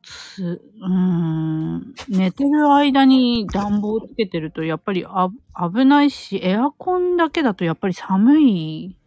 [0.03, 5.29] つ、うーん、寝てる間に暖房つけてるとやっぱりあ
[5.71, 8.99] 危ないし、エアコンだけだとやっぱり寒い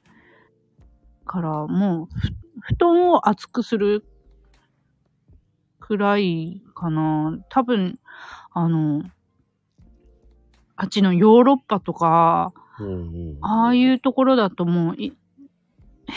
[1.25, 4.05] から、もう、ふ布団を熱くする
[5.79, 7.39] くらいかな。
[7.49, 7.97] 多分、
[8.51, 9.01] あの、
[10.75, 12.93] あっちのヨーロッパとか、うんう
[13.33, 13.37] ん。
[13.41, 15.13] ああいうところだともうい、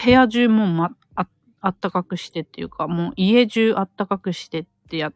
[0.05, 1.27] 部屋中もうま、あ、
[1.61, 5.15] あったかくしてっていうか、もう家中あったかくしてってやっ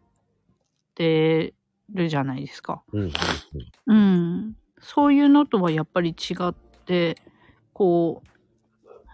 [0.94, 1.54] て
[1.90, 2.82] るじゃないですか。
[2.92, 3.10] うんうん
[3.86, 4.56] うん。
[4.80, 7.16] そういうのとはやっぱり違って、
[7.72, 8.28] こう、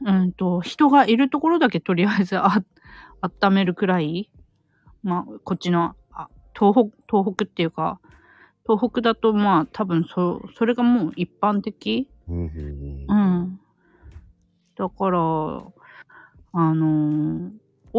[0.04, 2.62] うんと、人がいるところだけとりあえずあ、
[3.20, 4.30] 温めるくらい、
[5.02, 6.28] まあ、こっちの、あ
[6.58, 8.00] 東北、東北っていうか、
[8.66, 12.08] 東北だとまあ多分そ、それがもう一般的？
[13.08, 13.60] うん。
[14.76, 17.50] だから、あのー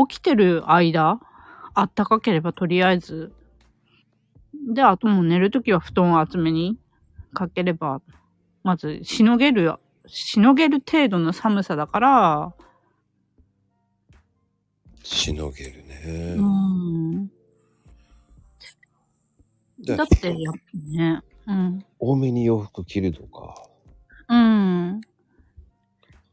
[0.08, 1.22] 起きてる間、
[1.74, 3.32] あったかければとりあえず、
[4.74, 6.78] で、あともう寝るときは布団を厚めに
[7.34, 8.02] かければ、
[8.62, 9.74] まずしのげる、
[10.06, 12.54] しのげる程度の寒さだから、
[15.02, 16.36] しのげるね。
[16.38, 17.05] うん。
[19.86, 20.60] だって、やっぱ
[20.92, 21.86] ね、うん。
[22.00, 23.56] 多めに洋服着るとか。
[24.28, 25.02] うん。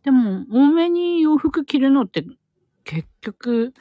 [0.02, 2.24] でも、多めに洋服着るのって、
[2.84, 3.74] 結局、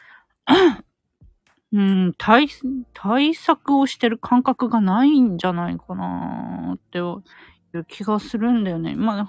[1.71, 2.47] うん、対、
[2.93, 8.95] 対策をしてる感覚がないんじゃないかなっていう気がするんだよね。
[8.95, 9.27] まあ、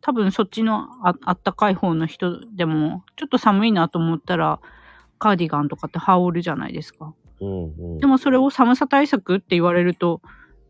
[0.00, 4.60] 多分そっちのああったかい方の人でも、ちょっと寒いなと思ったら、
[5.18, 7.14] カーディガンとかって羽織るじゃないですか。
[7.40, 7.98] うんうん。
[7.98, 10.22] でもそれを寒さ対策って言われると、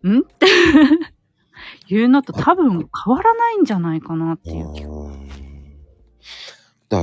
[0.03, 0.19] ん？
[0.19, 0.47] って
[1.95, 4.87] いうのと多分変わらないんじゃないかなっていう気あ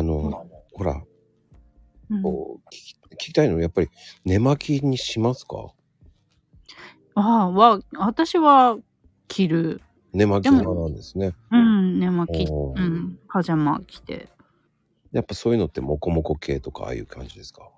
[0.01, 1.01] の、ほら、
[2.09, 3.89] うん聞き聞きたいのはやっぱり
[4.25, 5.71] 寝巻きにしますか？
[7.15, 8.77] ああ、は、私は
[9.27, 9.81] 着る。
[10.13, 11.33] 寝巻き派なんですね。
[11.51, 12.51] うん、寝巻き。
[12.51, 14.29] うん、パジャマ着て。
[15.11, 17.69] やっぱそういうのってモコモコ系とかああいう感じですか？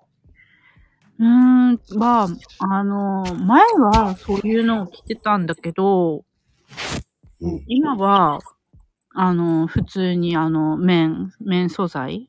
[1.18, 2.28] うーん、まあ、
[2.58, 6.24] あの、前はそういうのを着てたんだけど、
[7.40, 7.64] うん。
[7.68, 8.40] 今は、
[9.14, 12.28] あの、普通にあの、綿、綿素材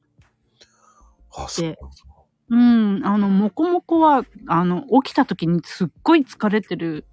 [1.35, 1.75] あ、そう。
[2.49, 7.05] うん、あの、もこもこは、あの、起きた時にすっごい疲れてる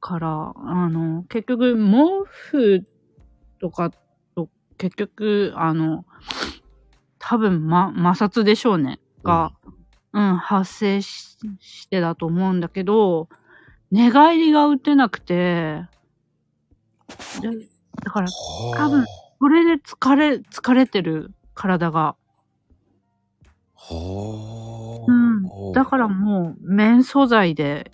[0.00, 2.86] から、あの、結局、毛布
[3.60, 3.90] とか
[4.34, 6.04] と、結局、あの、
[7.20, 8.98] 多分、ま、摩擦でしょうね。
[9.22, 9.52] が、
[10.12, 13.28] うん、発生ししてだと思うんだけど、
[13.92, 15.84] 寝返りが打てなくて、
[17.40, 17.48] で
[18.04, 19.04] だから、は多分
[19.38, 22.16] これで疲れ、疲れてる体が。
[23.74, 25.72] はうん。
[25.72, 27.92] だからもう、綿素材で、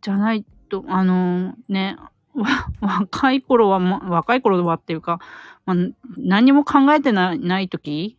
[0.00, 1.96] じゃないと、あのね、
[2.34, 2.46] わ
[2.80, 5.20] 若い頃はも、若い頃はっていうか、
[5.66, 5.76] まあ、
[6.16, 8.16] 何も考えてない、ない時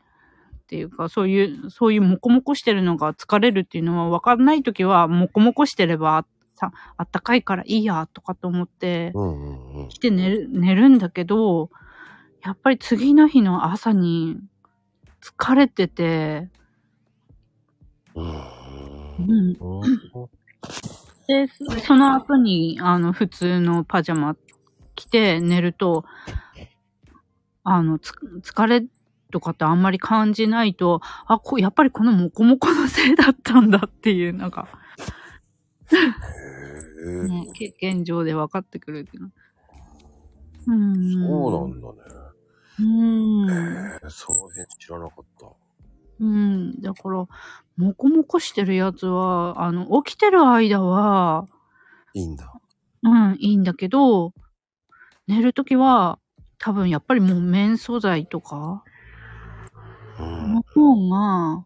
[0.64, 9.12] っていうか、そういう、そういうモコモコしてるのが疲れるっていうのは分かんない時は、モコモコしてれば、さ、あったかいからいいや、とかと思って。
[9.90, 11.70] 来て寝る、寝るんだけど、
[12.44, 14.38] やっぱり次の日の朝に
[15.22, 16.50] 疲れてて、
[18.16, 19.54] うん
[21.28, 24.36] で、そその後に、あの、普通のパジャマ
[24.96, 26.06] 着て寝ると、
[27.64, 28.12] あの、つ、
[28.44, 28.86] 疲れ
[29.32, 34.68] とかってあんまり感じないと、あ、こやっぱりこのモコモコのせいだったんだっていう、なんか、
[37.28, 39.30] ね、経験上で分かってくるっていうの。
[40.68, 41.14] うん。
[41.14, 41.96] そうなんだね。
[42.80, 43.52] うん。
[43.52, 45.48] へえ、その辺知らなかった。
[46.20, 46.82] うん。
[46.82, 47.28] だから、
[47.78, 51.48] モコモコしてるやつは、あの、起きてる間は、
[52.14, 52.54] いいんだ。
[53.04, 54.34] うん、いいんだけど、
[55.28, 56.20] 寝るときは、
[56.62, 58.84] 多分やっぱりもう綿素材とか、
[60.20, 60.54] うん。
[60.54, 61.66] の方が、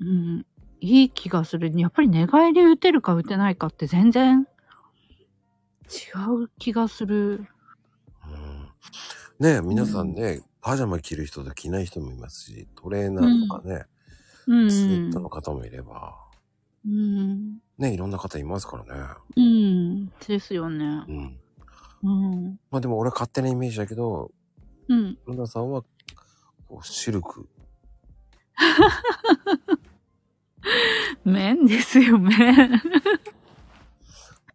[0.00, 0.46] うん、
[0.80, 1.72] いい気がする。
[1.76, 4.46] やっぱり寝返り打てるか打てないかって全然
[5.90, 7.34] 違う気がする。
[7.36, 8.68] うん
[9.40, 13.86] ねえ、皆さんね、パジャマ着る人と着ない人もいますし、トレーナーとかね、
[14.46, 14.70] うん。
[14.70, 16.14] スウェットの方もいれば、
[16.86, 17.58] うん。
[17.78, 19.14] ね、いろんな方いますからね。
[19.36, 20.06] うん。
[20.28, 21.04] ですよね。
[21.08, 21.41] うん。
[22.02, 22.60] うん。
[22.70, 24.30] まあでも俺は勝手なイメージだけど、
[24.88, 25.18] うん。
[25.26, 25.82] ルナさんは、
[26.68, 27.48] こう、シルク。
[31.24, 32.76] 綿ですよ、綿。
[32.76, 32.80] っ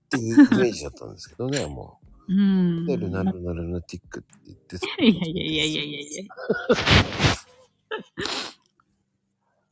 [0.09, 2.83] ていうイメージだったんですけどね、もうん。
[2.83, 2.87] う。
[2.87, 4.75] で、ルナルナルナティックって言って、
[5.05, 6.23] いやいやいやいやいやいや。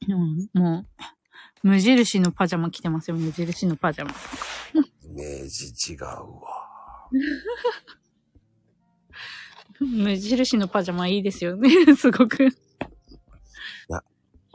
[0.07, 0.85] うん、もう、
[1.63, 4.11] 無印のパジャマ着てますよ、無印のパジャマ。
[4.11, 4.15] イ
[5.09, 6.74] メージ違うわ。
[9.79, 12.49] 無印のパジャマいいですよね、 すごく。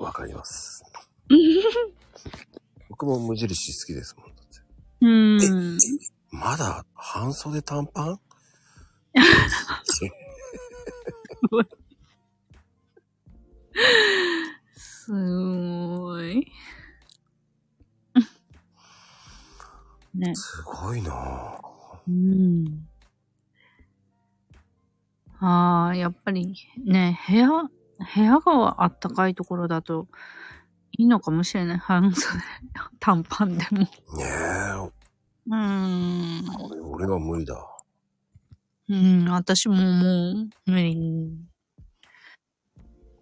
[0.01, 0.83] わかります。
[2.89, 4.35] 僕も無印好きですもん。
[4.35, 4.63] だって
[5.03, 5.79] うん。
[6.31, 8.21] まだ半袖短パン？
[9.83, 10.01] す
[11.51, 11.61] ご
[16.23, 16.51] い。
[20.15, 20.35] ね。
[20.35, 21.61] すごいなぁ。
[22.09, 22.87] うん。
[25.41, 26.55] ああ、やっぱり
[26.85, 27.71] ね、部屋、部
[28.17, 30.07] 屋があったかいところだと
[30.99, 31.79] いいのかもしれない。
[31.79, 32.39] 半袖、
[33.01, 33.79] 短パンでも。
[33.79, 34.91] ねえ、
[35.47, 36.45] うーん。
[36.63, 37.57] 俺俺は無理だ。
[38.89, 41.51] うん、私ももう無理。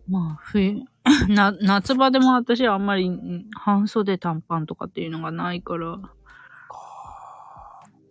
[0.08, 0.82] まあ、冬、
[1.28, 6.00] な、夏場でも私はあんまりうん半袖短パンとかっていうのがないから。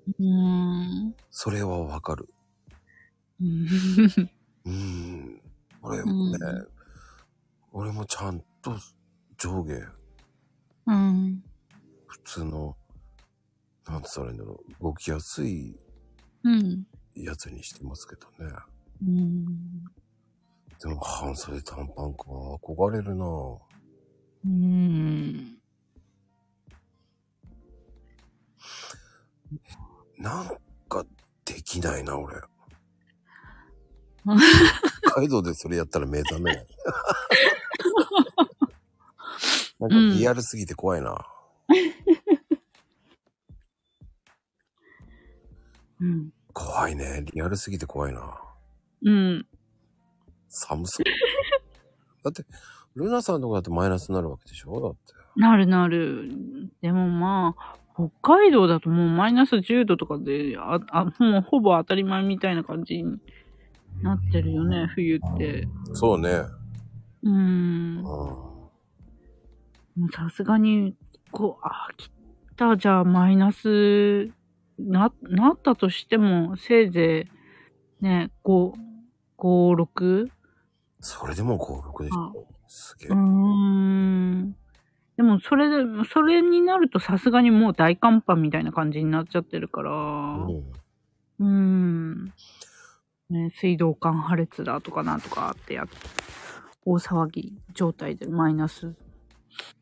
[0.08, 1.16] うーん。
[1.30, 2.30] それはわかる。
[3.42, 3.68] うん
[4.66, 5.42] うん。
[5.82, 6.38] 俺もね、
[7.72, 8.76] 俺もちゃんと
[9.38, 9.74] 上下、
[10.88, 11.44] うん。
[12.08, 12.76] 普通の、
[13.88, 15.78] なんて言ったらいいんだろう、動きやすい
[16.44, 16.88] うん。
[17.16, 18.52] やつにしてますけどね。
[19.06, 19.84] うん。
[20.80, 22.24] でも半袖短パンか、
[22.64, 23.60] 憧れるなぁ。
[24.46, 25.58] うん。
[30.18, 30.48] なん
[30.90, 31.06] か
[31.46, 32.36] できないな、俺。
[35.04, 36.68] 北海道でそれやったら目覚めない。
[39.80, 41.26] なんかリアルすぎて怖いな。
[46.00, 47.24] うん、怖いね。
[47.34, 48.40] リアルすぎて怖いな。
[49.04, 49.48] うん。
[50.50, 51.06] 寒そう。
[52.24, 52.46] だって、
[52.96, 54.80] ルナさんとかだってマイナスになるわけでしょ？
[54.82, 55.00] だって。
[55.36, 56.30] なるなる。
[56.82, 63.20] でもまあ、北海道だともうマイナス10度とかで、あ、あ、もうほぼ当たり前みたいな感じに
[64.04, 65.68] なってるよね、冬って。
[65.94, 66.30] そうね。
[67.24, 68.04] うーん。
[70.14, 70.96] さすがに、
[71.32, 72.12] こう、あ、来
[72.56, 74.30] たじゃあマイナス、
[74.78, 77.28] な、なったとしても、せいぜ
[78.02, 78.74] い、ね、5、
[79.38, 80.30] 5、6?
[81.00, 82.46] それでも5、6でしあょ。
[82.68, 83.16] すげえうー。
[83.18, 84.56] ん。
[85.18, 85.84] でも、それで、
[86.14, 90.78] それになるとさすがにもう大寒波みたいな感じになっちゃってるから、うん
[91.40, 92.34] うーん。
[93.30, 95.96] ね、水道管破裂だとかなんとかってやって、
[96.86, 98.96] 大騒ぎ状態でマイナス。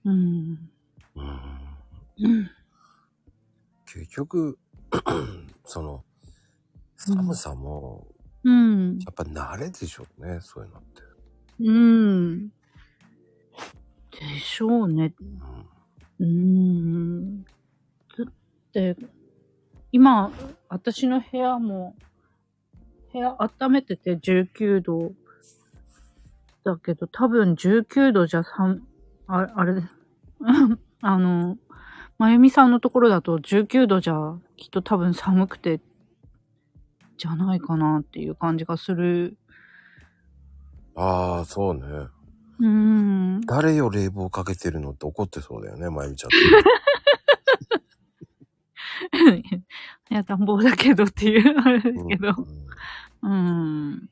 [0.05, 0.69] うん。
[1.15, 1.29] うん
[2.19, 2.49] うん。
[3.85, 4.57] 結局、
[5.65, 6.03] その、
[6.95, 8.07] 寒さも、
[8.43, 8.99] うん。
[8.99, 11.01] やっぱ慣れでしょうね、そういうのって。
[11.59, 12.49] うん。
[14.19, 15.13] でしょうね。
[15.19, 15.65] うん
[16.19, 17.43] うーん。
[17.43, 17.49] だ
[18.27, 18.33] っ
[18.71, 18.95] て、
[19.91, 20.31] 今、
[20.69, 21.95] 私の部屋も、
[23.11, 25.11] 部屋温めてて19度
[26.63, 28.81] だけど、多分19度じゃ寒、
[29.27, 29.83] ああれ、
[31.01, 31.57] あの、
[32.17, 35.81] まゆみさんのところだと19度じゃきっと多分寒くて、
[37.17, 39.37] じゃないかなっていう感じがする。
[40.95, 41.81] ああ、そうね。
[42.59, 43.41] うーん。
[43.41, 46.31] 誰よ冷房かけてるのって怒ってそうだよね、まゆみちゃん。
[49.37, 49.43] い
[50.09, 52.29] や、暖房だけどっていう、あれですけど。
[52.29, 52.65] うん
[53.25, 54.09] うん。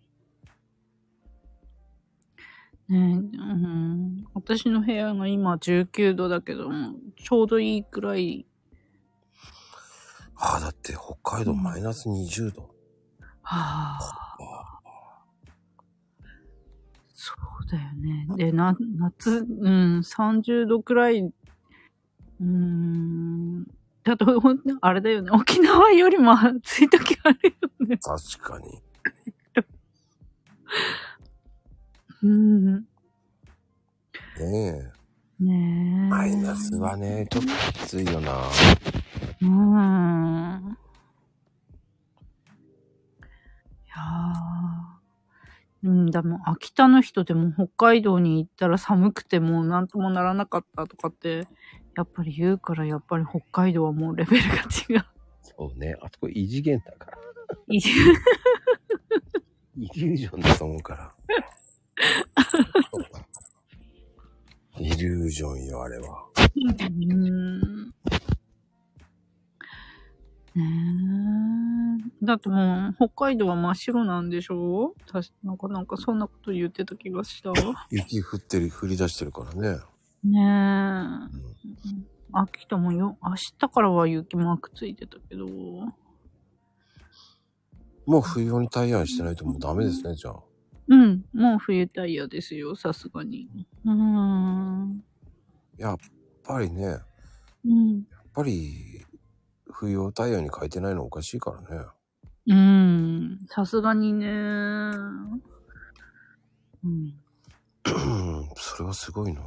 [2.89, 4.25] ねえ、うん。
[4.33, 8.45] 私の部屋が今19度だけども、ちょうどいいくらい。
[10.35, 12.73] ああ、だって北海道マイナス20度。
[13.43, 14.72] はあ。
[17.25, 18.27] そうだよね。
[18.35, 23.63] で、な、夏、うん、30度くらい、うーん。
[24.03, 25.29] だと、ほんあれだよね。
[25.31, 27.97] 沖縄よりも暑い時あるよね。
[27.97, 28.81] 確かに。
[32.23, 32.75] うん。
[32.75, 32.83] ね
[34.41, 34.91] え。
[35.39, 36.09] ねえ。
[36.09, 38.33] マイナスはね、ちょっときついよな。
[38.33, 40.77] うーん。
[43.85, 44.92] いやー
[45.83, 51.47] うん、でも、秋田の人でも北海道に行ったら寒くてもうなんともならなかったとかって、
[51.95, 55.05] やっぱり言うから、やっぱり北海道はもうレベルが違う。
[55.41, 55.95] そうね。
[56.01, 57.17] あそこ異次元だから。
[57.67, 57.79] いい
[59.75, 61.11] イリュージョンだと思うから。
[64.79, 66.25] イリュージョンよ、あれは。
[66.55, 67.93] うん。
[70.55, 72.25] ねえ。
[72.25, 74.95] だってもう、北海道は真っ白なんでしょ？
[75.07, 77.51] たしなんか、なんかそんなこと言ってた気がした。
[77.89, 79.79] 雪降ってる、降り出してるからね。
[80.23, 81.35] ねえ。
[81.35, 82.05] うん
[82.35, 85.45] 秋田もよ、明日からは雪マークついてたけど。
[88.07, 90.39] もう冬用にタイヤにしてないともうダメですね、じゃあ。
[90.87, 93.47] うん、もう冬タイヤですよ、さすがに。
[93.85, 95.03] うーん。
[95.77, 95.97] やっ
[96.43, 97.01] ぱりね、やっ
[97.65, 98.03] うん。
[98.33, 99.05] ぱり、
[99.83, 101.85] 冬用タイヤに変えてないのおかしいからね。
[102.47, 103.39] うん。
[103.49, 104.25] さすがにね。
[106.83, 107.13] うん。
[108.55, 109.41] それはすごいな。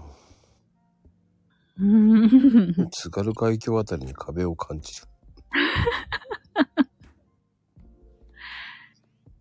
[1.81, 2.91] うん。
[2.91, 5.07] 津軽海峡あたりに壁を感じる。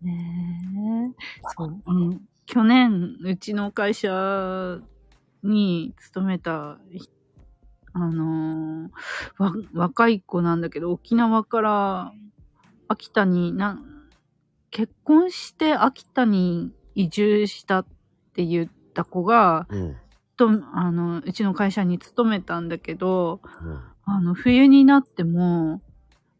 [0.00, 1.22] ねえ。
[1.56, 1.82] そう。
[1.86, 2.26] うん。
[2.46, 4.80] 去年、うちの会社
[5.42, 6.78] に勤めた、
[7.98, 12.12] あのーわ、若い子なんだけど、沖縄から
[12.88, 13.80] 秋田にな、
[14.70, 17.86] 結婚して秋田に移住したっ
[18.34, 19.96] て言った子が、うん。
[20.36, 23.80] と、あの、うちの会社に勤めたんだけど、うん。
[24.04, 25.80] あの、冬になっても、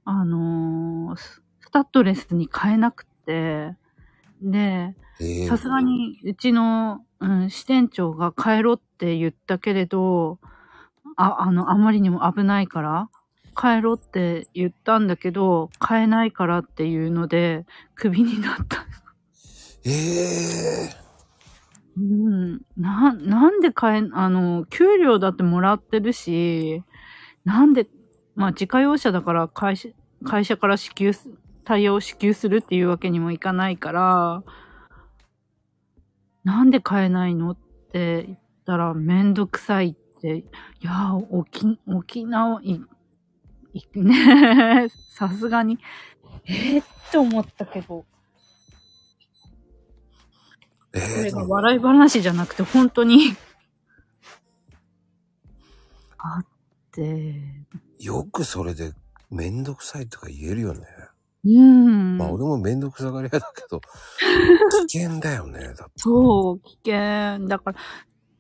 [0.04, 3.74] あのーススタッドレスに変えなくて、
[4.42, 10.38] で、ええさすがにうちの、うん、支店長が帰ろうって言ったけれど、
[11.16, 13.08] あ、あの、あまりにも危ないから、
[13.56, 17.64] 帰ろうって言ったんだけど、変えないからっていうので、
[17.94, 18.86] クビになった。
[19.84, 21.06] ええ
[21.96, 22.60] うん。
[22.76, 26.82] な、なんで変え、あの、給料だってもらってるし、
[27.44, 27.86] なんで、
[28.34, 29.88] まあ、自家用車だから会社、
[30.24, 31.30] 会社から支給す、
[31.64, 34.42] タイヤを支給するっていうわけにもいかないから、
[36.44, 37.56] なんで買えないのっ
[37.92, 40.44] て言ったらめんどくさいって、い
[40.80, 42.80] やー、沖、沖縄、い、
[43.74, 45.78] いねさすがに、
[46.46, 48.04] えー、って思ったけど、
[50.94, 53.36] えこれー、が笑い話じゃなくて本当に、
[56.18, 56.46] あっ
[56.92, 57.34] て、
[58.00, 58.92] よくそれで
[59.30, 60.86] めんどくさいとか言えるよね。
[61.44, 62.18] うん。
[62.18, 63.80] まあ俺もめんどくさがり屋だけど、
[64.88, 65.74] 危険だよね。
[65.74, 67.46] だってそう、危険。
[67.46, 67.78] だから、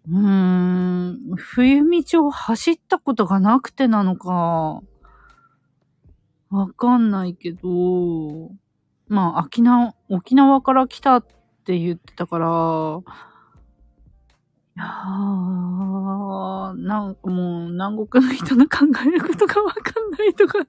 [0.08, 4.82] うーん、冬道を走ったことがなくてなのか、
[6.50, 8.50] わかんないけど、
[9.08, 11.26] まあ、沖縄、沖縄から来たっ
[11.64, 12.46] て言ってたから、
[14.76, 20.66] いやー、なんかもう南国の人の考えることがわかんないとか、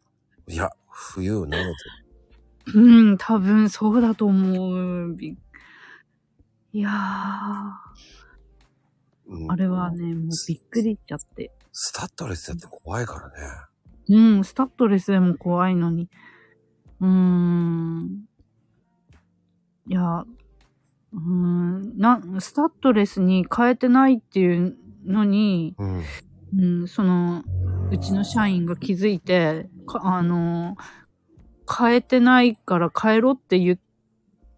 [0.48, 1.72] いや、冬をなめて
[2.76, 2.80] う
[3.14, 5.16] ん、多分そうだと思う。
[5.16, 5.38] び
[6.74, 6.94] いやー、
[9.28, 11.52] うんあれはね、もうびっくりしちゃって。
[11.72, 13.34] スタッドレスだって怖いからね。
[14.10, 16.10] うん、スタッドレスでも怖いのに。
[17.02, 18.26] うーん。
[19.88, 20.26] いや、
[21.14, 24.76] うーん、な、スタッドレスに変えてないっていう
[25.06, 26.04] のに、うん。
[26.58, 27.44] うん、その、
[27.92, 30.78] うちの社員が気づいて、かあの、
[31.70, 33.80] 変えてないから変えろって言っ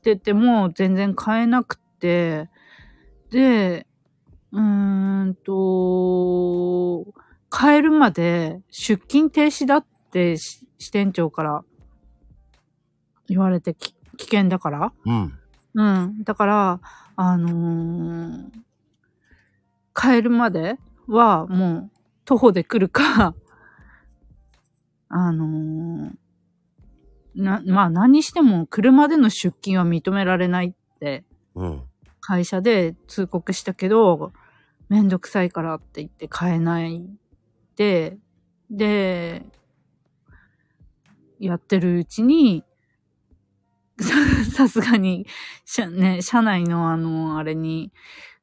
[0.03, 2.49] てても全然変えなくて、
[3.31, 3.87] で、
[4.51, 7.05] うーんと、
[7.55, 11.63] 変えるまで出勤停止だってし支店長から
[13.27, 14.93] 言われてき危険だから。
[15.05, 15.33] うん。
[15.73, 16.23] うん。
[16.23, 16.79] だから、
[17.15, 18.49] あのー
[19.95, 20.77] 帰るまで
[21.07, 21.91] はもう
[22.23, 23.35] 徒歩で来るか、
[25.09, 26.11] あのー
[27.35, 31.83] な、まあ何にしても車での出勤は認められないってうん。
[32.29, 34.33] 会社で通告したけど、
[34.87, 37.03] めんどくさいからって言って買えない
[37.75, 38.19] で、
[38.69, 39.43] で、
[41.39, 42.63] やってるうちに、
[43.99, 44.13] さ
[44.53, 45.25] さすがに、
[45.65, 47.91] 社、ね、社内のあの、あれに、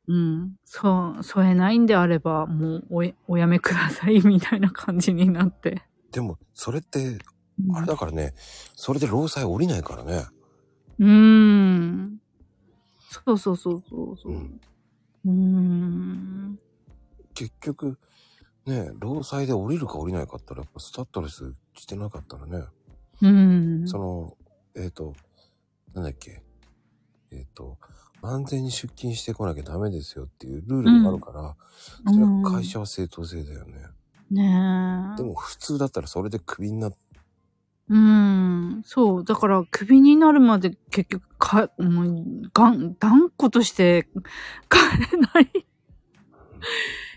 [0.09, 5.85] うん、そう、添えないんであれば、もうおや、おやめください、みたいな感じになって。
[6.11, 7.19] でも、それって、
[7.73, 8.35] あれだからね、
[8.75, 10.25] それで労災降りないからね。
[10.99, 12.21] うーん。
[13.25, 14.37] そうそうそうそうそうう。
[14.37, 14.61] ん。
[15.25, 16.59] うーん。
[17.35, 17.99] 結局、
[18.67, 22.65] ね、労災で降りるか降りないかったら、やっぱスタッドレスしてなかったらね、
[23.23, 23.83] うん。
[23.87, 24.37] その、
[24.75, 25.15] えっ、と、
[25.95, 26.43] なんだっけ、
[27.31, 27.79] えっ、と、
[28.23, 31.55] 安全に出勤してこなきゃダメですよっていうルールがあるから、うん
[32.13, 33.75] それは会社は正当性だよね。
[34.31, 35.17] ねえ。
[35.17, 36.97] でも普通だったらそれでクビになっ
[37.89, 38.83] うん。
[38.85, 39.25] そう。
[39.25, 44.09] だから、クビになるまで結局、か、もう、がん、断固として、
[44.69, 45.67] 帰れない。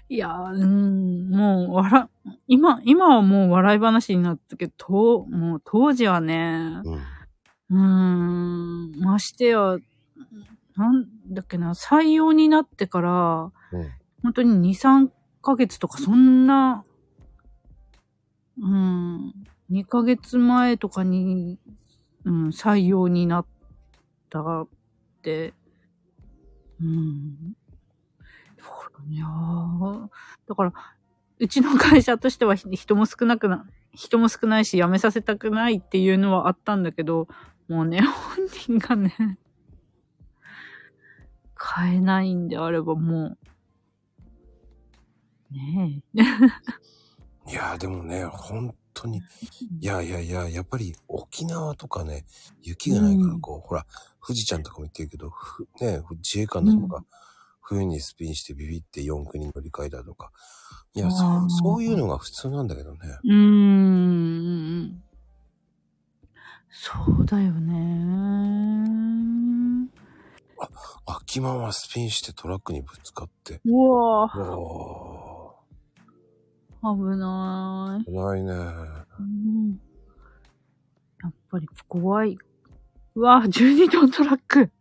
[0.10, 2.08] いやー、うん、もう、笑、
[2.48, 6.82] 今、今はもう笑い話になったけど、と、もう当時はね、
[7.70, 8.92] うん。
[8.92, 9.78] ん、ましてや、
[10.76, 13.90] なんだっけな、採用になってから、うん。
[14.24, 15.10] 本当に2、3
[15.42, 16.84] ヶ月とか、そんな、
[18.62, 19.34] うん、
[19.72, 21.60] 2ヶ月前とかに、
[22.26, 23.46] うん、採用になっ
[24.30, 24.68] たっ
[25.22, 25.54] て、
[26.82, 27.56] うん。
[29.08, 29.26] いや
[30.48, 30.74] だから、
[31.40, 37.28] うちの会社としては人も少なくな、人も少ないし辞めさせたくないっていうのはあったんだけど、
[37.68, 39.40] もうね、本人がね、
[41.78, 43.38] 変えないんであればも
[45.52, 46.22] う、ねえ。
[47.52, 49.22] いやでもね、本当に、
[49.80, 52.26] いやいやいや、やっぱり沖縄とかね、
[52.62, 53.42] 雪がないからうん。
[53.42, 53.86] こう、ほら、
[54.26, 57.04] 富士ちゃんとかも言ってるけど、ふね、自衛官の人が
[57.62, 60.32] 冬にスピンしてビビって4区に乗り換えたとか、
[60.94, 62.98] いや、そそういうのが普通なんだけどね。
[63.24, 65.04] うーん。
[66.72, 69.00] そうだよね。
[71.06, 75.19] 秋間はスピンしてトラックにぶつかって、うわうわぁ、
[76.82, 78.04] 危ない。
[78.04, 78.54] ー、危ないね。
[79.20, 79.80] うん
[81.22, 82.38] やっぱり怖い。
[83.16, 84.72] うわぁ、12トントラック。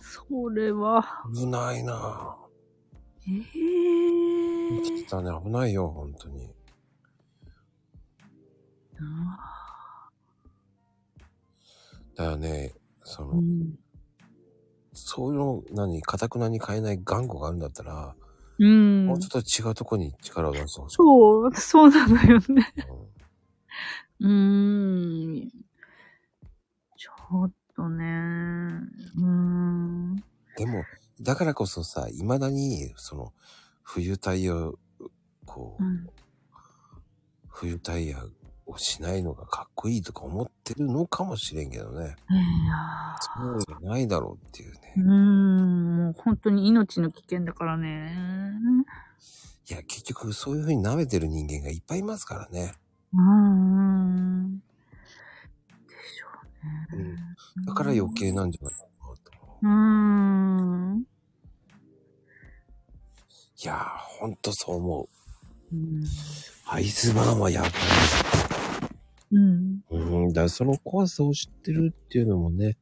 [0.00, 2.36] それは、危ないな
[3.26, 4.82] ええぁ。
[4.82, 6.48] 来てたね、危ないよ、本当に。
[12.14, 13.74] だからね、その、うん。
[14.92, 18.14] そういうの、何、かたくなに変えない頑固があるんだったら、
[18.58, 20.96] うんもうちょっと違うとこに力を出してほしい。
[20.96, 22.74] そう、そうなのよね。
[24.20, 25.50] うん。
[26.96, 28.04] ちょっとね。
[29.16, 30.16] うーん。
[30.56, 30.84] でも、
[31.20, 33.32] だからこそさ、未だに、その、
[33.82, 34.74] 冬タイヤを、
[35.44, 36.06] こう、うん
[37.54, 38.18] 冬タイヤ
[38.66, 42.16] をしないのがかっこいいとか思ってるのかもしれんけどね。
[42.30, 42.34] い
[42.66, 42.74] や
[43.20, 44.94] そうじゃないだろうっていうね。
[44.96, 48.14] ーうーん、もう本当に命の危険だからね。
[49.70, 52.74] いや、結局そういう風に舐めてる人間がいっぱいいますからね。
[53.12, 54.58] うーん。
[54.58, 56.26] でしょ
[56.92, 57.16] うね。
[57.66, 59.32] だから余計なんじゃないかなと。
[59.62, 59.68] うー
[60.98, 61.06] ん。
[63.62, 65.21] いやー、ほんとそう思う。
[65.72, 66.04] うん。
[66.66, 67.70] アイスバーンはやばい。
[69.32, 69.80] うん。
[69.90, 72.76] うん、だからその怖さを知ってるっていうのもね、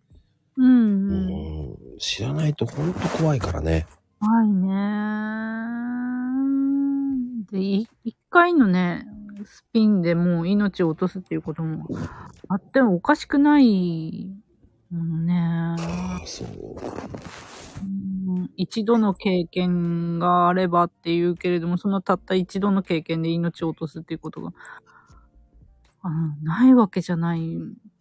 [0.56, 0.62] う。
[0.62, 3.86] うんん、知らないとほんと怖いからね。
[4.18, 4.70] 怖いね。
[7.50, 9.06] で、い一回のね、
[9.44, 11.86] スピンでもう命を落とすっていうことも
[12.48, 14.28] あってもおかしくない
[14.90, 15.34] ものね。
[15.78, 16.48] ああ、そう。
[17.82, 18.09] うん
[18.56, 24.52] 一度の経験があればっていうけれども、そのたった一度の経験で命を落とすっていうことが、
[26.02, 27.40] あのないわけじゃない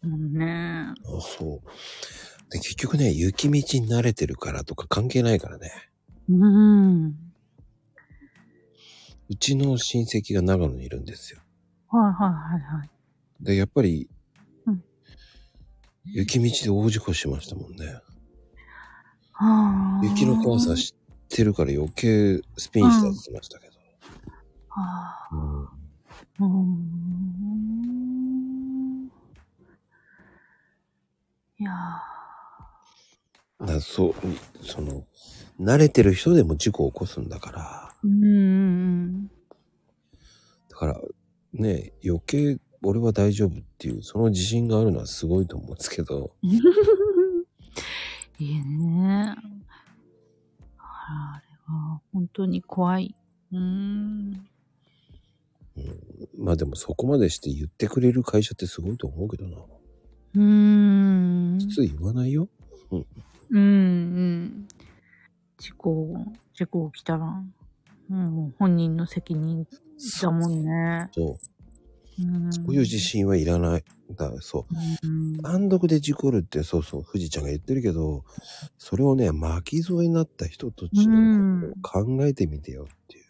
[0.04, 0.94] もんね。
[1.06, 2.52] あそう。
[2.52, 5.72] で、結局ね、雪道に慣れてるからとか関係ないからね。
[6.30, 7.16] うん。
[9.30, 11.42] うちの親戚が長野にいるんですよ。
[11.90, 12.90] はいはいはいはい。
[13.42, 14.10] で、やっぱり、
[14.66, 14.84] うん
[16.12, 18.00] 雪道で大事故しましたもんね。
[19.40, 20.96] はあ雪の怖さ知っ
[21.30, 23.74] てるから余計スピンしたって言ってましたけど。
[24.68, 25.70] はあ
[26.42, 26.90] うん。
[31.58, 31.72] いや
[33.66, 34.16] だそう、
[34.66, 35.06] その、
[35.60, 39.28] 慣れてる人でも事故を起こすんだから、ー、うーん。
[40.70, 41.00] だから、
[41.54, 46.32] ね、余計俺は大丈夫っていう、その自信があるのはすごいと思うんですけど、
[48.40, 49.36] いいね。
[50.78, 53.14] あれは本当に怖い。
[53.52, 54.48] うーん。
[56.38, 59.58] まあでもそこまでして言ってくれる会社ってすごいと思うけどな。
[59.58, 61.58] うーん。
[61.60, 62.48] 普通言わないよ。
[62.92, 63.06] うん
[63.52, 64.68] うん。
[65.58, 66.16] 事故、
[66.54, 67.26] 事故起きたら、
[68.08, 69.68] もう本人の責任
[70.22, 71.10] だもんね。
[71.14, 71.59] そう。
[72.20, 72.54] うん。
[72.54, 73.84] そういう自信はいらない。
[74.16, 74.66] だそ
[75.04, 75.08] う。
[75.08, 75.38] うん。
[75.42, 78.24] 単独で事故るってそうそう、富士ちゃんが言ってるけど、
[78.78, 83.26] それをね、巻き添えになった人たちのことを考えてみてよっていう。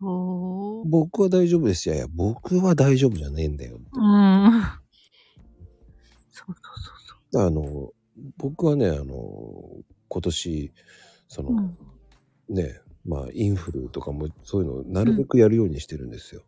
[0.00, 0.88] そう。
[0.88, 1.94] 僕は大丈夫ですよ。
[1.94, 3.86] いや、僕は大丈夫じゃねえんだよって。
[3.94, 4.62] うん。
[6.30, 6.56] そうそう
[7.32, 7.90] そうあの、
[8.36, 9.14] 僕はね、あの、
[10.08, 10.72] 今年、
[11.28, 11.50] その。
[11.50, 11.76] うん。
[12.48, 16.42] ね、まあ、インフルとかもそういうのをなるべくやるようにしてるんですよ。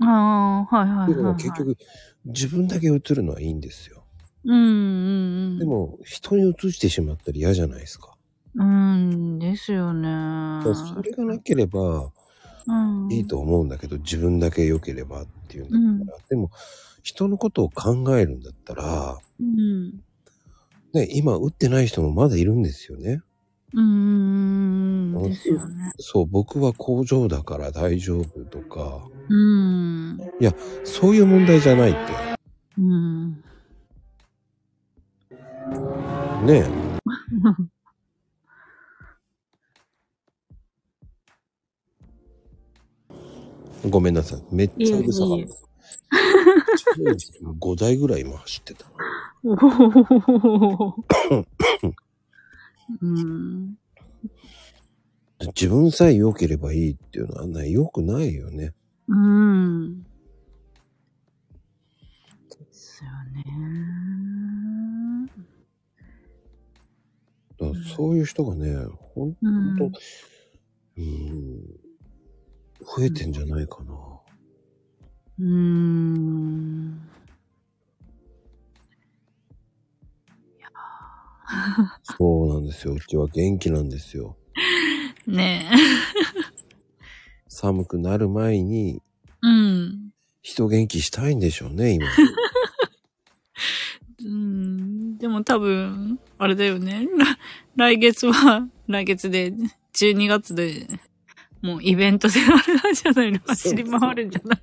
[0.00, 1.36] ああ、はいはいはい、でもはい。
[1.36, 1.76] 結局、
[2.24, 4.04] 自分だけ映るのはいいんですよ。
[4.44, 5.58] うんうんうん。
[5.58, 8.16] で、も、人に映してしまったら嫌じゃないですか。
[8.54, 10.08] うん、ですよね。
[10.62, 12.10] それがなければ
[12.66, 13.12] うん。
[13.12, 16.50] いいと思うんだけど、自分だけ良ければっていうんだったら、でも、
[17.02, 20.00] 人のことを考えるんだったら、うん。
[20.92, 23.22] ね、今打ってない人もまだいるんですよね。
[23.72, 25.22] うん。
[25.22, 25.92] ですよね。
[25.98, 30.18] そう、僕は工場だから大丈夫とか、うん。
[30.84, 32.00] そういう問題じゃないって。
[32.78, 33.44] うん。
[36.46, 36.64] ね
[43.88, 44.42] ごめんなさい。
[44.50, 45.54] めっちゃうるさかいえいえった。
[46.96, 48.86] 当時5台ぐらい今走ってた。
[49.44, 50.94] おお。
[53.00, 53.76] うん。
[55.54, 58.74] 自分さえ良ければいいっていうのはね、良くないよね。
[59.08, 60.02] うん。
[60.02, 60.08] で
[62.70, 63.44] すよね。
[67.58, 68.74] だそういう人がね、
[69.14, 69.92] ほんと、うん。
[70.96, 71.62] うん、
[72.80, 73.94] 増えてんじゃないかな。
[75.38, 77.09] うん。
[82.18, 82.94] そうなんですよ。
[82.94, 84.36] うちは元気なんですよ。
[85.26, 85.70] ね
[87.48, 89.02] 寒くなる前に
[89.42, 89.46] え。
[89.46, 90.10] うん。
[90.42, 92.06] 人元気したいんでしょうね、今。
[94.24, 95.18] うん。
[95.18, 97.08] でも多分、あれだよね。
[97.76, 99.52] 来来月は、来月で、
[99.94, 100.86] 12月で、
[101.62, 104.62] もうイベントであれなんじゃないの走り回るんじゃない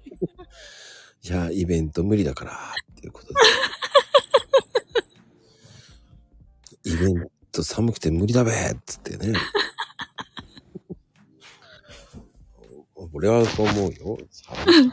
[1.24, 2.54] いや、イベント無理だから、
[2.94, 3.34] っていうことで。
[6.88, 8.54] イベント寒くて無理だべっ
[8.86, 9.34] つってね。
[13.14, 14.18] 俺はそう思うよ。
[14.32, 14.92] 寒い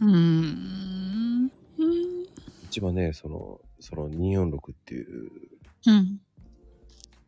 [0.00, 1.46] うん。
[1.46, 1.50] う
[2.70, 5.30] ちはね、その、その246っていう
[5.86, 6.20] うん。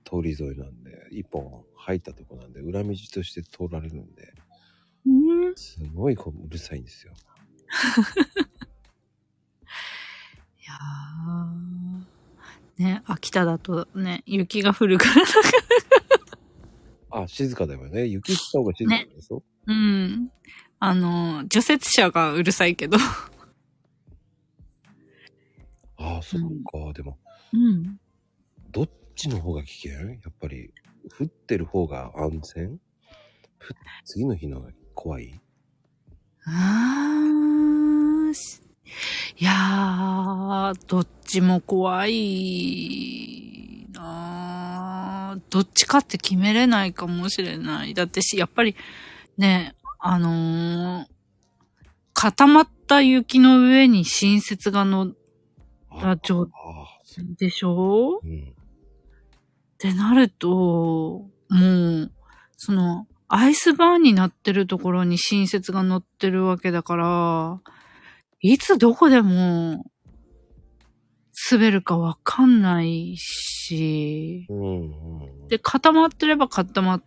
[0.05, 4.35] 通り沿いなんで、一本入ったとこなんで、裏道として通られるんで、
[5.07, 5.57] うん。
[5.57, 7.15] すごいこううるさいんですよ。
[10.69, 12.85] いやー。
[12.85, 15.25] ね、秋田だとね、雪が降るから。
[17.23, 18.05] あ、静かだよね。
[18.05, 20.31] 雪降った方が静かでしょ、うん。
[20.79, 22.99] あの、除雪車がうるさいけど。
[25.97, 26.93] ああ、そっか。
[26.93, 27.19] でも、
[27.53, 27.99] うん。
[28.71, 30.11] どっちの方が危険？
[30.11, 30.73] やっぱり、
[31.19, 32.79] 降ってる方が安全？
[33.59, 33.75] ふ
[34.05, 35.41] 次の日の方が怖い？
[36.45, 38.61] あーし
[39.41, 47.95] いやー、どっちも怖いなーどっちかって決めれないかもしれない。
[47.95, 48.75] だってし、やっぱり
[49.37, 51.07] ね、あのー
[52.21, 55.15] 固まった雪の上に新雪が乗っ
[56.01, 56.49] た状、
[57.39, 58.21] でしょ？
[58.25, 58.41] うん。
[58.41, 58.45] っ
[59.79, 62.11] てなると、もう、
[62.57, 67.61] その、アイスバーンになってるところに新雪が乗ってるわけだから、
[68.41, 69.85] いつどこでも
[71.51, 75.49] 滑るかわかんないし、うん、うん。
[75.49, 77.03] で、固まってれば固まっ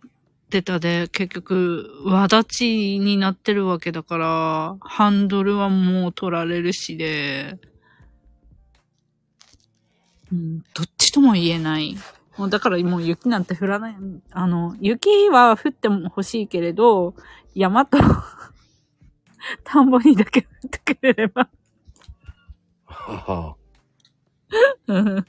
[0.50, 7.58] てたで、結局、輪立ちになってるわけだから、ハンドルはもう取られるしで、
[10.32, 11.96] うん、どっちとも言えない。
[12.38, 13.96] もうだからもう雪なんて降らない。
[14.30, 17.14] あの、雪は降っても欲しいけれど、
[17.54, 17.98] 山と
[19.64, 21.48] 田んぼにだけ降ってくれれば。
[22.86, 23.56] はは。
[24.86, 25.24] う ん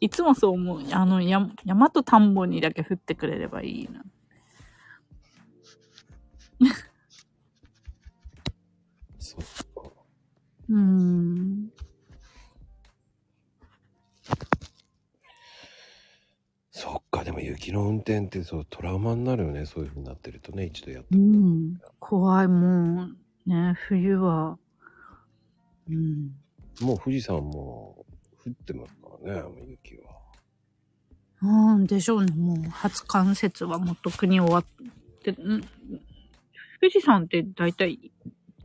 [0.00, 0.82] いつもそう思う。
[0.92, 4.02] あの、や山と田んぼにだけ降ってくれればいいな。
[9.18, 9.40] そっ
[9.74, 9.90] か。
[10.68, 11.70] うーん。
[16.72, 19.66] そっか、でも雪の運転ってそうトラウマになるよね。
[19.66, 21.80] そういう風になってるとね、一度やっうん。
[22.00, 23.16] 怖い、もう、
[23.46, 24.58] ね、冬は。
[25.88, 26.34] うん。
[26.80, 28.04] もう富士山も
[28.44, 30.12] 降ってますからね、雪は。
[31.42, 32.32] うんでしょうね。
[32.34, 34.64] もう、初冠雪はもうとっくに終わっ
[35.22, 35.36] て、ん
[36.80, 38.12] 富士山って大体、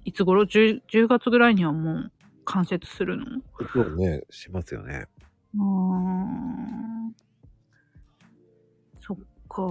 [0.05, 2.11] いつ頃？10, ?10 月ぐらいにはもう
[2.45, 3.25] 冠雪するの？
[3.73, 5.07] そうね、しますよね。
[5.55, 7.13] あー
[9.01, 9.17] そっ
[9.49, 9.63] か。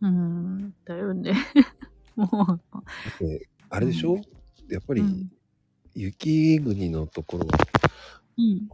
[0.00, 1.34] うん、だよね。
[2.16, 2.60] も
[3.20, 4.16] で、あれでしょ、
[4.68, 5.30] やっぱう、りうん。
[5.94, 7.58] 雪国のところは、
[8.38, 8.68] うん。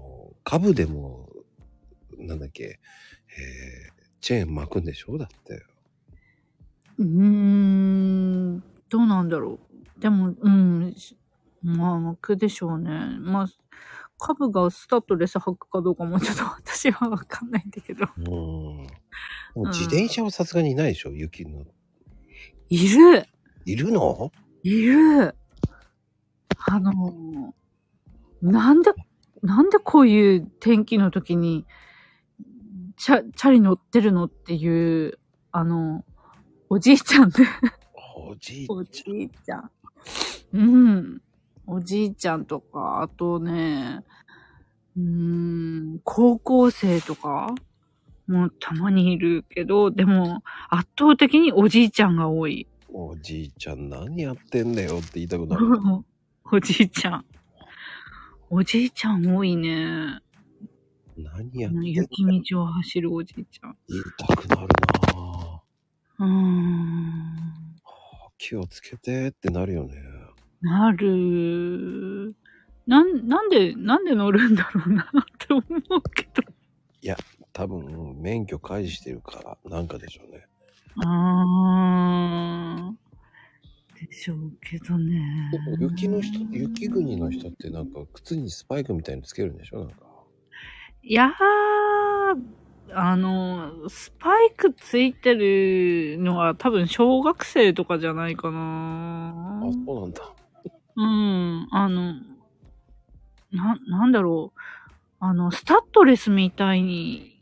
[0.45, 1.29] 株でも、
[2.19, 5.17] なんだっけ、えー、チェーン巻くんでしょ？
[5.19, 5.65] だって。
[6.99, 9.59] うーん、どうなんだろ
[9.99, 10.01] う。
[10.01, 11.17] でも、うん、し
[11.63, 12.91] まあ、巻くでしょうね。
[13.21, 13.49] まあ、
[14.19, 18.07] 株がスタッドレス履くかどうかもちょっと 私はわかんないんだけど。
[18.19, 18.25] うん。
[18.25, 18.87] も
[19.57, 21.13] う自転車はさすがにいないでしょ？
[21.13, 21.65] 雪の。
[22.69, 23.27] いる
[23.65, 24.33] いるの？
[24.63, 25.35] いる
[26.67, 27.55] あの、
[28.41, 28.93] なんで、
[29.43, 31.67] なんでこういう天気の時に、
[32.97, 35.19] チャ、チャリ乗ってるのっていう、
[35.51, 36.05] あの、
[36.69, 37.45] おじいちゃんで。
[38.17, 39.71] おじいおじいちゃん。
[40.53, 41.23] うん。
[41.67, 44.05] おじいちゃんとか、あとね、
[44.97, 47.55] うーん、高校生とか
[48.29, 52.69] もたまにいるけど、でも圧倒的におじいちゃんが多い。
[52.95, 55.67] おじいちゃん何やってんだよって言いたくなる。
[56.53, 57.25] おじいちゃん。
[58.51, 60.21] おじいちゃん多いね。
[61.17, 63.77] 何やってんだよ雪道を走るおじいちゃん。
[63.89, 65.61] 言いたくなるなぁ。
[66.19, 67.77] うーん。
[68.37, 69.95] 気をつけてってなるよね。
[70.61, 72.37] なる。
[72.87, 76.43] なん、なんで、なんで乗るんだろうな って思うけど。
[77.53, 80.47] 多分、免許開示してるから、なんかでしょうね。
[80.99, 84.07] あー。
[84.07, 85.51] でしょうけどね。
[85.79, 89.97] 雪の人、雪国の人ってなんか靴にスパイクみたいにつけるんでしょなんか。
[91.03, 91.33] いやー、
[92.95, 100.23] あの、スパイクついてるのは多分小学生とかじゃないかなあ、そうなんだ。
[100.97, 102.15] うん、あの、
[103.51, 104.61] な、なんだろう。
[105.21, 107.41] あの、スタッドレスみたいに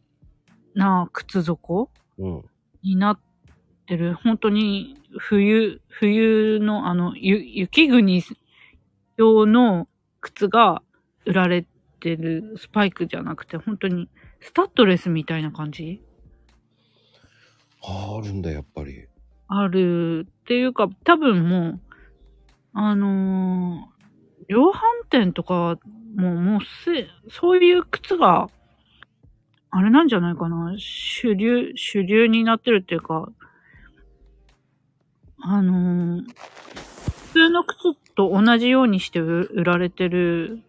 [0.75, 2.45] な靴底うん。
[2.83, 3.19] になっ
[3.91, 8.23] てる、本当に冬、冬のあの、ゆ、雪国
[9.17, 9.89] 用の
[10.21, 10.83] 靴が
[11.27, 11.67] 売られ
[11.99, 14.09] てるスパイクじゃなくて、本当に
[14.41, 16.01] スタッドレスみたいな感じ？
[17.83, 19.07] あるんだ、やっぱり。
[19.49, 21.81] あるっていうか、多分もう、
[22.75, 23.91] あのー
[24.49, 24.81] 量販
[25.11, 25.79] 店とか
[26.17, 28.49] ももうす、そういう靴が、
[29.71, 30.75] あれなんじゃないかな？
[30.77, 33.31] 主流、主流になってるっていうか、
[35.43, 36.25] あのー
[37.33, 40.65] 通の靴と同じようにして売売られてる、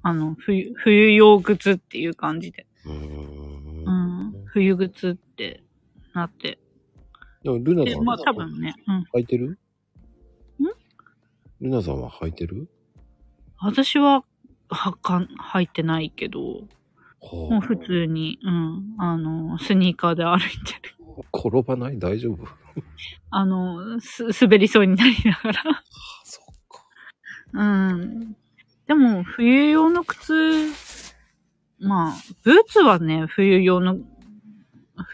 [0.00, 2.66] あの、冬、冬用靴っていう感じで。
[2.86, 3.84] うーん。
[3.84, 3.90] う
[4.30, 4.44] ん。
[4.46, 5.62] 冬靴って
[6.14, 6.58] なって。
[7.42, 9.04] でもルナで、さんまあ多分ね、うん。
[9.14, 9.50] 履いてる？
[9.50, 9.56] ん？
[11.60, 12.70] ルナさんは履いてる？
[13.58, 14.24] 私は、
[14.70, 16.62] はか、入ってないけど、
[17.20, 18.94] ほもう普通に、うん。
[18.96, 20.48] あの、スニーカーで歩いて
[20.88, 20.94] る。
[21.30, 21.98] 転ばない？
[21.98, 22.48] 大丈夫？
[23.30, 25.62] あの、す、滑りそうになりながら。
[25.70, 25.82] あ、
[26.24, 26.84] そっか。
[27.52, 28.36] うん。
[28.86, 30.68] でも、冬用の靴、
[31.78, 33.98] まあ、ブーツはね、冬用の、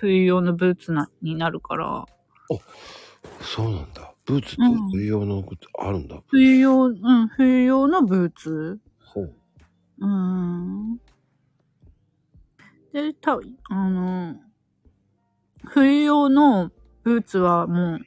[0.00, 2.06] 冬用のブーツな、になるから、
[3.40, 4.14] そうなんだ。
[4.24, 6.22] ブーツってうん冬用の靴あるんだ。
[6.28, 8.80] 冬用、うん、冬用のブーツ。
[9.04, 9.34] ほう。
[10.00, 10.98] うん。
[12.92, 13.38] で、た、
[13.70, 14.36] あの、
[15.66, 16.70] 冬用の
[17.08, 18.00] ブーツはもう、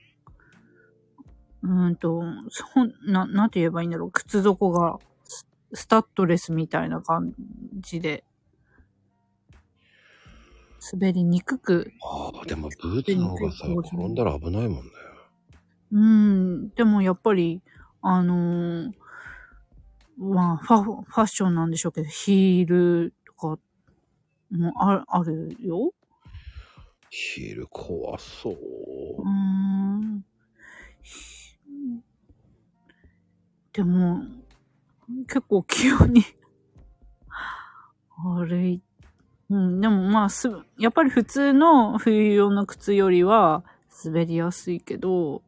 [1.63, 4.11] うーんと、そんな、なんて言えばいいんだろう。
[4.11, 7.33] 靴底がススタッドレスみたいな感
[7.79, 8.23] じで、
[10.93, 14.91] 滑りにくく、ああ、でもブーツの方がさ、転んだら危ないもんね。
[15.93, 17.63] うん、でもやっぱり、
[18.03, 18.91] あのー
[20.19, 23.59] まあ、ファ、ファッションなんでしょうけど、ヒールとか
[24.51, 25.91] もああるよ。
[27.13, 28.53] ヒール怖そう。
[28.53, 30.23] うーん。
[33.73, 34.21] でも、
[35.27, 36.23] 結構器用に
[38.15, 38.81] 歩い、
[39.49, 43.65] うん、でもまあす、やっぱり普通の冬用の靴よりは
[44.05, 45.41] 滑りやすいけど、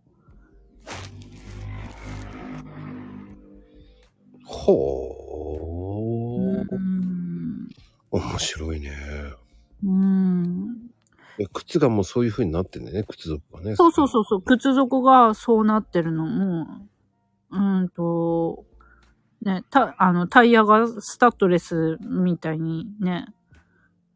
[4.44, 5.16] ほ
[6.38, 6.78] うー。
[6.78, 7.70] ん、
[8.12, 8.92] 面白いね。
[9.86, 10.23] うん。
[11.40, 13.76] え靴がもうそういう風になってんだよね、靴底がね。
[13.76, 16.88] そうそうそうそう、靴底がそうなってるのも、
[17.52, 18.66] うーんと、
[19.42, 23.26] ね、た、あの、タイヤがスタッドレスみたいにね、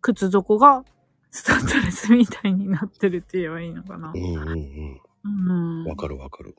[0.01, 0.83] 靴底が
[1.31, 4.17] スタッドレスみたいになってるって言えばいいのかなう。
[4.17, 5.01] んうんうん。
[5.23, 5.85] うん。
[5.85, 6.55] わかるわかる。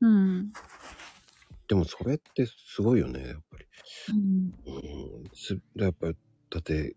[0.00, 0.52] うん。
[1.68, 3.66] でもそれってすごいよね、やっぱり。
[4.12, 4.54] うん。
[4.66, 5.30] うん。
[5.34, 6.16] すやっぱり、
[6.50, 6.96] だって、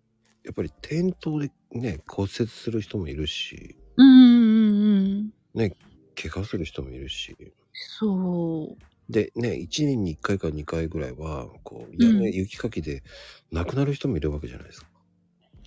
[0.49, 5.33] やっぱり転倒でね、骨折する人もいるし、うんうんうん。
[5.53, 5.75] ね、
[6.19, 7.37] 怪我する人もいるし。
[7.71, 9.11] そう。
[9.13, 13.03] で、ね、1年に1回か2回ぐらいは、こう、屋根、うん雪かきで
[13.51, 14.87] 亡くなる人もいるわけじゃないですか。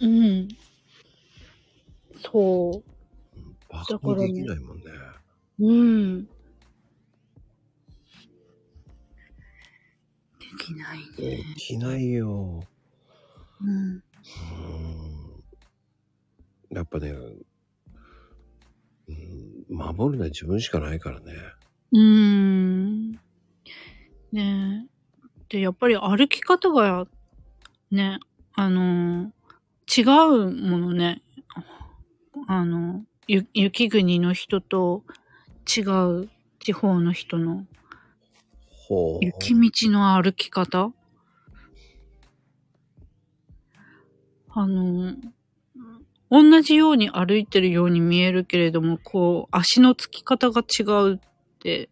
[0.01, 0.49] うん。
[2.21, 2.83] そ
[3.37, 4.85] うん、バカにできないもんね。
[5.61, 5.73] う。
[5.73, 6.25] うん。
[6.25, 6.31] で
[10.59, 11.55] きないでね。
[11.57, 12.65] きないよ。
[13.65, 14.03] うん。
[16.71, 16.77] うん。
[16.77, 17.45] やっぱね、う
[19.13, 21.33] ん、守るのは自分しかないからね。
[21.93, 23.13] うーん。
[24.33, 24.89] ねえ。
[25.49, 27.07] で、やっぱり歩き方が、
[27.91, 28.19] ね、
[28.55, 29.33] あの、
[29.95, 31.23] 違うものね。
[32.49, 35.05] あの、ゆ雪国の人と
[35.77, 36.31] 違う
[36.61, 37.67] 地方の人の
[38.89, 39.25] ほう。
[39.25, 40.93] 雪道の歩き方
[44.55, 45.15] あの、
[46.31, 51.19] 同じように歩いてるように見えるけれども、こう、足のつき方が違うっ
[51.59, 51.89] て、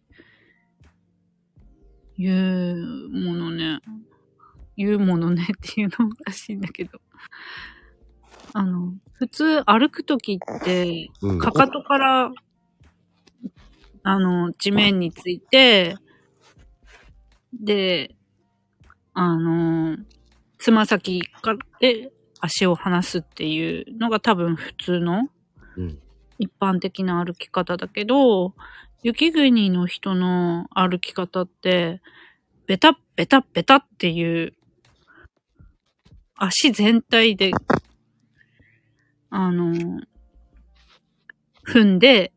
[2.17, 3.79] いうものね。
[4.77, 7.01] いうものね っていうのもおかしいんだけど。
[8.53, 12.31] あの、普通歩くときって、うんかかとから、
[14.03, 15.95] あの、地面について、
[17.53, 18.15] で、
[19.13, 19.97] あの、
[20.57, 22.11] つま先からで
[22.41, 25.29] 足を離すっていうのが多分普通の
[25.77, 25.99] うん。
[26.41, 28.55] 一般的な歩き方だけど、
[29.03, 32.01] 雪国の人の歩き方って、
[32.65, 34.55] ベタッベタッベタっていう、
[36.35, 37.51] 足全体で、
[39.29, 40.01] あの、
[41.63, 42.33] 踏んで、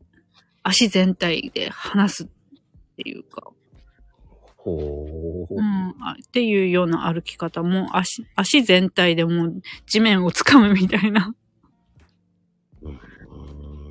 [0.63, 2.27] 足全体で離すっ
[2.97, 3.54] ていうか、
[4.65, 5.61] ほうう。
[5.61, 11.35] ん、あっていうような歩き方も、足、足全体でもう地面を掴むみたいな、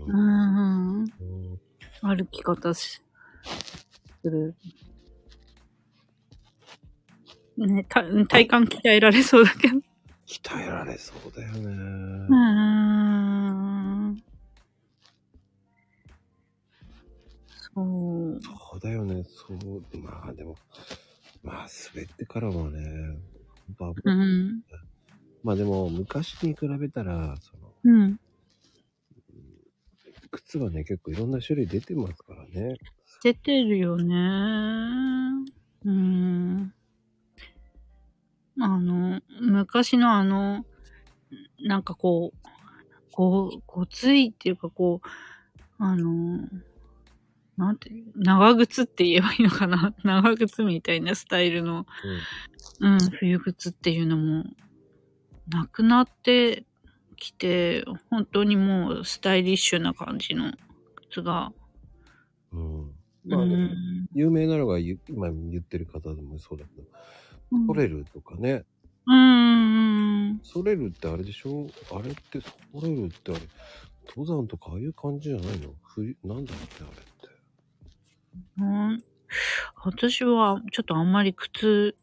[0.08, 1.06] うん
[2.02, 3.02] 歩き方し、
[4.22, 4.56] する。
[7.58, 9.76] ね、た体幹鍛えられそうだけど。
[10.28, 11.60] 鍛えられそうだよね。
[11.60, 13.33] うーん。
[17.76, 18.40] そう。
[18.42, 19.24] そうだよね。
[19.24, 19.58] そう。
[20.00, 20.56] まあでも、
[21.44, 23.18] まあ滑ってからはね、
[23.78, 24.64] 本当危うん。
[25.44, 28.20] まあでも、昔に比べたら、その、うん。
[30.32, 32.78] 靴はね、結構いろんな種類出てますからね。
[33.24, 34.16] 出てるよね。
[35.86, 36.74] うん。
[38.60, 40.66] あの、昔のあの、
[41.60, 42.48] なんかこう、
[43.12, 45.08] こう、ごついっていうかこう、
[45.78, 46.40] あの、
[47.58, 49.94] なんて、長靴って言えばいいのかな？
[50.04, 51.86] 長靴みたいなスタイルの、
[52.80, 54.46] うん、冬靴っていうのも、
[55.50, 56.66] なくなって
[57.16, 60.54] きて、本当にもうスタイリッシュな感じの
[61.10, 61.54] 靴が、
[62.52, 62.82] うん。
[62.86, 62.94] う
[63.26, 66.88] まあ、でもん、有名なのがゆ今言ってる方でもそうだけど、
[67.68, 68.66] ソレルとかね。
[69.06, 70.40] うん。
[70.44, 71.68] ソレルってあれでしょ？
[71.92, 72.50] あれって、ソ
[72.82, 73.42] レルってあれ、
[74.08, 75.74] 登山とかああいう感じじゃないの？
[75.84, 77.13] 冬、なんだっけあれ。
[78.60, 79.04] うん。
[79.84, 81.96] 私はちょっとあんまり靴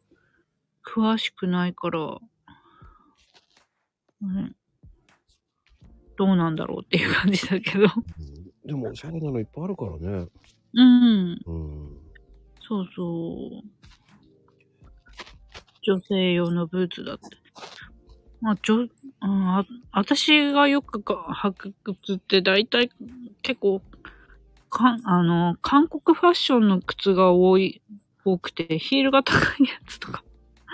[0.84, 2.18] 詳しくないから、
[4.22, 4.56] うん、
[6.16, 7.84] どうなんだろうっていう感じだけど。
[7.84, 8.40] うん
[8.70, 10.28] でもおしゃれなのいっぱいあるからね。
[10.74, 11.40] うん。
[11.44, 11.98] うん。
[12.60, 13.68] そうそう。
[15.82, 17.36] 女性用のブーツだって。
[18.40, 18.88] まあ、ちょ、うん、
[19.22, 22.90] あ私がよくか履く靴って大体
[23.42, 23.82] 結構、
[24.70, 27.82] かん、あの、韓国ファッションの靴が多い、
[28.24, 30.24] 多くて、ヒールが高いやつとか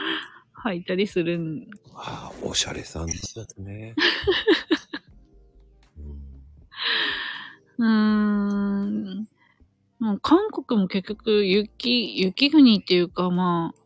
[0.65, 1.67] 履いたりするん。
[1.95, 3.95] ああ、おしゃれさんですね。
[5.99, 6.37] うん
[7.79, 9.29] うーん。
[9.99, 13.81] もう韓国も結局雪、雪国っていうかまあ、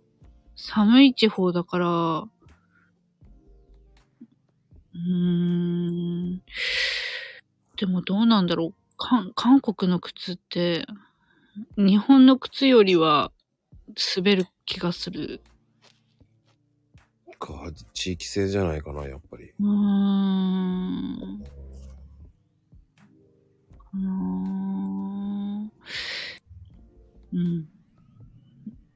[0.57, 6.43] 寒い地方だから、うーん。
[7.77, 8.80] でもどうなんだろう。
[9.03, 10.87] 韓韓国の靴って、
[11.79, 13.33] 日本の靴よりは
[14.15, 15.41] 滑る気がする。
[17.39, 19.55] か、地域性じゃないかな、やっぱり。
[19.59, 21.43] うーん。
[23.79, 25.71] かなぁ
[27.33, 27.69] うん。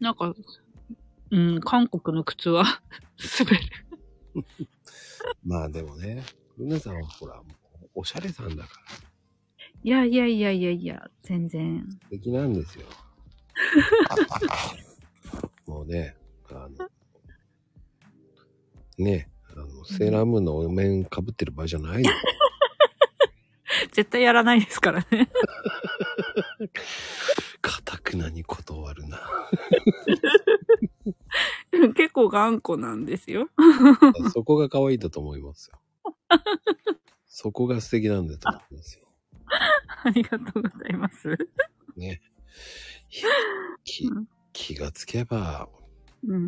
[0.01, 0.35] なんか、
[1.31, 2.83] うん、韓国の靴は
[3.41, 3.59] 滑る。
[5.43, 6.23] まあでもね、
[6.59, 7.43] ルナさんはほら、
[7.95, 9.14] おしゃれさんだから
[9.85, 11.87] いやいやいやいやいや、全然。
[12.05, 12.87] 素敵なんですよ。
[15.67, 16.17] もうね、
[16.49, 16.89] あの、
[18.97, 22.11] ね、あの、セーラームーンのお面被ってる場合じゃないよ。
[23.93, 25.29] 絶対やらないですからね。
[27.61, 29.21] かたくなに断るな。
[31.95, 33.51] 結構頑固なんですよ。
[34.33, 35.79] そこが可愛いだと思いますよ。
[37.27, 39.04] そこが素敵なんだと思いますよ。
[40.05, 41.29] ありがとうございます。
[41.97, 42.21] ね。
[43.11, 43.29] いや
[43.85, 45.69] 気うん気がつけば、
[46.27, 46.47] うん。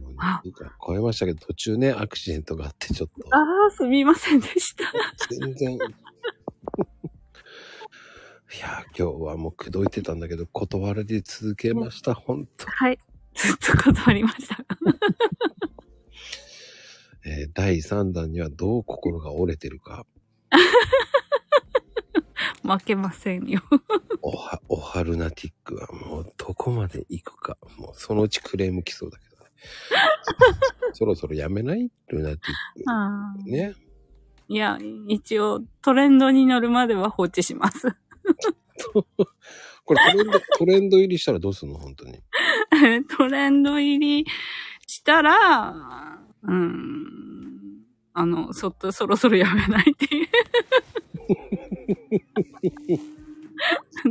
[0.00, 0.42] もうねあ
[0.86, 3.38] 超えましたけど、途中ね、アクシデントがあって、ちょっと、あ
[3.68, 4.84] あ、すみませんでした。
[5.30, 5.78] 全然。
[8.54, 12.66] いや、今日はもう口説いてたんだけど、断り続けました、ほんと。
[12.66, 12.98] はい。
[13.34, 14.64] ずっと断りました。
[17.26, 20.06] えー第3弾にはどう心が折れてるか、
[22.64, 23.60] 負けませんよ。
[24.22, 29.50] おは、おはルナティックはもうどこまで行くか、もうそのうちクレーム来そうだけどね。
[30.94, 31.90] そろそろやめない？
[32.08, 32.40] ルナティッ
[32.90, 33.50] あク。
[33.50, 33.74] ね。
[34.48, 34.78] いや、
[35.08, 37.88] 一応トレンドに乗るまでは放置します。
[39.86, 41.78] これトレンド、トレンド入りしたらどうすんの？
[41.78, 42.18] 本当に。
[43.16, 44.26] トレンド入り
[44.86, 47.84] したら、うん、
[48.14, 50.28] あの、そっとそろそろやめないっていう。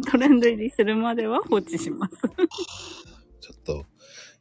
[0.09, 2.15] トレンド入りするまでは放置します。
[3.39, 3.85] ちょっと、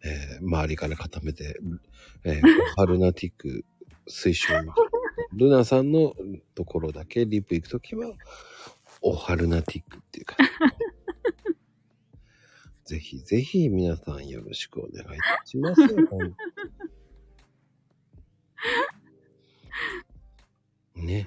[0.05, 1.59] えー周りから固めて、
[2.25, 3.65] えーオハルナティック
[4.09, 4.55] 推奨。
[5.35, 6.15] ルナさんの
[6.55, 8.13] ところだけリップ行くときは、
[9.01, 10.37] オハルナティックっていうか。
[12.85, 15.81] ぜひぜひ皆さんよろしくお願いいたします。
[16.07, 16.17] 本当
[21.01, 21.27] にね。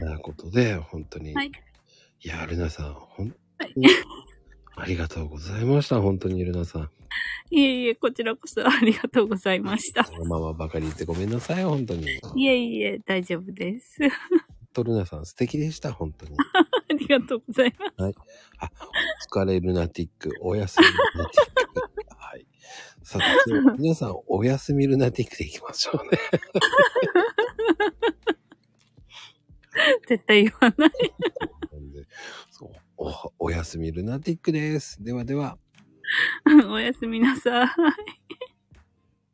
[0.00, 1.34] えということで、本当に。
[1.34, 1.50] はい
[2.20, 3.28] いや、ルナさん、本
[3.58, 3.86] はい当に、
[4.74, 6.00] ありがとうございました。
[6.00, 6.90] 本当にルナさん。
[7.50, 10.02] いえいえ、こちらこそありがとうございました。
[10.04, 12.06] そのままばかり言ってごめんなさい、本当に。
[12.34, 13.98] いえいえ、大丈夫です。
[14.72, 16.32] とルナさん素敵でした、本当に。
[16.90, 18.14] ありがとうございます。
[18.58, 18.70] あ、
[19.32, 20.92] お疲れルナティック、おやすみル
[21.24, 22.10] ナティック。
[22.18, 22.46] はい。
[23.04, 26.18] さあ、では皆さん、おやすみルナティックでいきましょうね。
[30.08, 30.90] 絶対言わない。
[32.50, 35.02] そうお、おやすみルナティックです。
[35.02, 35.58] ではでは。
[36.70, 37.68] おやすみなさい。